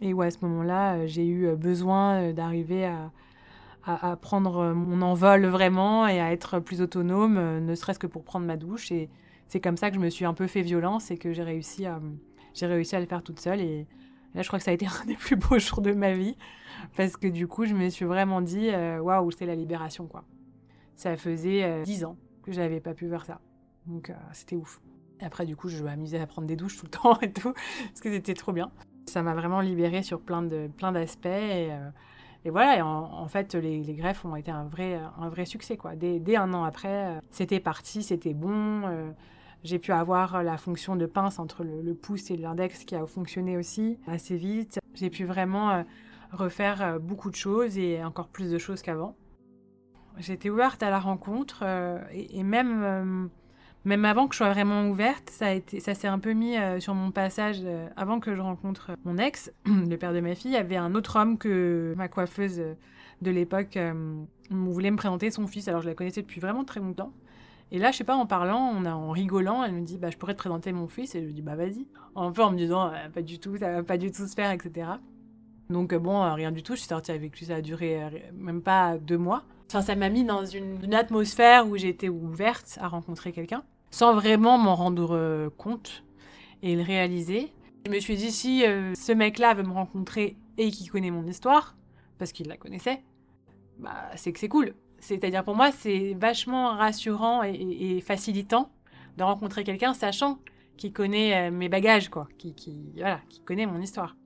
et 0.00 0.14
où 0.14 0.22
à 0.22 0.30
ce 0.30 0.38
moment-là, 0.42 1.06
j'ai 1.06 1.26
eu 1.26 1.54
besoin 1.54 2.32
d'arriver 2.32 2.86
à, 2.86 3.10
à, 3.84 4.16
prendre 4.16 4.72
mon 4.72 5.02
envol 5.02 5.46
vraiment 5.46 6.06
et 6.06 6.20
à 6.20 6.32
être 6.32 6.60
plus 6.60 6.82
autonome, 6.82 7.60
ne 7.60 7.74
serait-ce 7.74 7.98
que 7.98 8.06
pour 8.06 8.24
prendre 8.24 8.46
ma 8.46 8.56
douche. 8.56 8.92
Et 8.92 9.08
c'est 9.48 9.60
comme 9.60 9.76
ça 9.76 9.90
que 9.90 9.96
je 9.96 10.00
me 10.00 10.10
suis 10.10 10.24
un 10.24 10.34
peu 10.34 10.46
fait 10.46 10.62
violence 10.62 11.10
et 11.10 11.18
que 11.18 11.32
j'ai 11.32 11.42
réussi 11.42 11.86
à, 11.86 12.00
j'ai 12.54 12.66
réussi 12.66 12.96
à 12.96 13.00
le 13.00 13.06
faire 13.06 13.22
toute 13.22 13.40
seule. 13.40 13.60
Et 13.60 13.86
là, 14.34 14.42
je 14.42 14.48
crois 14.48 14.58
que 14.58 14.64
ça 14.64 14.70
a 14.70 14.74
été 14.74 14.86
un 15.02 15.06
des 15.06 15.16
plus 15.16 15.36
beaux 15.36 15.58
jours 15.58 15.80
de 15.80 15.92
ma 15.92 16.12
vie 16.12 16.36
parce 16.96 17.16
que 17.16 17.26
du 17.26 17.46
coup, 17.46 17.64
je 17.64 17.74
me 17.74 17.88
suis 17.88 18.04
vraiment 18.04 18.40
dit, 18.40 18.70
waouh, 19.00 19.30
c'est 19.30 19.46
la 19.46 19.54
libération, 19.54 20.06
quoi. 20.06 20.24
Ça 21.00 21.16
faisait 21.16 21.82
10 21.82 22.04
euh, 22.04 22.08
ans 22.08 22.18
que 22.42 22.52
j'avais 22.52 22.78
pas 22.78 22.92
pu 22.92 23.06
voir 23.06 23.24
ça. 23.24 23.40
Donc 23.86 24.10
euh, 24.10 24.14
c'était 24.34 24.54
ouf. 24.54 24.82
Et 25.18 25.24
après, 25.24 25.46
du 25.46 25.56
coup, 25.56 25.70
je 25.70 25.82
m'amusais 25.82 26.20
à 26.20 26.26
prendre 26.26 26.46
des 26.46 26.56
douches 26.56 26.76
tout 26.76 26.84
le 26.84 26.90
temps 26.90 27.18
et 27.20 27.32
tout, 27.32 27.54
parce 27.54 28.00
que 28.02 28.12
c'était 28.12 28.34
trop 28.34 28.52
bien. 28.52 28.70
Ça 29.06 29.22
m'a 29.22 29.32
vraiment 29.32 29.62
libérée 29.62 30.02
sur 30.02 30.20
plein 30.20 30.42
de 30.42 30.68
plein 30.76 30.92
d'aspects. 30.92 31.24
Euh, 31.26 31.88
et, 32.44 32.50
voilà, 32.50 32.84
en, 32.86 33.28
fait, 33.28 33.54
les, 33.54 33.80
greffes 33.94 34.24
ont 34.24 34.36
été 34.36 34.50
un 34.50 34.64
vrai, 34.64 34.98
un 35.18 35.28
vrai 35.28 35.44
succès. 35.44 35.76
Quoi. 35.76 35.94
Dès, 35.96 36.36
un 36.36 36.54
an 36.54 36.64
après, 36.64 37.20
c'était 37.30 37.60
parti, 37.60 38.02
c'était 38.02 38.34
bon. 38.34 39.12
j'ai 39.62 39.78
pu 39.78 39.92
avoir 39.92 40.42
la 40.42 40.56
fonction 40.56 40.96
de 40.96 41.06
pince 41.06 41.38
entre 41.38 41.64
le, 41.64 41.94
pouce 41.94 42.30
et 42.30 42.36
l'index 42.36 42.84
qui 42.84 42.94
a 42.94 43.06
fonctionné 43.06 43.56
aussi 43.56 43.98
assez 44.06 44.36
vite. 44.36 44.78
J'ai 44.94 45.10
pu 45.10 45.24
vraiment 45.24 45.84
refaire 46.32 46.98
beaucoup 46.98 47.30
de 47.30 47.36
choses 47.36 47.76
et 47.76 48.02
encore 48.02 48.28
plus 48.28 48.50
de 48.50 48.58
choses 48.58 48.80
qu'avant. 48.80 49.16
J'étais 50.20 50.50
ouverte 50.50 50.82
à 50.82 50.90
la 50.90 50.98
rencontre 50.98 51.60
euh, 51.62 51.98
et, 52.12 52.42
même, 52.42 52.82
euh, 52.82 53.26
même 53.84 54.04
avant 54.04 54.28
que 54.28 54.34
je 54.34 54.38
sois 54.38 54.52
vraiment 54.52 54.88
ouverte, 54.88 55.30
ça, 55.30 55.46
ça 55.78 55.94
s'est 55.94 56.08
un 56.08 56.18
peu 56.18 56.32
mis 56.32 56.56
euh, 56.56 56.80
sur 56.80 56.94
mon 56.94 57.10
passage 57.10 57.62
avant 57.96 58.20
que 58.20 58.34
je 58.34 58.40
rencontre 58.40 58.92
mon 59.04 59.16
ex, 59.18 59.52
le 59.66 59.96
père 59.96 60.12
de 60.12 60.20
ma 60.20 60.34
fille. 60.34 60.50
Il 60.50 60.54
y 60.54 60.58
avait 60.58 60.76
un 60.76 60.94
autre 60.94 61.16
homme 61.16 61.38
que 61.38 61.94
ma 61.96 62.08
coiffeuse 62.08 62.62
de 63.22 63.30
l'époque 63.30 63.78
voulait 64.50 64.90
me 64.90 64.96
présenter 64.96 65.30
son 65.30 65.46
fils. 65.46 65.68
Alors 65.68 65.80
je 65.82 65.88
la 65.88 65.94
connaissais 65.94 66.22
depuis 66.22 66.40
vraiment 66.40 66.64
très 66.64 66.80
longtemps. 66.80 67.12
Et 67.72 67.78
là, 67.78 67.92
je 67.92 67.98
sais 67.98 68.04
pas, 68.04 68.16
en 68.16 68.26
parlant, 68.26 68.84
en 68.84 69.10
rigolant, 69.10 69.62
elle 69.62 69.72
me 69.72 69.82
dit 69.82 69.96
bah, 69.96 70.10
Je 70.10 70.16
pourrais 70.16 70.34
te 70.34 70.38
présenter 70.38 70.72
mon 70.72 70.88
fils. 70.88 71.14
Et 71.14 71.20
je 71.20 71.26
lui 71.26 71.34
dis 71.34 71.42
Bah, 71.42 71.54
vas-y. 71.54 71.86
Un 72.16 72.32
peu 72.32 72.42
en 72.42 72.50
me 72.50 72.56
disant 72.56 72.92
Pas 73.14 73.22
du 73.22 73.38
tout, 73.38 73.56
ça 73.56 73.72
va 73.72 73.82
pas 73.82 73.96
du 73.96 74.10
tout 74.10 74.26
se 74.26 74.34
faire, 74.34 74.50
etc. 74.50 74.90
Donc, 75.68 75.94
bon, 75.94 76.34
rien 76.34 76.50
du 76.50 76.62
tout. 76.62 76.74
Je 76.74 76.80
suis 76.80 76.88
sortie 76.88 77.12
avec 77.12 77.38
lui, 77.38 77.46
ça 77.46 77.56
a 77.56 77.60
duré 77.60 78.00
même 78.34 78.60
pas 78.60 78.98
deux 78.98 79.18
mois. 79.18 79.44
Enfin, 79.70 79.82
ça 79.82 79.94
m'a 79.94 80.08
mis 80.08 80.24
dans 80.24 80.44
une, 80.44 80.92
atmosphère 80.94 81.68
où 81.68 81.76
j'étais 81.76 82.08
ouverte 82.08 82.76
à 82.80 82.88
rencontrer 82.88 83.30
quelqu'un, 83.30 83.62
sans 83.92 84.14
vraiment 84.14 84.58
m'en 84.58 84.74
rendre 84.74 85.14
euh, 85.14 85.48
compte 85.48 86.02
et 86.60 86.74
le 86.74 86.82
réaliser. 86.82 87.52
Je 87.86 87.92
me 87.92 88.00
suis 88.00 88.16
dit, 88.16 88.32
si 88.32 88.66
euh, 88.66 88.96
ce 88.96 89.12
mec-là 89.12 89.54
veut 89.54 89.62
me 89.62 89.70
rencontrer 89.70 90.36
et 90.58 90.72
qu'il 90.72 90.90
connaît 90.90 91.12
mon 91.12 91.24
histoire, 91.24 91.76
parce 92.18 92.32
qu'il 92.32 92.48
la 92.48 92.56
connaissait, 92.56 93.04
bah, 93.78 94.10
c'est 94.16 94.32
que 94.32 94.40
c'est 94.40 94.48
cool. 94.48 94.74
C'est-à-dire 94.98 95.44
pour 95.44 95.54
moi, 95.54 95.70
c'est 95.70 96.14
vachement 96.14 96.70
rassurant 96.70 97.44
et, 97.44 98.00
facilitant 98.00 98.72
de 99.18 99.22
rencontrer 99.22 99.62
quelqu'un 99.62 99.94
sachant 99.94 100.40
qu'il 100.78 100.92
connaît 100.92 101.46
euh, 101.46 101.52
mes 101.52 101.68
bagages, 101.68 102.08
quoi, 102.08 102.26
qui, 102.38 102.56
qui, 102.56 102.90
voilà, 102.96 103.20
qui 103.28 103.40
connaît 103.42 103.66
mon 103.66 103.80
histoire. 103.80 104.16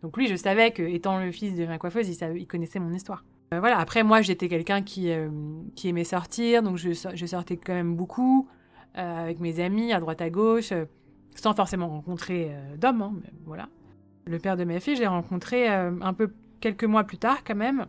Donc 0.00 0.16
lui, 0.16 0.28
je 0.28 0.36
savais 0.36 0.70
que, 0.70 0.84
étant 0.84 1.18
le 1.18 1.32
fils 1.32 1.56
de 1.56 1.66
ma 1.66 1.78
coiffeuse, 1.78 2.08
il, 2.08 2.36
il 2.36 2.46
connaissait 2.46 2.78
mon 2.78 2.94
histoire. 2.94 3.24
Euh, 3.52 3.60
voilà, 3.60 3.78
après, 3.78 4.02
moi, 4.02 4.22
j'étais 4.22 4.48
quelqu'un 4.48 4.82
qui, 4.82 5.10
euh, 5.10 5.28
aimait 5.84 6.04
sortir, 6.04 6.62
donc 6.62 6.76
je, 6.76 6.92
je, 6.92 7.26
sortais 7.26 7.56
quand 7.56 7.74
même 7.74 7.96
beaucoup 7.96 8.48
euh, 8.96 9.22
avec 9.22 9.40
mes 9.40 9.60
amis 9.60 9.92
à 9.92 10.00
droite 10.00 10.22
à 10.22 10.30
gauche, 10.30 10.72
sans 11.34 11.54
forcément 11.54 11.88
rencontrer 11.88 12.50
d'hommes, 12.78 13.02
hein, 13.02 13.12
voilà. 13.44 13.68
Le 14.24 14.38
père 14.38 14.56
de 14.56 14.64
ma 14.64 14.78
fille, 14.78 14.96
j'ai 14.96 15.06
rencontré 15.06 15.66
un 15.68 16.14
peu 16.14 16.32
quelques 16.60 16.84
mois 16.84 17.02
plus 17.02 17.18
tard, 17.18 17.42
quand 17.44 17.56
même, 17.56 17.86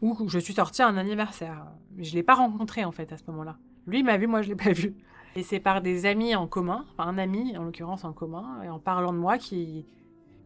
où 0.00 0.28
je 0.28 0.38
suis 0.38 0.54
sortie 0.54 0.80
à 0.82 0.88
un 0.88 0.96
anniversaire. 0.96 1.66
Je 1.98 2.10
ne 2.10 2.14
l'ai 2.14 2.22
pas 2.22 2.34
rencontré, 2.34 2.84
en 2.84 2.92
fait, 2.92 3.12
à 3.12 3.18
ce 3.18 3.22
moment-là. 3.28 3.58
Lui 3.86 4.02
m'a 4.02 4.16
vu, 4.16 4.26
moi, 4.26 4.40
je 4.40 4.48
ne 4.48 4.54
l'ai 4.54 4.64
pas 4.64 4.72
vu. 4.72 4.94
Et 5.36 5.42
c'est 5.42 5.60
par 5.60 5.82
des 5.82 6.06
amis 6.06 6.34
en 6.34 6.46
commun, 6.46 6.86
enfin 6.92 7.08
un 7.08 7.18
ami, 7.18 7.56
en 7.58 7.64
l'occurrence, 7.64 8.04
en 8.04 8.12
commun, 8.14 8.62
et 8.64 8.68
en 8.70 8.78
parlant 8.78 9.12
de 9.12 9.18
moi, 9.18 9.36
qui, 9.36 9.84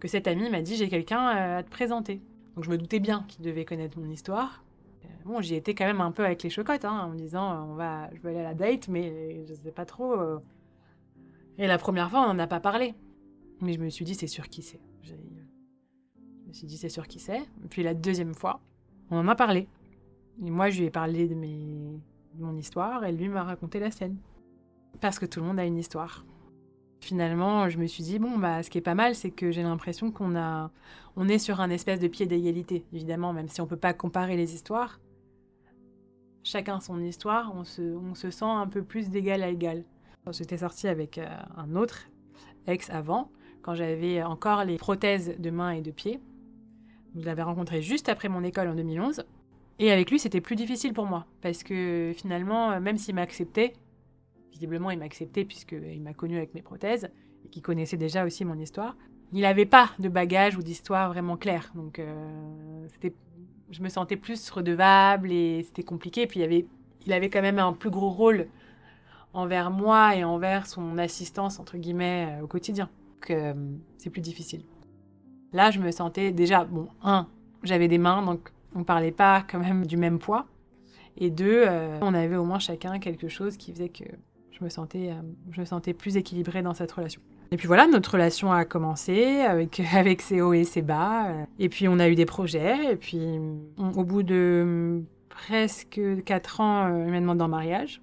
que 0.01 0.09
cet 0.09 0.27
ami 0.27 0.51
m'a 0.51 0.61
dit, 0.61 0.75
j'ai 0.75 0.89
quelqu'un 0.89 1.25
à 1.25 1.63
te 1.63 1.71
présenter. 1.71 2.21
Donc 2.55 2.65
je 2.65 2.71
me 2.71 2.77
doutais 2.77 3.01
bien 3.01 3.25
qu'il 3.29 3.45
devait 3.45 3.65
connaître 3.65 3.99
mon 3.99 4.11
histoire. 4.11 4.65
Euh, 5.05 5.09
bon, 5.25 5.41
j'y 5.41 5.55
étais 5.55 5.75
quand 5.75 5.87
même 5.87 6.01
un 6.01 6.13
peu 6.13 6.25
avec 6.25 6.43
les 6.43 6.51
chocottes, 6.51 6.85
hein, 6.85 7.05
en 7.05 7.11
me 7.11 7.17
disant, 7.17 7.53
euh, 7.53 7.73
on 7.73 7.75
va, 7.75 8.11
je 8.15 8.21
vais 8.21 8.31
aller 8.31 8.41
à 8.41 8.43
la 8.43 8.55
date, 8.55 8.89
mais 8.89 9.45
je 9.47 9.53
ne 9.53 9.57
sais 9.57 9.73
pas 9.73 9.87
trop. 9.87 10.13
Euh. 10.13 10.39
Et 11.59 11.67
la 11.67 11.79
première 11.79 12.11
fois, 12.11 12.23
on 12.23 12.35
n'en 12.35 12.39
a 12.39 12.47
pas 12.47 12.61
parlé. 12.61 12.95
Mais 13.61 13.73
je 13.73 13.81
me 13.81 13.89
suis 13.89 14.05
dit, 14.05 14.15
c'est 14.15 14.27
sûr 14.27 14.49
qui 14.49 14.63
c'est. 14.63 14.81
Je 15.03 15.15
me 15.15 16.53
suis 16.53 16.67
dit, 16.67 16.77
c'est 16.77 16.89
sûr 16.89 17.07
qui 17.07 17.21
c'est. 17.21 17.43
Puis 17.71 17.83
la 17.83 17.95
deuxième 17.95 18.35
fois, 18.35 18.61
on 19.11 19.19
en 19.19 19.29
a 19.29 19.35
parlé. 19.35 19.69
Et 20.45 20.51
moi, 20.51 20.71
je 20.71 20.81
lui 20.81 20.87
ai 20.87 20.91
parlé 20.91 21.29
de, 21.29 21.35
mes... 21.35 22.01
de 22.35 22.45
mon 22.45 22.57
histoire, 22.57 23.05
et 23.05 23.13
lui 23.13 23.29
m'a 23.29 23.45
raconté 23.45 23.79
la 23.79 23.91
sienne. 23.91 24.17
Parce 25.01 25.19
que 25.19 25.27
tout 25.27 25.41
le 25.41 25.47
monde 25.47 25.59
a 25.59 25.65
une 25.65 25.79
histoire. 25.79 26.25
Finalement, 27.03 27.69
je 27.69 27.79
me 27.79 27.87
suis 27.89 28.05
dit, 28.05 28.21
bon, 28.21 28.39
bah, 28.39 28.63
ce 28.63 28.71
qui 28.71 28.79
est 28.79 28.83
pas 28.83 28.95
mal, 28.95 29.17
c'est 29.17 29.33
que 29.33 29.51
j'ai 29.51 29.65
l'impression 29.65 30.13
qu'on 30.13 30.37
a, 30.37 30.71
on 31.17 31.29
est 31.29 31.41
sur 31.41 31.61
un 31.61 31.69
espèce 31.69 31.99
de 31.99 32.07
pied 32.07 32.27
d'égalité, 32.27 32.85
évidemment, 32.93 33.33
même 33.33 33.49
si 33.49 33.61
on 33.61 33.67
peut 33.67 33.77
pas 33.77 33.93
comparer 33.93 34.37
les 34.37 34.55
histoires. 34.55 35.01
Chacun 36.45 36.79
son 36.79 37.03
histoire, 37.03 37.53
on 37.57 37.65
se, 37.65 37.83
on 37.83 38.15
se 38.15 38.31
sent 38.31 38.45
un 38.45 38.69
peu 38.69 38.85
plus 38.85 39.11
d'égal 39.11 39.43
à 39.43 39.49
égal. 39.49 39.83
J'étais 40.31 40.59
sortie 40.59 40.87
avec 40.87 41.19
euh, 41.19 41.27
un 41.57 41.75
autre 41.75 42.09
ex 42.69 42.89
avant, 42.89 43.33
quand 43.63 43.75
j'avais 43.75 44.23
encore 44.23 44.65
les 44.65 44.77
prothèses 44.77 45.35
de 45.41 45.51
main 45.51 45.73
et 45.73 45.81
de 45.81 45.91
pied. 45.91 46.21
Je 47.17 47.25
l'avais 47.25 47.43
rencontré 47.43 47.83
juste 47.83 48.11
après 48.11 48.29
mon 48.29 48.45
école 48.45 48.69
en 48.69 48.77
2011. 48.77 49.25
Et 49.81 49.91
avec 49.91 50.09
lui, 50.09 50.21
c'était 50.21 50.41
plus 50.41 50.55
difficile 50.55 50.93
pour 50.93 51.07
moi, 51.07 51.27
parce 51.41 51.65
que 51.65 52.13
finalement, 52.15 52.81
même 52.81 52.97
s'il 52.97 53.17
m'acceptait, 53.17 53.73
visiblement, 54.53 54.91
il 54.91 54.99
m'acceptait 54.99 55.45
puisqu'il 55.45 56.01
m'a 56.03 56.15
connu 56.15 56.37
avec 56.37 56.55
mes 56.55 56.63
prothèses 56.63 57.11
et 57.45 57.49
qu'il 57.49 57.63
connaissait 57.63 57.97
déjà 57.97 58.25
aussi 58.25 58.45
mon 58.45 58.59
histoire. 58.59 58.97
Il 59.33 59.41
n'avait 59.41 59.67
pas 59.67 59.91
de 59.99 60.09
bagage 60.09 60.57
ou 60.57 60.63
d'histoire 60.63 61.11
vraiment 61.11 61.37
claire. 61.37 61.73
Donc, 61.75 61.99
euh, 61.99 62.87
je 63.71 63.83
me 63.83 63.89
sentais 63.89 64.17
plus 64.17 64.51
redevable 64.51 65.33
et 65.33 65.63
c'était 65.65 65.83
compliqué. 65.83 66.27
Puis, 66.27 66.41
il, 66.41 66.43
avait, 66.43 66.67
il 67.07 67.13
avait 67.13 67.31
quand 67.31 67.41
même 67.41 67.59
un 67.59 67.73
plus 67.73 67.91
gros 67.91 68.11
rôle 68.11 68.49
envers 69.33 69.71
moi 69.71 70.15
et 70.15 70.23
envers 70.23 70.67
son 70.67 70.99
assistance, 70.99 71.59
entre 71.59 71.79
guillemets, 71.79 72.37
euh, 72.39 72.45
au 72.45 72.47
quotidien. 72.47 72.91
que 73.23 73.33
euh, 73.33 73.55
c'est 73.97 74.11
plus 74.11 74.21
difficile. 74.21 74.65
Là, 75.55 75.71
je 75.71 75.81
me 75.81 75.91
sentais 75.91 76.31
déjà, 76.31 76.65
bon, 76.65 76.89
un, 77.03 77.27
j'avais 77.63 77.89
des 77.89 77.99
mains, 77.99 78.23
donc 78.23 78.53
on 78.75 78.85
parlait 78.85 79.13
pas 79.13 79.43
quand 79.51 79.59
même 79.59 79.87
du 79.87 79.97
même 79.97 80.19
poids. 80.19 80.47
Et 81.19 81.31
deux, 81.31 81.67
on 82.01 82.15
avait 82.15 82.37
au 82.37 82.45
moins 82.47 82.59
chacun 82.59 82.99
quelque 82.99 83.29
chose 83.29 83.59
qui 83.59 83.71
faisait 83.71 83.91
que 83.91 84.05
je 84.63 84.67
me 84.67 84.71
sentais, 84.71 85.11
euh, 85.11 85.21
je 85.51 85.61
me 85.61 85.67
sentais 85.67 85.93
plus 85.93 86.17
équilibrée 86.17 86.63
dans 86.63 86.73
cette 86.73 86.93
relation. 86.93 87.21
Et 87.51 87.57
puis 87.57 87.67
voilà, 87.67 87.89
notre 87.89 88.13
relation 88.13 88.53
a 88.53 88.65
commencé 88.65 89.41
avec, 89.41 89.83
ses 90.21 90.41
hauts 90.41 90.53
et 90.53 90.63
ses 90.63 90.83
bas. 90.83 91.33
Et 91.59 91.69
puis 91.69 91.89
on 91.89 91.99
a 91.99 92.09
eu 92.09 92.15
des 92.15 92.27
projets. 92.27 92.93
Et 92.93 92.97
puis 92.97 93.41
au 93.79 94.05
bout 94.05 94.23
de 94.23 95.03
presque 95.29 96.01
4 96.25 96.61
ans, 96.61 96.87
euh, 96.87 97.05
il 97.07 97.13
m'a 97.13 97.21
demandé 97.21 97.43
en 97.43 97.49
mariage. 97.49 98.01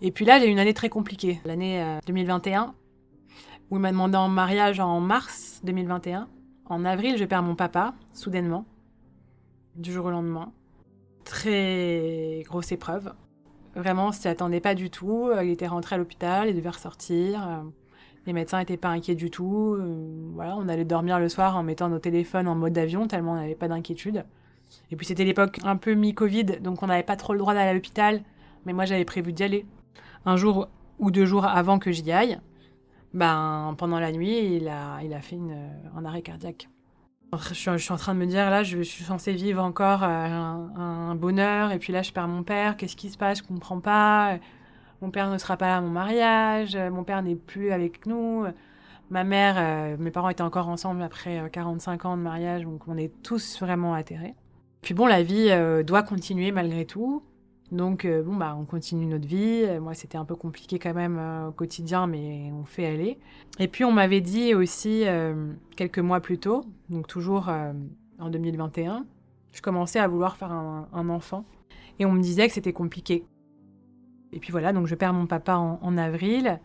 Et 0.00 0.10
puis 0.10 0.24
là, 0.24 0.38
j'ai 0.38 0.46
eu 0.46 0.50
une 0.50 0.58
année 0.58 0.74
très 0.74 0.88
compliquée, 0.88 1.40
l'année 1.44 1.98
2021, 2.06 2.62
euh, 2.62 2.66
où 3.70 3.76
il 3.76 3.80
m'a 3.80 3.90
demandé 3.90 4.16
en 4.16 4.28
mariage 4.28 4.80
en 4.80 5.00
mars 5.00 5.60
2021. 5.64 6.28
En 6.66 6.84
avril, 6.84 7.18
je 7.18 7.24
perds 7.24 7.42
mon 7.42 7.56
papa, 7.56 7.94
soudainement, 8.12 8.64
du 9.76 9.92
jour 9.92 10.06
au 10.06 10.10
lendemain. 10.10 10.52
Très 11.24 12.42
grosse 12.46 12.72
épreuve. 12.72 13.12
Vraiment, 13.78 14.08
on 14.08 14.12
s'y 14.12 14.26
attendait 14.26 14.60
pas 14.60 14.74
du 14.74 14.90
tout. 14.90 15.30
Il 15.40 15.50
était 15.50 15.68
rentré 15.68 15.94
à 15.94 15.98
l'hôpital, 15.98 16.48
il 16.48 16.56
devait 16.56 16.68
ressortir. 16.68 17.62
Les 18.26 18.32
médecins 18.32 18.58
n'étaient 18.58 18.76
pas 18.76 18.88
inquiets 18.88 19.14
du 19.14 19.30
tout. 19.30 19.78
Voilà, 20.34 20.56
on 20.56 20.68
allait 20.68 20.84
dormir 20.84 21.20
le 21.20 21.28
soir 21.28 21.56
en 21.56 21.62
mettant 21.62 21.88
nos 21.88 22.00
téléphones 22.00 22.48
en 22.48 22.56
mode 22.56 22.76
avion, 22.76 23.06
tellement 23.06 23.32
on 23.32 23.36
n'avait 23.36 23.54
pas 23.54 23.68
d'inquiétude. 23.68 24.24
Et 24.90 24.96
puis 24.96 25.06
c'était 25.06 25.24
l'époque 25.24 25.60
un 25.62 25.76
peu 25.76 25.94
mi-Covid, 25.94 26.44
donc 26.60 26.82
on 26.82 26.88
n'avait 26.88 27.04
pas 27.04 27.14
trop 27.14 27.32
le 27.34 27.38
droit 27.38 27.54
d'aller 27.54 27.70
à 27.70 27.74
l'hôpital. 27.74 28.22
Mais 28.66 28.72
moi, 28.72 28.84
j'avais 28.84 29.04
prévu 29.04 29.32
d'y 29.32 29.44
aller. 29.44 29.66
Un 30.26 30.36
jour 30.36 30.68
ou 30.98 31.12
deux 31.12 31.24
jours 31.24 31.44
avant 31.46 31.78
que 31.78 31.92
j'y 31.92 32.10
aille, 32.10 32.40
ben, 33.14 33.76
pendant 33.78 34.00
la 34.00 34.10
nuit, 34.10 34.56
il 34.56 34.68
a, 34.68 35.20
fait 35.20 35.38
un 35.96 36.04
arrêt 36.04 36.22
cardiaque. 36.22 36.68
Je 37.36 37.54
suis, 37.54 37.92
en 37.92 37.96
train 37.96 38.14
de 38.14 38.20
me 38.20 38.26
dire, 38.26 38.48
là, 38.50 38.62
je, 38.62 38.80
suis 38.80 39.04
censée 39.04 39.32
vivre 39.32 39.62
encore 39.62 40.02
un, 40.02 40.70
un, 40.76 41.14
bonheur, 41.14 41.72
et 41.72 41.78
puis 41.78 41.92
là, 41.92 42.00
je 42.00 42.10
perds 42.10 42.28
mon 42.28 42.42
père, 42.42 42.76
qu'est-ce 42.76 42.96
qui 42.96 43.10
se 43.10 43.18
passe, 43.18 43.38
je 43.38 43.42
comprends 43.42 43.80
pas. 43.80 44.38
Mon 45.02 45.10
père 45.10 45.30
ne 45.30 45.36
sera 45.36 45.56
pas 45.56 45.66
là 45.66 45.76
à 45.76 45.80
mon 45.80 45.90
mariage, 45.90 46.76
mon 46.76 47.04
père 47.04 47.22
n'est 47.22 47.36
plus 47.36 47.70
avec 47.70 48.06
nous. 48.06 48.46
Ma 49.10 49.24
mère, 49.24 49.56
euh, 49.58 49.96
mes 49.98 50.10
parents 50.10 50.28
étaient 50.28 50.42
encore 50.42 50.68
ensemble 50.68 51.02
après 51.02 51.48
45 51.50 52.04
ans 52.04 52.16
de 52.16 52.22
mariage, 52.22 52.64
donc 52.64 52.82
on 52.88 52.96
est 52.96 53.12
tous 53.22 53.58
vraiment 53.60 53.94
atterrés. 53.94 54.34
Puis 54.82 54.94
bon, 54.94 55.06
la 55.06 55.22
vie 55.22 55.48
euh, 55.50 55.82
doit 55.82 56.02
continuer 56.02 56.52
malgré 56.52 56.84
tout. 56.84 57.22
Donc, 57.70 58.04
euh, 58.04 58.22
bon, 58.22 58.36
bah, 58.36 58.56
on 58.58 58.64
continue 58.64 59.06
notre 59.06 59.26
vie. 59.26 59.64
Moi, 59.80 59.94
c'était 59.94 60.16
un 60.16 60.24
peu 60.24 60.34
compliqué 60.34 60.78
quand 60.78 60.94
même 60.94 61.18
euh, 61.18 61.48
au 61.48 61.52
quotidien, 61.52 62.06
mais 62.06 62.50
on 62.52 62.64
fait 62.64 62.86
aller. 62.86 63.18
Et 63.58 63.68
puis, 63.68 63.84
on 63.84 63.92
m'avait 63.92 64.22
dit 64.22 64.54
aussi, 64.54 65.06
euh, 65.06 65.52
quelques 65.76 65.98
mois 65.98 66.20
plus 66.20 66.38
tôt, 66.38 66.64
donc 66.88 67.06
toujours 67.06 67.50
en 68.18 68.30
2021, 68.30 69.04
je 69.52 69.60
commençais 69.60 69.98
à 69.98 70.08
vouloir 70.08 70.36
faire 70.36 70.52
un, 70.52 71.08
enfant. 71.08 71.44
Et 71.98 72.06
on 72.06 72.12
me 72.12 72.22
disait 72.22 72.46
que 72.46 72.54
c'était 72.54 72.72
compliqué. 72.72 73.24
Et 74.32 74.40
puis 74.40 74.52
voilà, 74.52 74.72
donc 74.72 74.86
je 74.86 74.94
perds 74.94 75.14
mon 75.14 75.26
papa 75.26 75.56
en, 75.56 75.98
avril. 75.98 76.60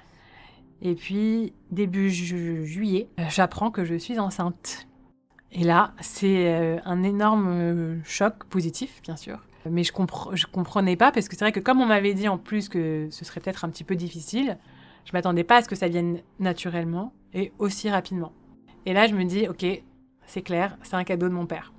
Et 0.82 0.95
puis, 0.95 1.54
début 1.72 2.10
ju 2.10 2.66
juillet, 2.66 3.10
j'apprends 3.30 3.72
que 3.72 3.84
je 3.84 3.95
suis 3.95 4.20
enceinte. 4.20 4.88
Et 5.54 5.64
là, 5.64 5.93
c'est 6.01 6.82
un 6.84 7.04
énorme 7.04 8.01
choc 8.04 8.43
positif, 8.45 9.01
bien 9.04 9.16
sûr 9.16 9.39
mais 9.70 9.84
je, 9.84 9.93
compre 9.93 10.36
je 10.36 10.45
comprenais 10.45 10.95
pas 10.95 11.12
parce 11.12 11.28
que 11.28 11.36
c'est 11.36 11.45
vrai 11.45 11.51
que 11.51 11.60
comme 11.60 11.82
on 11.82 11.86
m'avait 11.86 12.14
dit 12.14 12.28
en 12.28 12.38
plus 12.38 12.70
que 12.70 13.08
ce 13.12 13.26
serait 13.26 13.39
peut-être 13.39 13.66
un 13.66 13.70
petit 13.70 13.84
peu 13.84 13.95
difficile, 13.95 14.58
je 15.06 15.12
m'attendais 15.14 15.43
pas 15.43 15.58
à 15.58 15.62
ce 15.62 15.70
que 15.70 15.76
ça 15.76 15.88
vienne 15.88 16.20
naturellement 16.39 17.14
et 17.34 17.51
aussi 17.60 17.89
rapidement. 17.89 18.32
Et 18.86 18.93
là, 18.93 19.08
je 19.08 19.16
me 19.16 19.24
dis, 19.24 19.47
ok, 19.47 19.66
c'est 20.26 20.41
clair, 20.41 20.78
c'est 20.84 20.95
un 20.95 21.04
cadeau 21.04 21.30
de 21.30 21.34
mon 21.34 21.45
père. 21.45 21.74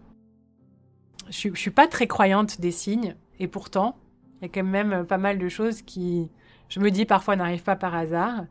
Je, 1.28 1.48
je 1.52 1.60
suis 1.60 1.70
pas 1.70 1.86
très 1.86 2.06
croyante 2.06 2.60
des 2.60 2.70
signes 2.70 3.16
et 3.38 3.48
pourtant, 3.48 3.96
il 4.40 4.46
y 4.46 4.46
a 4.46 4.48
quand 4.48 4.64
même 4.64 5.06
pas 5.06 5.18
mal 5.18 5.38
de 5.38 5.48
choses 5.48 5.82
qui, 5.82 6.30
je 6.68 6.80
me 6.80 6.90
dis 6.90 7.04
parfois, 7.04 7.36
n'arrivent 7.36 7.62
pas 7.62 7.76
par 7.76 7.94
hasard. 7.94 8.44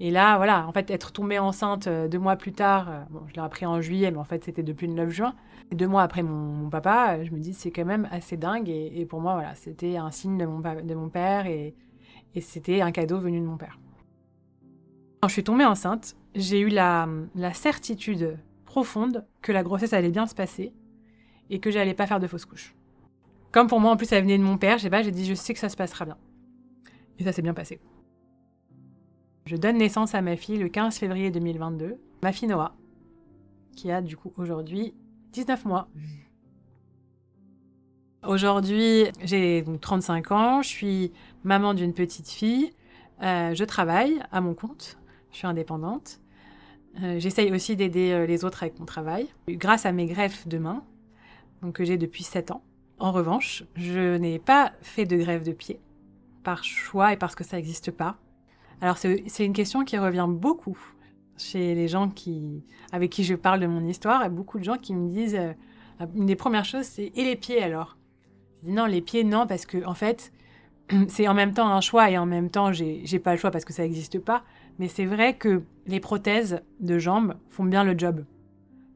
Et 0.00 0.10
là, 0.10 0.36
voilà, 0.36 0.66
en 0.68 0.72
fait, 0.72 0.90
être 0.90 1.12
tombée 1.12 1.38
enceinte 1.38 1.88
deux 1.88 2.18
mois 2.18 2.36
plus 2.36 2.52
tard, 2.52 3.06
bon, 3.10 3.22
je 3.26 3.34
l'ai 3.34 3.40
appris 3.40 3.66
en 3.66 3.80
juillet, 3.80 4.10
mais 4.10 4.18
en 4.18 4.24
fait, 4.24 4.44
c'était 4.44 4.62
depuis 4.62 4.86
le 4.86 4.92
9 4.92 5.10
juin. 5.10 5.34
Et 5.70 5.74
deux 5.74 5.88
mois 5.88 6.02
après 6.02 6.22
mon, 6.22 6.70
papa, 6.70 7.22
je 7.24 7.30
me 7.32 7.38
dis, 7.38 7.52
c'est 7.52 7.70
quand 7.70 7.84
même 7.84 8.08
assez 8.10 8.36
dingue. 8.36 8.68
Et, 8.68 9.04
pour 9.06 9.20
moi, 9.20 9.34
voilà, 9.34 9.54
c'était 9.54 9.96
un 9.96 10.10
signe 10.10 10.38
de 10.38 10.46
mon, 10.94 11.08
père 11.08 11.46
et, 11.46 11.74
c'était 12.40 12.80
un 12.80 12.92
cadeau 12.92 13.18
venu 13.18 13.40
de 13.40 13.44
mon 13.44 13.56
père. 13.56 13.80
Quand 15.20 15.28
je 15.28 15.32
suis 15.32 15.44
tombée 15.44 15.64
enceinte, 15.64 16.16
j'ai 16.36 16.60
eu 16.60 16.68
la, 16.68 17.08
la 17.34 17.52
certitude 17.52 18.38
profonde 18.64 19.26
que 19.42 19.50
la 19.50 19.64
grossesse 19.64 19.92
allait 19.92 20.10
bien 20.10 20.26
se 20.26 20.36
passer 20.36 20.72
et 21.50 21.58
que 21.58 21.72
j'allais 21.72 21.94
pas 21.94 22.06
faire 22.06 22.20
de 22.20 22.28
fausse 22.28 22.44
couche. 22.44 22.76
Comme 23.50 23.66
pour 23.66 23.80
moi, 23.80 23.90
en 23.90 23.96
plus, 23.96 24.06
ça 24.06 24.20
venait 24.20 24.38
de 24.38 24.42
mon 24.44 24.58
père, 24.58 24.78
je 24.78 24.88
pas, 24.88 25.02
j'ai 25.02 25.10
dit, 25.10 25.26
je 25.26 25.34
sais 25.34 25.54
que 25.54 25.58
ça 25.58 25.68
se 25.68 25.76
passera 25.76 26.04
bien. 26.04 26.16
Et 27.18 27.24
ça 27.24 27.32
s'est 27.32 27.42
bien 27.42 27.54
passé. 27.54 27.80
Je 29.48 29.56
donne 29.56 29.78
naissance 29.78 30.14
à 30.14 30.20
ma 30.20 30.36
fille 30.36 30.58
le 30.58 30.68
15 30.68 30.98
février 30.98 31.30
2022, 31.30 31.98
ma 32.22 32.32
fille 32.32 32.48
Noah, 32.48 32.76
qui 33.74 33.90
a 33.90 34.02
du 34.02 34.14
coup 34.14 34.30
aujourd'hui 34.36 34.92
19 35.32 35.64
mois. 35.64 35.88
Aujourd'hui, 38.26 39.04
j'ai 39.24 39.64
35 39.80 40.32
ans, 40.32 40.60
je 40.60 40.68
suis 40.68 41.12
maman 41.44 41.72
d'une 41.72 41.94
petite 41.94 42.28
fille, 42.28 42.74
euh, 43.22 43.54
je 43.54 43.64
travaille 43.64 44.20
à 44.32 44.42
mon 44.42 44.52
compte, 44.52 44.98
je 45.30 45.38
suis 45.38 45.46
indépendante. 45.46 46.20
Euh, 47.02 47.18
J'essaye 47.18 47.50
aussi 47.50 47.74
d'aider 47.74 48.12
euh, 48.12 48.26
les 48.26 48.44
autres 48.44 48.64
avec 48.64 48.78
mon 48.78 48.84
travail, 48.84 49.28
grâce 49.48 49.86
à 49.86 49.92
mes 49.92 50.04
greffes 50.04 50.46
de 50.46 50.58
main, 50.58 50.84
donc 51.62 51.76
que 51.76 51.86
j'ai 51.86 51.96
depuis 51.96 52.22
7 52.22 52.50
ans. 52.50 52.62
En 52.98 53.12
revanche, 53.12 53.64
je 53.76 54.18
n'ai 54.18 54.38
pas 54.38 54.72
fait 54.82 55.06
de 55.06 55.16
greffe 55.16 55.42
de 55.42 55.52
pied, 55.52 55.80
par 56.44 56.64
choix 56.64 57.14
et 57.14 57.16
parce 57.16 57.34
que 57.34 57.44
ça 57.44 57.56
n'existe 57.56 57.90
pas. 57.90 58.18
Alors 58.80 58.96
c'est 58.98 59.44
une 59.44 59.52
question 59.52 59.84
qui 59.84 59.98
revient 59.98 60.26
beaucoup 60.28 60.78
chez 61.36 61.74
les 61.74 61.88
gens 61.88 62.08
qui, 62.08 62.64
avec 62.92 63.10
qui 63.10 63.24
je 63.24 63.34
parle 63.34 63.60
de 63.60 63.66
mon 63.66 63.84
histoire, 63.86 64.24
et 64.24 64.28
beaucoup 64.28 64.58
de 64.58 64.64
gens 64.64 64.76
qui 64.76 64.94
me 64.94 65.08
disent, 65.08 65.36
euh, 65.36 65.52
une 66.14 66.26
des 66.26 66.36
premières 66.36 66.64
choses, 66.64 66.84
c'est 66.84 67.12
et 67.14 67.24
les 67.24 67.36
pieds 67.36 67.62
alors? 67.62 67.96
Je 68.62 68.68
dis 68.68 68.74
non, 68.74 68.86
les 68.86 69.00
pieds 69.00 69.24
non, 69.24 69.46
parce 69.46 69.66
que 69.66 69.84
en 69.84 69.94
fait, 69.94 70.32
c'est 71.08 71.28
en 71.28 71.34
même 71.34 71.52
temps 71.52 71.68
un 71.68 71.80
choix 71.80 72.10
et 72.10 72.18
en 72.18 72.26
même 72.26 72.50
temps, 72.50 72.72
j'ai 72.72 73.18
pas 73.18 73.32
le 73.32 73.38
choix 73.38 73.50
parce 73.50 73.64
que 73.64 73.72
ça 73.72 73.82
n'existe 73.82 74.18
pas. 74.18 74.44
Mais 74.78 74.88
c'est 74.88 75.06
vrai 75.06 75.34
que 75.34 75.62
les 75.86 76.00
prothèses 76.00 76.60
de 76.80 76.98
jambes 76.98 77.34
font 77.50 77.64
bien 77.64 77.84
le 77.84 77.98
job. 77.98 78.24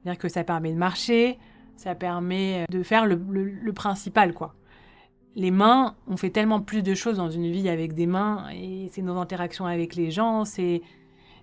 C'est-à-dire 0.03 0.19
que 0.19 0.29
ça 0.29 0.45
permet 0.45 0.73
de 0.73 0.79
marcher, 0.79 1.39
ça 1.77 1.95
permet 1.95 2.67
de 2.71 2.83
faire 2.83 3.07
le, 3.07 3.73
principal, 3.73 4.33
quoi 4.33 4.55
les 5.35 5.51
mains, 5.51 5.95
on 6.07 6.17
fait 6.17 6.31
tellement 6.31 6.61
plus 6.61 6.83
de 6.83 6.95
choses 6.95 7.17
dans 7.17 7.31
une 7.31 7.51
vie 7.51 7.69
avec 7.69 7.95
des 7.95 8.07
mains, 8.07 8.47
et 8.53 8.89
c'est 8.93 9.03
nos 9.03 9.17
interactions 9.17 9.67
avec 9.67 9.95
les 9.95 10.11
gens, 10.11 10.45
c'est 10.45 10.83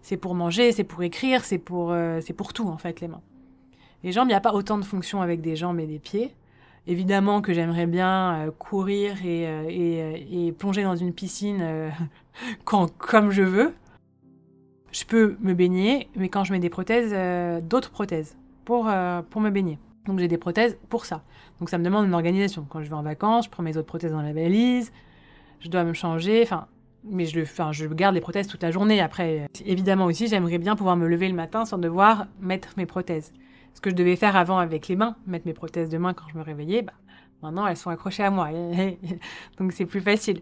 c'est 0.01 0.17
pour 0.17 0.33
manger, 0.33 0.71
c'est 0.71 0.83
pour 0.83 1.03
écrire, 1.03 1.43
c'est 1.43 1.57
pour 1.57 1.91
euh, 1.91 2.19
c'est 2.21 2.33
pour 2.33 2.53
tout 2.53 2.67
en 2.67 2.77
fait 2.77 3.01
les 3.01 3.07
mains. 3.07 3.21
Les 4.03 4.11
jambes, 4.11 4.27
il 4.27 4.31
n'y 4.31 4.35
a 4.35 4.41
pas 4.41 4.53
autant 4.53 4.77
de 4.77 4.85
fonctions 4.85 5.21
avec 5.21 5.41
des 5.41 5.55
jambes 5.55 5.79
et 5.79 5.87
des 5.87 5.99
pieds. 5.99 6.33
Évidemment 6.87 7.41
que 7.41 7.53
j'aimerais 7.53 7.85
bien 7.85 8.47
euh, 8.47 8.51
courir 8.51 9.25
et, 9.25 9.45
euh, 9.45 9.65
et, 9.67 10.47
et, 10.47 10.51
plonger 10.53 10.83
dans 10.83 10.95
une 10.95 11.13
piscine 11.13 11.91
quand, 12.63 12.95
comme 12.97 13.31
je 13.31 13.43
veux. 13.43 13.73
Je 14.91 15.03
peux 15.03 15.37
me 15.41 15.53
baigner, 15.53 16.09
mais 16.15 16.29
quand 16.29 16.43
je 16.43 16.53
mets 16.53 16.59
des 16.59 16.69
prothèses, 16.69 17.13
d'autres 17.63 17.91
prothèses 17.91 18.37
pour, 18.65 18.89
pour 19.29 19.41
me 19.41 19.51
baigner. 19.51 19.77
Donc 20.09 20.17
j'ai 20.17 20.27
des 20.27 20.39
prothèses 20.39 20.75
pour 20.89 21.05
ça. 21.05 21.21
Donc 21.59 21.69
ça 21.69 21.77
me 21.77 21.83
demande 21.83 22.07
une 22.07 22.15
organisation. 22.15 22.65
Quand 22.67 22.81
je 22.81 22.89
vais 22.89 22.95
en 22.95 23.03
vacances, 23.03 23.45
je 23.45 23.51
prends 23.51 23.61
mes 23.61 23.77
autres 23.77 23.87
prothèses 23.87 24.11
dans 24.11 24.23
la 24.23 24.33
valise, 24.33 24.91
je 25.59 25.69
dois 25.69 25.83
me 25.83 25.93
changer, 25.93 26.41
enfin, 26.41 26.65
mais 27.03 27.25
je, 27.25 27.41
enfin, 27.41 27.71
je 27.71 27.85
garde 27.85 28.15
les 28.15 28.21
prothèses 28.21 28.47
toute 28.47 28.63
la 28.63 28.71
journée. 28.71 29.01
Après, 29.01 29.45
évidemment 29.63 30.05
aussi, 30.05 30.27
j'aimerais 30.27 30.57
bien 30.57 30.75
pouvoir 30.75 30.97
me 30.97 31.07
lever 31.07 31.29
le 31.29 31.35
matin 31.35 31.63
sans 31.63 31.77
devoir 31.77 32.25
mettre 32.41 32.69
mes 32.75 32.87
prothèses. 32.87 33.31
Ce 33.75 33.81
que 33.81 33.91
je 33.91 33.95
devais 33.95 34.15
faire 34.15 34.35
avant 34.35 34.57
avec 34.57 34.87
les 34.87 34.95
mains, 34.95 35.15
mettre 35.27 35.45
mes 35.45 35.53
prothèses 35.53 35.89
de 35.89 35.99
main 35.99 36.15
quand 36.15 36.25
je 36.33 36.37
me 36.39 36.43
réveillais, 36.43 36.81
bah, 36.81 36.93
maintenant 37.43 37.67
elles 37.67 37.77
sont 37.77 37.91
accrochées 37.91 38.23
à 38.23 38.31
moi. 38.31 38.49
Donc 39.59 39.73
c'est 39.73 39.85
plus 39.85 40.01
facile. 40.01 40.41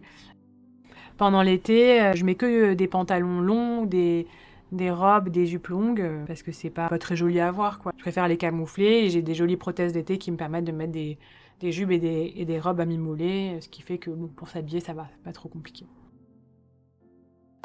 Pendant 1.18 1.42
l'été, 1.42 2.12
je 2.14 2.24
mets 2.24 2.36
que 2.36 2.72
des 2.72 2.86
pantalons 2.88 3.42
longs, 3.42 3.84
des, 3.84 4.26
des 4.72 4.90
robes, 4.90 5.28
des 5.28 5.46
jupes 5.46 5.68
longues, 5.68 6.00
euh, 6.00 6.24
parce 6.26 6.42
que 6.42 6.52
c'est 6.52 6.70
pas, 6.70 6.88
pas 6.88 6.98
très 6.98 7.16
joli 7.16 7.40
à 7.40 7.50
voir, 7.50 7.78
quoi. 7.78 7.92
Je 7.96 8.02
préfère 8.02 8.28
les 8.28 8.36
camoufler 8.36 9.04
et 9.04 9.10
j'ai 9.10 9.22
des 9.22 9.34
jolies 9.34 9.56
prothèses 9.56 9.92
d'été 9.92 10.18
qui 10.18 10.30
me 10.30 10.36
permettent 10.36 10.64
de 10.64 10.72
mettre 10.72 10.92
des, 10.92 11.18
des 11.60 11.72
jupes 11.72 11.90
et 11.90 11.98
des, 11.98 12.32
et 12.36 12.44
des 12.44 12.58
robes 12.58 12.80
à 12.80 12.84
mimolés, 12.84 13.58
ce 13.60 13.68
qui 13.68 13.82
fait 13.82 13.98
que 13.98 14.10
pour 14.10 14.48
s'habiller, 14.48 14.80
ça 14.80 14.92
va, 14.92 15.06
c'est 15.10 15.22
pas 15.22 15.32
trop 15.32 15.48
compliqué. 15.48 15.86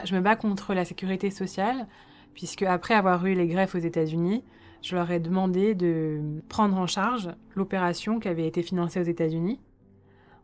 Je 0.04 0.16
me 0.16 0.22
bats 0.22 0.36
contre 0.36 0.74
la 0.74 0.86
sécurité 0.86 1.30
sociale, 1.30 1.88
puisque 2.34 2.64
après 2.64 2.93
avoir 2.93 3.26
eu 3.26 3.36
les 3.36 3.47
greffes 3.47 3.76
aux 3.76 3.80
États-Unis, 3.80 4.43
je 4.82 4.95
leur 4.95 5.10
ai 5.12 5.20
demandé 5.20 5.76
de 5.76 6.41
prendre 6.49 6.78
en 6.78 6.88
charge 6.88 7.30
l'opération 7.56 8.20
qui 8.20 8.28
avait 8.28 8.47
été 8.47 8.64
financée 8.64 8.99
aux 8.99 9.04
États-Unis, 9.04 9.62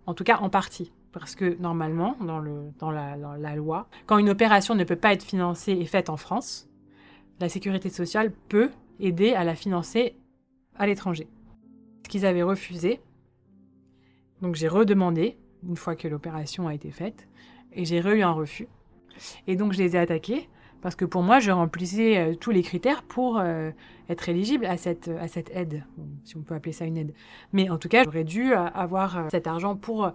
en 0.06 0.14
tout 0.14 0.24
cas 0.24 0.38
en 0.38 0.50
partie. 0.50 0.94
Parce 1.12 1.36
que 1.36 1.60
normalement, 1.60 2.16
dans, 2.22 2.92
la, 2.92 3.56
loi, 3.56 3.88
quand 4.06 4.18
une 4.20 4.30
opération 4.30 4.76
ne 4.76 4.84
peut 4.84 4.96
pas 4.96 5.14
être 5.14 5.24
financée 5.24 5.72
et 5.72 5.86
faite 5.86 6.10
en 6.10 6.18
France, 6.18 6.70
la 7.40 7.50
sécurité 7.50 7.90
sociale 7.90 8.32
peut 8.32 8.70
aider 9.00 9.34
à 9.34 9.44
la 9.44 9.56
financer 9.56 10.16
à 10.76 10.86
l'étranger. 10.86 11.28
Ce 12.04 12.10
qu'ils 12.10 12.26
avaient 12.26 12.44
refusé. 12.44 13.02
Donc 14.42 14.56
j'ai 14.56 14.68
redemandé, 14.68 15.38
une 15.68 15.76
fois 15.76 15.96
que 15.96 16.08
l'opération 16.08 16.68
a 16.68 16.74
été 16.74 16.92
faite, 16.92 17.28
et 17.74 17.86
j'ai 17.86 17.98
eu 17.98 18.22
un 18.22 18.32
refus. 18.32 18.68
Et 19.48 19.56
donc 19.56 19.74
je 19.74 19.80
les 19.80 19.96
ai 19.96 20.00
attaqués, 20.00 20.48
parce 20.82 20.96
que 20.96 21.06
pour 21.06 21.24
moi, 21.24 21.40
je 21.40 21.52
remplissais 21.52 22.18
euh, 22.18 22.36
tous 22.36 22.52
les 22.52 22.64
critères 22.64 23.04
pour 23.04 23.38
euh, 23.38 23.72
être 24.08 24.30
éligible 24.30 24.66
à 24.66 24.78
cette, 24.78 25.10
aide, 25.54 25.84
si 26.24 26.38
on 26.38 26.42
peut 26.42 26.56
appeler 26.56 26.72
ça 26.72 26.86
une 26.86 26.98
aide. 26.98 27.14
Mais 27.52 27.70
en 27.70 27.78
tout 27.78 27.90
cas, 27.90 28.04
j'aurais 28.04 28.24
dû 28.24 28.54
avoir 28.54 29.18
euh, 29.18 29.28
cet 29.30 29.48
argent 29.48 29.76
pour 29.76 30.12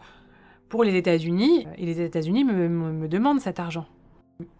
pour 0.74 0.82
les 0.82 0.96
États-Unis, 0.96 1.68
et 1.78 1.86
les 1.86 2.00
États-Unis 2.00 2.42
me, 2.42 3.06
demandent 3.06 3.38
cet 3.38 3.60
argent. 3.60 3.86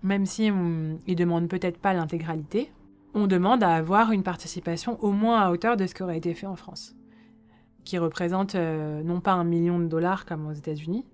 Même 0.05 0.27
si 0.27 0.49
on, 0.49 1.01
ils 1.09 1.17
demandent 1.17 1.49
peut-être 1.49 1.77
pas 1.77 1.93
l'intégralité, 1.93 2.71
on 3.15 3.27
demande 3.27 3.65
à 3.65 3.75
avoir 3.75 4.13
une 4.13 4.23
participation 4.23 4.97
au 5.03 5.11
moins 5.11 5.41
à 5.41 5.51
hauteur 5.51 5.77
de 5.77 5.89
ce 5.89 5.93
qui 5.93 6.05
aurait 6.05 6.17
été 6.17 6.33
fait 6.33 6.47
en 6.47 6.55
France, 6.55 6.95
qui 7.83 7.99
représente 7.99 8.55
euh, 8.55 9.03
non 9.03 9.19
pas 9.19 9.33
un 9.33 9.43
million 9.43 9.81
de 9.81 9.87
dollars 9.87 10.25
comme 10.25 10.47
aux 10.47 10.53
États-Unis, 10.53 11.05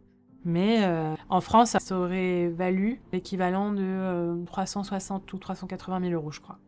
mais 0.44 0.84
euh, 0.84 1.14
en 1.30 1.40
France, 1.40 1.78
ça 1.80 1.98
aurait 1.98 2.48
valu 2.48 3.01
l'équivalent 3.11 3.72
de 3.72 4.44
360 4.44 5.32
ou 5.32 5.38
380 5.38 6.09
000 6.09 6.12
euros, 6.12 6.30
je 6.30 6.42
crois. 6.42 6.59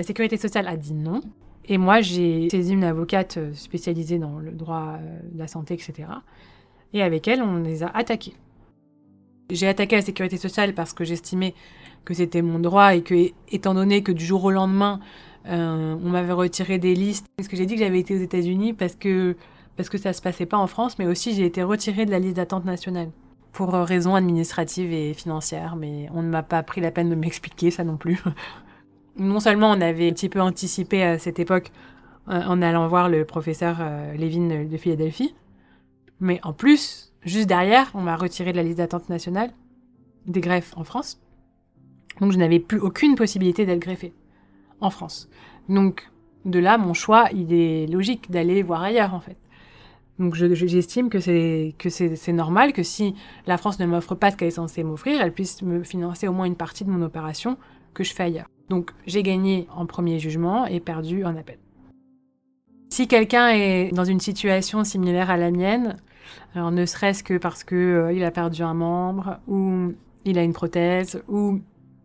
La 0.00 0.06
sécurité 0.06 0.38
sociale 0.38 0.68
a 0.68 0.78
dit 0.78 0.94
non. 0.94 1.20
Et 1.66 1.76
moi, 1.76 2.00
j'ai 2.00 2.48
saisi 2.48 2.72
une 2.72 2.84
avocate 2.84 3.38
spécialisée 3.52 4.18
dans 4.18 4.38
le 4.38 4.52
droit 4.52 4.96
de 5.30 5.38
la 5.38 5.48
santé, 5.48 5.74
etc. 5.74 6.08
Et 6.94 7.02
avec 7.02 7.28
elle, 7.28 7.42
on 7.42 7.56
les 7.56 7.82
a 7.82 7.88
attaqués. 7.88 8.34
J'ai 9.50 9.68
attaqué 9.68 9.96
la 9.96 10.02
sécurité 10.02 10.38
sociale 10.38 10.72
parce 10.72 10.94
que 10.94 11.04
j'estimais 11.04 11.54
que 12.04 12.14
c'était 12.14 12.40
mon 12.40 12.58
droit 12.58 12.94
et 12.94 13.02
que, 13.02 13.30
étant 13.50 13.74
donné 13.74 14.02
que 14.02 14.12
du 14.12 14.24
jour 14.24 14.44
au 14.44 14.50
lendemain, 14.50 15.00
euh, 15.46 15.96
on 16.02 16.08
m'avait 16.08 16.32
retiré 16.32 16.78
des 16.78 16.94
listes, 16.94 17.26
parce 17.36 17.48
que 17.48 17.56
j'ai 17.56 17.66
dit 17.66 17.74
que 17.74 17.80
j'avais 17.80 18.00
été 18.00 18.14
aux 18.14 18.22
États-Unis 18.22 18.72
parce 18.72 18.94
que, 18.94 19.36
parce 19.76 19.88
que 19.88 19.98
ça 19.98 20.12
se 20.12 20.22
passait 20.22 20.46
pas 20.46 20.56
en 20.56 20.66
France, 20.66 20.98
mais 20.98 21.06
aussi 21.06 21.34
j'ai 21.34 21.44
été 21.44 21.62
retirée 21.62 22.06
de 22.06 22.10
la 22.10 22.18
liste 22.18 22.36
d'attente 22.36 22.64
nationale 22.64 23.10
pour 23.52 23.72
raisons 23.72 24.14
administratives 24.14 24.92
et 24.92 25.14
financières, 25.14 25.76
mais 25.76 26.08
on 26.14 26.22
ne 26.22 26.28
m'a 26.28 26.42
pas 26.42 26.62
pris 26.62 26.80
la 26.80 26.90
peine 26.90 27.10
de 27.10 27.14
m'expliquer 27.14 27.70
ça 27.70 27.84
non 27.84 27.96
plus. 27.96 28.22
non 29.18 29.40
seulement 29.40 29.70
on 29.70 29.80
avait 29.80 30.08
un 30.08 30.12
petit 30.12 30.28
peu 30.28 30.40
anticipé 30.40 31.02
à 31.02 31.18
cette 31.18 31.38
époque 31.38 31.70
euh, 32.28 32.40
en 32.46 32.62
allant 32.62 32.88
voir 32.88 33.08
le 33.08 33.24
professeur 33.24 33.78
euh, 33.80 34.14
Levin 34.14 34.64
de 34.64 34.76
Philadelphie, 34.76 35.34
mais 36.24 36.40
en 36.42 36.54
plus, 36.54 37.12
juste 37.22 37.48
derrière, 37.48 37.90
on 37.92 38.00
m'a 38.00 38.16
retiré 38.16 38.52
de 38.52 38.56
la 38.56 38.62
liste 38.62 38.78
d'attente 38.78 39.10
nationale 39.10 39.50
des 40.26 40.40
greffes 40.40 40.72
en 40.74 40.82
France. 40.82 41.20
Donc 42.18 42.32
je 42.32 42.38
n'avais 42.38 42.60
plus 42.60 42.78
aucune 42.78 43.14
possibilité 43.14 43.66
d'être 43.66 43.78
greffée 43.78 44.14
en 44.80 44.88
France. 44.88 45.28
Donc 45.68 46.10
de 46.46 46.58
là, 46.58 46.78
mon 46.78 46.94
choix, 46.94 47.28
il 47.34 47.52
est 47.52 47.86
logique 47.86 48.30
d'aller 48.30 48.62
voir 48.62 48.82
ailleurs 48.82 49.12
en 49.12 49.20
fait. 49.20 49.36
Donc 50.18 50.34
j'estime 50.34 51.10
que 51.10 51.20
c'est 51.20 51.74
que 51.76 51.90
c'est 51.90 52.32
normal 52.32 52.72
que 52.72 52.82
si 52.82 53.14
la 53.46 53.58
France 53.58 53.78
ne 53.78 53.84
m'offre 53.84 54.14
pas 54.14 54.30
ce 54.30 54.36
qu'elle 54.38 54.48
est 54.48 54.52
censée 54.52 54.82
m'offrir, 54.82 55.20
elle 55.20 55.32
puisse 55.32 55.60
me 55.60 55.82
financer 55.82 56.26
au 56.26 56.32
moins 56.32 56.46
une 56.46 56.56
partie 56.56 56.84
de 56.84 56.90
mon 56.90 57.02
opération 57.02 57.58
que 57.92 58.02
je 58.02 58.14
fais 58.14 58.22
ailleurs. 58.22 58.48
Donc 58.70 58.92
j'ai 59.06 59.22
gagné 59.22 59.66
en 59.76 59.84
premier 59.84 60.18
jugement 60.18 60.64
et 60.64 60.80
perdu 60.80 61.22
en 61.26 61.36
appel. 61.36 61.58
Si 62.88 63.08
quelqu'un 63.08 63.48
est 63.48 63.90
dans 63.92 64.04
une 64.04 64.20
situation 64.20 64.84
similaire 64.84 65.28
à 65.28 65.36
la 65.36 65.50
mienne, 65.50 65.96
alors 66.54 66.70
ne 66.70 66.86
serait-ce 66.86 67.22
que 67.22 67.38
parce 67.38 67.64
que 67.64 67.74
euh, 67.74 68.12
il 68.12 68.24
a 68.24 68.30
perdu 68.30 68.62
un 68.62 68.74
membre 68.74 69.38
ou 69.48 69.92
il 70.24 70.38
a 70.38 70.42
une 70.42 70.52
prothèse 70.52 71.22
ou 71.28 71.60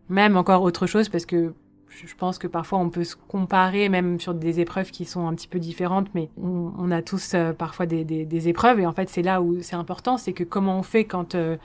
même 0.08 0.36
encore 0.36 0.62
autre 0.62 0.86
chose 0.86 1.08
parce 1.08 1.26
que 1.26 1.54
je 1.88 2.14
pense 2.14 2.38
que 2.38 2.46
parfois 2.46 2.78
on 2.78 2.88
peut 2.88 3.04
se 3.04 3.16
comparer 3.16 3.88
même 3.88 4.20
sur 4.20 4.34
des 4.34 4.60
épreuves 4.60 4.90
qui 4.90 5.04
sont 5.04 5.26
un 5.26 5.34
petit 5.34 5.48
peu 5.48 5.58
différentes, 5.58 6.08
mais 6.14 6.30
on, 6.40 6.90
a 6.90 7.02
tous 7.02 7.34
euh, 7.34 7.52
parfois 7.52 7.86
des, 7.86 8.48
épreuves 8.48 8.80
et 8.80 8.86
en 8.86 8.92
fait 8.92 9.08
c'est 9.08 9.22
là 9.22 9.42
où 9.42 9.60
c'est 9.60 9.76
important, 9.76 10.16
c'est 10.16 10.32
que 10.32 10.44
comment 10.44 10.78
on 10.78 10.82
fait 10.82 11.04
quand 11.04 11.34
euh, 11.34 11.56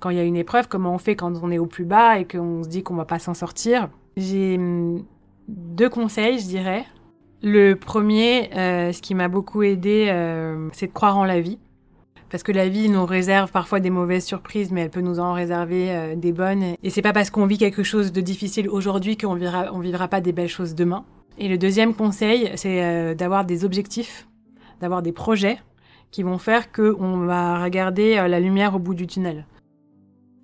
quand 0.00 0.10
il 0.10 0.16
y 0.16 0.20
a 0.20 0.24
une 0.24 0.36
épreuve, 0.36 0.66
comment 0.66 0.94
on 0.94 0.98
fait 0.98 1.14
quand 1.14 1.32
on 1.42 1.50
est 1.50 1.58
au 1.58 1.66
plus 1.66 1.84
bas 1.84 2.18
et 2.18 2.24
qu'on 2.24 2.64
se 2.64 2.68
dit 2.68 2.82
qu'on 2.82 2.96
va 2.96 3.04
pas 3.04 3.20
s'en 3.20 3.34
sortir. 3.34 3.88
J'ai 4.16 4.56
hum, 4.56 5.04
deux 5.46 5.88
conseils, 5.88 6.40
je 6.40 6.46
dirais. 6.46 6.84
Le 7.40 7.74
premier, 7.74 8.50
ce 8.52 9.00
qui 9.00 9.14
m'a 9.14 9.28
beaucoup 9.28 9.62
aidé, 9.62 10.06
c'est 10.72 10.88
de 10.88 10.92
croire 10.92 11.16
en 11.16 11.24
la 11.24 11.40
vie 11.40 11.58
parce 12.32 12.42
que 12.42 12.50
la 12.50 12.66
vie 12.70 12.88
nous 12.88 13.04
réserve 13.04 13.52
parfois 13.52 13.78
des 13.78 13.90
mauvaises 13.90 14.24
surprises, 14.24 14.72
mais 14.72 14.80
elle 14.80 14.90
peut 14.90 15.02
nous 15.02 15.20
en 15.20 15.34
réserver 15.34 15.90
euh, 15.90 16.16
des 16.16 16.32
bonnes. 16.32 16.62
Et 16.82 16.88
c'est 16.88 17.02
pas 17.02 17.12
parce 17.12 17.28
qu'on 17.28 17.44
vit 17.44 17.58
quelque 17.58 17.82
chose 17.82 18.10
de 18.10 18.22
difficile 18.22 18.70
aujourd'hui 18.70 19.18
qu'on 19.18 19.34
vivra, 19.34 19.66
on 19.74 19.80
vivra 19.80 20.08
pas 20.08 20.22
des 20.22 20.32
belles 20.32 20.48
choses 20.48 20.74
demain. 20.74 21.04
Et 21.36 21.46
le 21.46 21.58
deuxième 21.58 21.94
conseil, 21.94 22.50
c'est 22.54 22.82
euh, 22.82 23.14
d'avoir 23.14 23.44
des 23.44 23.66
objectifs, 23.66 24.26
d'avoir 24.80 25.02
des 25.02 25.12
projets 25.12 25.58
qui 26.10 26.22
vont 26.22 26.38
faire 26.38 26.72
qu'on 26.72 27.18
va 27.26 27.62
regarder 27.62 28.16
euh, 28.16 28.28
la 28.28 28.40
lumière 28.40 28.74
au 28.74 28.78
bout 28.78 28.94
du 28.94 29.06
tunnel. 29.06 29.46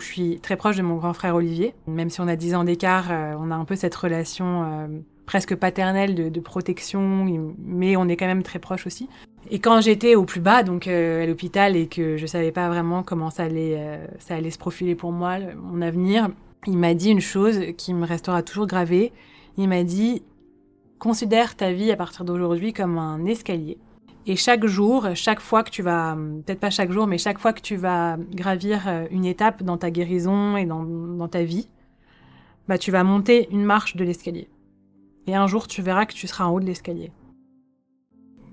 Je 0.01 0.05
suis 0.05 0.41
très 0.41 0.57
proche 0.57 0.77
de 0.77 0.83
mon 0.83 0.97
grand 0.97 1.15
frère 1.15 1.37
Olivier, 1.37 1.75
même 1.87 2.11
si 2.11 2.21
on 2.21 2.29
a 2.29 2.37
10 2.37 2.55
ans 2.55 2.65
d'écart, 2.65 3.07
on 3.41 3.51
a 3.51 3.55
un 3.55 3.65
peu 3.65 3.75
cette 3.75 3.95
relation 3.97 4.89
presque 5.29 5.55
paternelle 5.57 6.33
de, 6.33 6.41
protection, 6.41 7.27
mais 7.59 7.97
on 7.99 8.09
est 8.09 8.17
quand 8.17 8.27
même 8.27 8.43
très 8.43 8.59
proche 8.59 8.87
aussi. 8.87 9.11
Et 9.51 9.59
quand 9.59 9.83
j'étais 9.83 10.15
au 10.15 10.25
plus 10.25 10.41
bas, 10.41 10.63
donc 10.63 10.89
euh, 10.89 11.23
à 11.23 11.27
l'hôpital, 11.27 11.77
et 11.77 11.87
que 11.87 12.17
je 12.17 12.25
savais 12.25 12.51
pas 12.51 12.71
vraiment 12.71 13.03
comment 13.03 13.29
ça 13.29 13.43
allait, 13.43 13.77
euh, 13.77 14.07
ça 14.21 14.37
allait 14.37 14.51
se 14.51 14.57
profiler 14.57 14.95
pour 14.95 15.13
moi, 15.13 15.37
mon 15.55 15.83
avenir, 15.83 16.31
il 16.67 16.79
m'a 16.79 16.95
dit 16.95 17.11
une 17.11 17.21
chose 17.21 17.61
qui 17.77 17.93
me 17.93 18.07
restera 18.07 18.43
toujours 18.43 18.67
gravée. 18.67 19.13
Il 19.59 19.69
m'a 19.69 19.83
dit 19.83 20.23
considère 20.99 21.57
ta 21.57 21.73
vie 21.73 21.91
à 21.91 21.97
partir 21.97 22.25
d'aujourd'hui 22.25 22.73
comme 22.73 22.97
un 22.97 23.27
escalier. 23.27 23.77
Et 24.25 24.35
chaque 24.35 24.65
jour, 24.65 25.09
chaque 25.15 25.41
fois 25.41 25.63
que 25.63 25.71
tu 25.71 25.83
vas, 25.83 26.17
peut-être 26.47 26.61
pas 26.61 26.71
chaque 26.71 26.91
jour, 26.91 27.07
mais 27.07 27.19
chaque 27.19 27.39
fois 27.39 27.53
que 27.53 27.61
tu 27.61 27.77
vas 27.77 28.17
gravir 28.33 28.89
euh, 28.89 29.07
une 29.11 29.27
étape 29.27 29.63
dans 29.63 29.77
ta 29.77 29.91
guérison 29.91 30.57
et 30.57 30.65
dans, 30.65 30.85
dans 30.85 31.29
ta 31.29 31.43
vie, 31.43 31.69
bah, 32.67 32.79
tu 32.79 32.91
vas 32.91 33.05
monter 33.05 33.47
une 33.51 33.65
marche 33.65 33.95
de 33.95 34.05
l'escalier. 34.05 34.49
Et 35.29 35.35
un 35.35 35.47
jour, 35.47 35.69
tu 35.69 35.83
verras 35.83 36.07
que 36.07 36.15
tu 36.15 36.27
seras 36.27 36.47
en 36.47 36.53
haut 36.53 36.61
de 36.61 36.67
l'escalier 36.67 37.13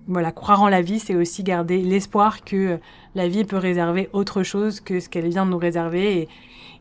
voilà, 0.07 0.31
croire 0.31 0.61
en 0.61 0.69
la 0.69 0.81
vie, 0.81 0.99
c'est 0.99 1.15
aussi 1.15 1.43
garder 1.43 1.81
l'espoir 1.81 2.43
que 2.43 2.79
la 3.15 3.27
vie 3.27 3.43
peut 3.43 3.57
réserver 3.57 4.09
autre 4.13 4.43
chose 4.43 4.79
que 4.79 4.99
ce 4.99 5.09
qu'elle 5.09 5.27
vient 5.29 5.45
de 5.45 5.51
nous 5.51 5.57
réserver 5.57 6.27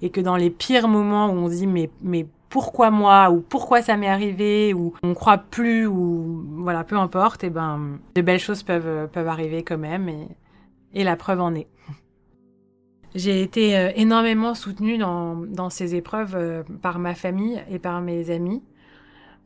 et, 0.02 0.10
que 0.10 0.20
dans 0.20 0.36
les 0.36 0.50
pires 0.50 0.88
moments 0.88 1.30
où 1.30 1.36
on 1.36 1.48
se 1.48 1.54
dit 1.54 1.66
mais, 1.66 1.88
mais 2.02 2.26
pourquoi 2.50 2.90
moi 2.90 3.30
ou 3.30 3.40
pourquoi 3.40 3.80
ça 3.80 3.96
m'est 3.96 4.08
arrivé 4.08 4.74
ou 4.74 4.92
on 5.02 5.14
croit 5.14 5.38
plus 5.38 5.86
ou 5.86 6.44
voilà, 6.58 6.84
peu 6.84 6.98
importe, 6.98 7.44
et 7.44 7.46
eh 7.46 7.50
ben 7.50 7.98
de 8.14 8.20
belles 8.20 8.38
choses 8.38 8.62
peuvent, 8.62 9.08
peuvent 9.10 9.28
arriver 9.28 9.62
quand 9.62 9.78
même 9.78 10.10
et, 10.10 10.28
et 10.92 11.04
la 11.04 11.16
preuve 11.16 11.40
en 11.40 11.54
est. 11.54 11.68
J'ai 13.14 13.40
été 13.40 13.78
euh, 13.78 13.90
énormément 13.96 14.54
soutenue 14.54 14.98
dans, 14.98 15.36
dans 15.36 15.70
ces 15.70 15.94
épreuves 15.94 16.34
euh, 16.36 16.62
par 16.82 16.98
ma 16.98 17.14
famille 17.14 17.62
et 17.70 17.78
par 17.78 18.02
mes 18.02 18.30
amis. 18.30 18.62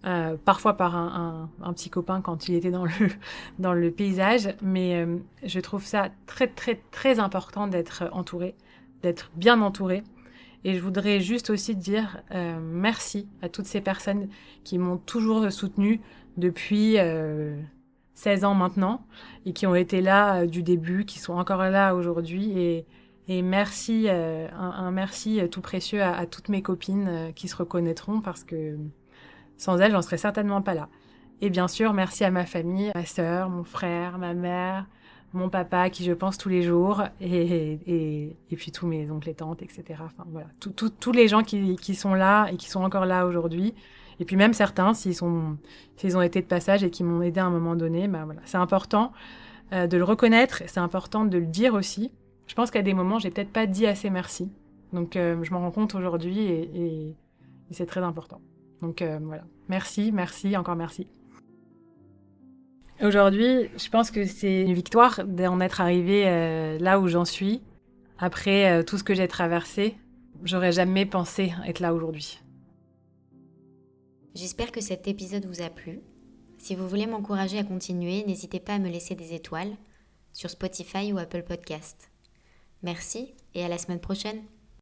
Euh, 0.06 0.36
parfois 0.44 0.76
par 0.76 0.94
un, 0.94 1.50
petit 1.72 1.90
copain 1.90 2.20
quand 2.20 2.48
il 2.48 2.54
était 2.54 2.70
dans 2.70 2.84
le, 2.84 2.92
dans 3.58 3.72
le 3.72 3.90
paysage, 3.90 4.54
mais 4.62 4.94
euh, 4.94 5.16
je 5.42 5.58
trouve 5.58 5.84
ça 5.84 6.10
très 6.26 6.46
très 6.46 6.80
très 6.92 7.18
important 7.18 7.66
d'être 7.66 8.04
entouré, 8.12 8.54
d'être 9.02 9.30
bien 9.34 9.60
entouré. 9.60 10.04
Et 10.62 10.74
je 10.74 10.80
voudrais 10.80 11.20
juste 11.20 11.50
aussi 11.50 11.74
dire 11.74 12.22
euh, 12.32 12.60
merci 12.60 13.28
à 13.42 13.48
toutes 13.48 13.66
ces 13.66 13.80
personnes 13.80 14.28
qui 14.62 14.78
m'ont 14.78 14.98
toujours 14.98 15.50
soutenu 15.50 16.00
depuis 16.36 16.96
16 18.14 18.44
ans 18.44 18.54
maintenant 18.54 19.04
et 19.46 19.52
qui 19.52 19.66
ont 19.66 19.74
été 19.74 20.00
là 20.00 20.46
du 20.46 20.62
début, 20.62 21.04
qui 21.06 21.18
sont 21.18 21.32
encore 21.34 21.62
là 21.62 21.94
aujourd'hui. 21.94 22.56
Et, 22.56 22.86
et 23.26 23.42
merci, 23.42 24.08
un, 24.08 24.90
merci 24.92 25.40
tout 25.50 25.60
précieux 25.60 26.02
à 26.02 26.26
toutes 26.26 26.48
mes 26.48 26.62
copines 26.62 27.32
qui 27.34 27.48
se 27.48 27.56
reconnaîtront 27.56 28.20
parce 28.20 28.44
que 28.44 28.76
sans 29.58 29.78
elle, 29.78 29.92
j'en 29.92 30.02
serais 30.02 30.16
certainement 30.16 30.62
pas 30.62 30.74
là. 30.74 30.88
Et 31.40 31.50
bien 31.50 31.68
sûr, 31.68 31.92
merci 31.92 32.24
à 32.24 32.30
ma 32.30 32.46
famille, 32.46 32.90
ma 32.94 33.04
sœur, 33.04 33.48
mon 33.50 33.64
frère, 33.64 34.18
ma 34.18 34.34
mère, 34.34 34.86
mon 35.34 35.48
papa, 35.48 35.82
à 35.82 35.90
qui 35.90 36.04
je 36.04 36.12
pense 36.12 36.38
tous 36.38 36.48
les 36.48 36.62
jours, 36.62 37.02
et, 37.20 37.78
et, 37.86 38.36
et 38.50 38.56
puis 38.56 38.72
tous 38.72 38.86
mes 38.86 39.10
oncles 39.10 39.28
et 39.28 39.34
tantes, 39.34 39.62
etc. 39.62 39.84
Enfin, 40.04 40.24
voilà, 40.28 40.48
tous 40.58 41.12
les 41.12 41.28
gens 41.28 41.42
qui, 41.42 41.76
qui, 41.76 41.94
sont 41.94 42.14
là 42.14 42.48
et 42.50 42.56
qui 42.56 42.68
sont 42.68 42.82
encore 42.82 43.04
là 43.04 43.26
aujourd'hui. 43.26 43.74
Et 44.20 44.24
puis 44.24 44.36
même 44.36 44.52
certains, 44.52 44.94
s'ils 44.94 45.22
ont 45.22 45.58
été 46.22 46.40
de 46.40 46.46
passage 46.46 46.82
et 46.82 46.90
qui 46.90 47.04
m'ont 47.04 47.22
aidé 47.22 47.38
à 47.38 47.44
un 47.44 47.50
moment 47.50 47.76
donné, 47.76 48.08
ben 48.08 48.24
voilà, 48.24 48.40
c'est 48.44 48.56
important 48.56 49.12
euh, 49.72 49.86
de 49.86 49.96
le 49.96 50.04
reconnaître, 50.04 50.62
c'est 50.66 50.80
important 50.80 51.24
de 51.24 51.38
le 51.38 51.46
dire 51.46 51.74
aussi. 51.74 52.10
Je 52.46 52.54
pense 52.54 52.70
qu'à 52.70 52.82
des 52.82 52.94
moments, 52.94 53.18
j'ai 53.18 53.30
peut-être 53.30 53.52
pas 53.52 53.66
dit 53.66 53.86
assez 53.86 54.10
merci. 54.10 54.50
Donc 54.92 55.14
euh, 55.14 55.36
je 55.42 55.52
m'en 55.52 55.60
rends 55.60 55.70
compte 55.70 55.94
aujourd'hui 55.94 56.40
et, 56.40 56.70
et 56.74 57.14
c'est 57.70 57.86
très 57.86 58.00
important. 58.00 58.40
Donc 58.80 59.02
euh, 59.02 59.18
voilà, 59.22 59.44
merci, 59.68 60.12
merci, 60.12 60.56
encore 60.56 60.76
merci. 60.76 61.06
Aujourd'hui, 63.02 63.70
je 63.76 63.88
pense 63.90 64.10
que 64.10 64.24
c'est 64.24 64.62
une 64.62 64.74
victoire 64.74 65.24
d'en 65.24 65.60
être 65.60 65.80
arrivé 65.80 66.24
euh, 66.26 66.78
là 66.78 66.98
où 66.98 67.06
j'en 67.06 67.24
suis. 67.24 67.62
Après 68.18 68.70
euh, 68.70 68.82
tout 68.82 68.98
ce 68.98 69.04
que 69.04 69.14
j'ai 69.14 69.28
traversé, 69.28 69.96
j'aurais 70.42 70.72
jamais 70.72 71.06
pensé 71.06 71.52
être 71.66 71.78
là 71.78 71.94
aujourd'hui. 71.94 72.40
J'espère 74.34 74.72
que 74.72 74.80
cet 74.80 75.06
épisode 75.06 75.46
vous 75.46 75.62
a 75.62 75.70
plu. 75.70 76.00
Si 76.58 76.74
vous 76.74 76.88
voulez 76.88 77.06
m'encourager 77.06 77.58
à 77.58 77.64
continuer, 77.64 78.24
n'hésitez 78.26 78.58
pas 78.58 78.74
à 78.74 78.78
me 78.80 78.88
laisser 78.88 79.14
des 79.14 79.32
étoiles 79.32 79.76
sur 80.32 80.50
Spotify 80.50 81.12
ou 81.12 81.18
Apple 81.18 81.44
Podcast. 81.44 82.10
Merci 82.82 83.34
et 83.54 83.64
à 83.64 83.68
la 83.68 83.78
semaine 83.78 84.00
prochaine. 84.00 84.42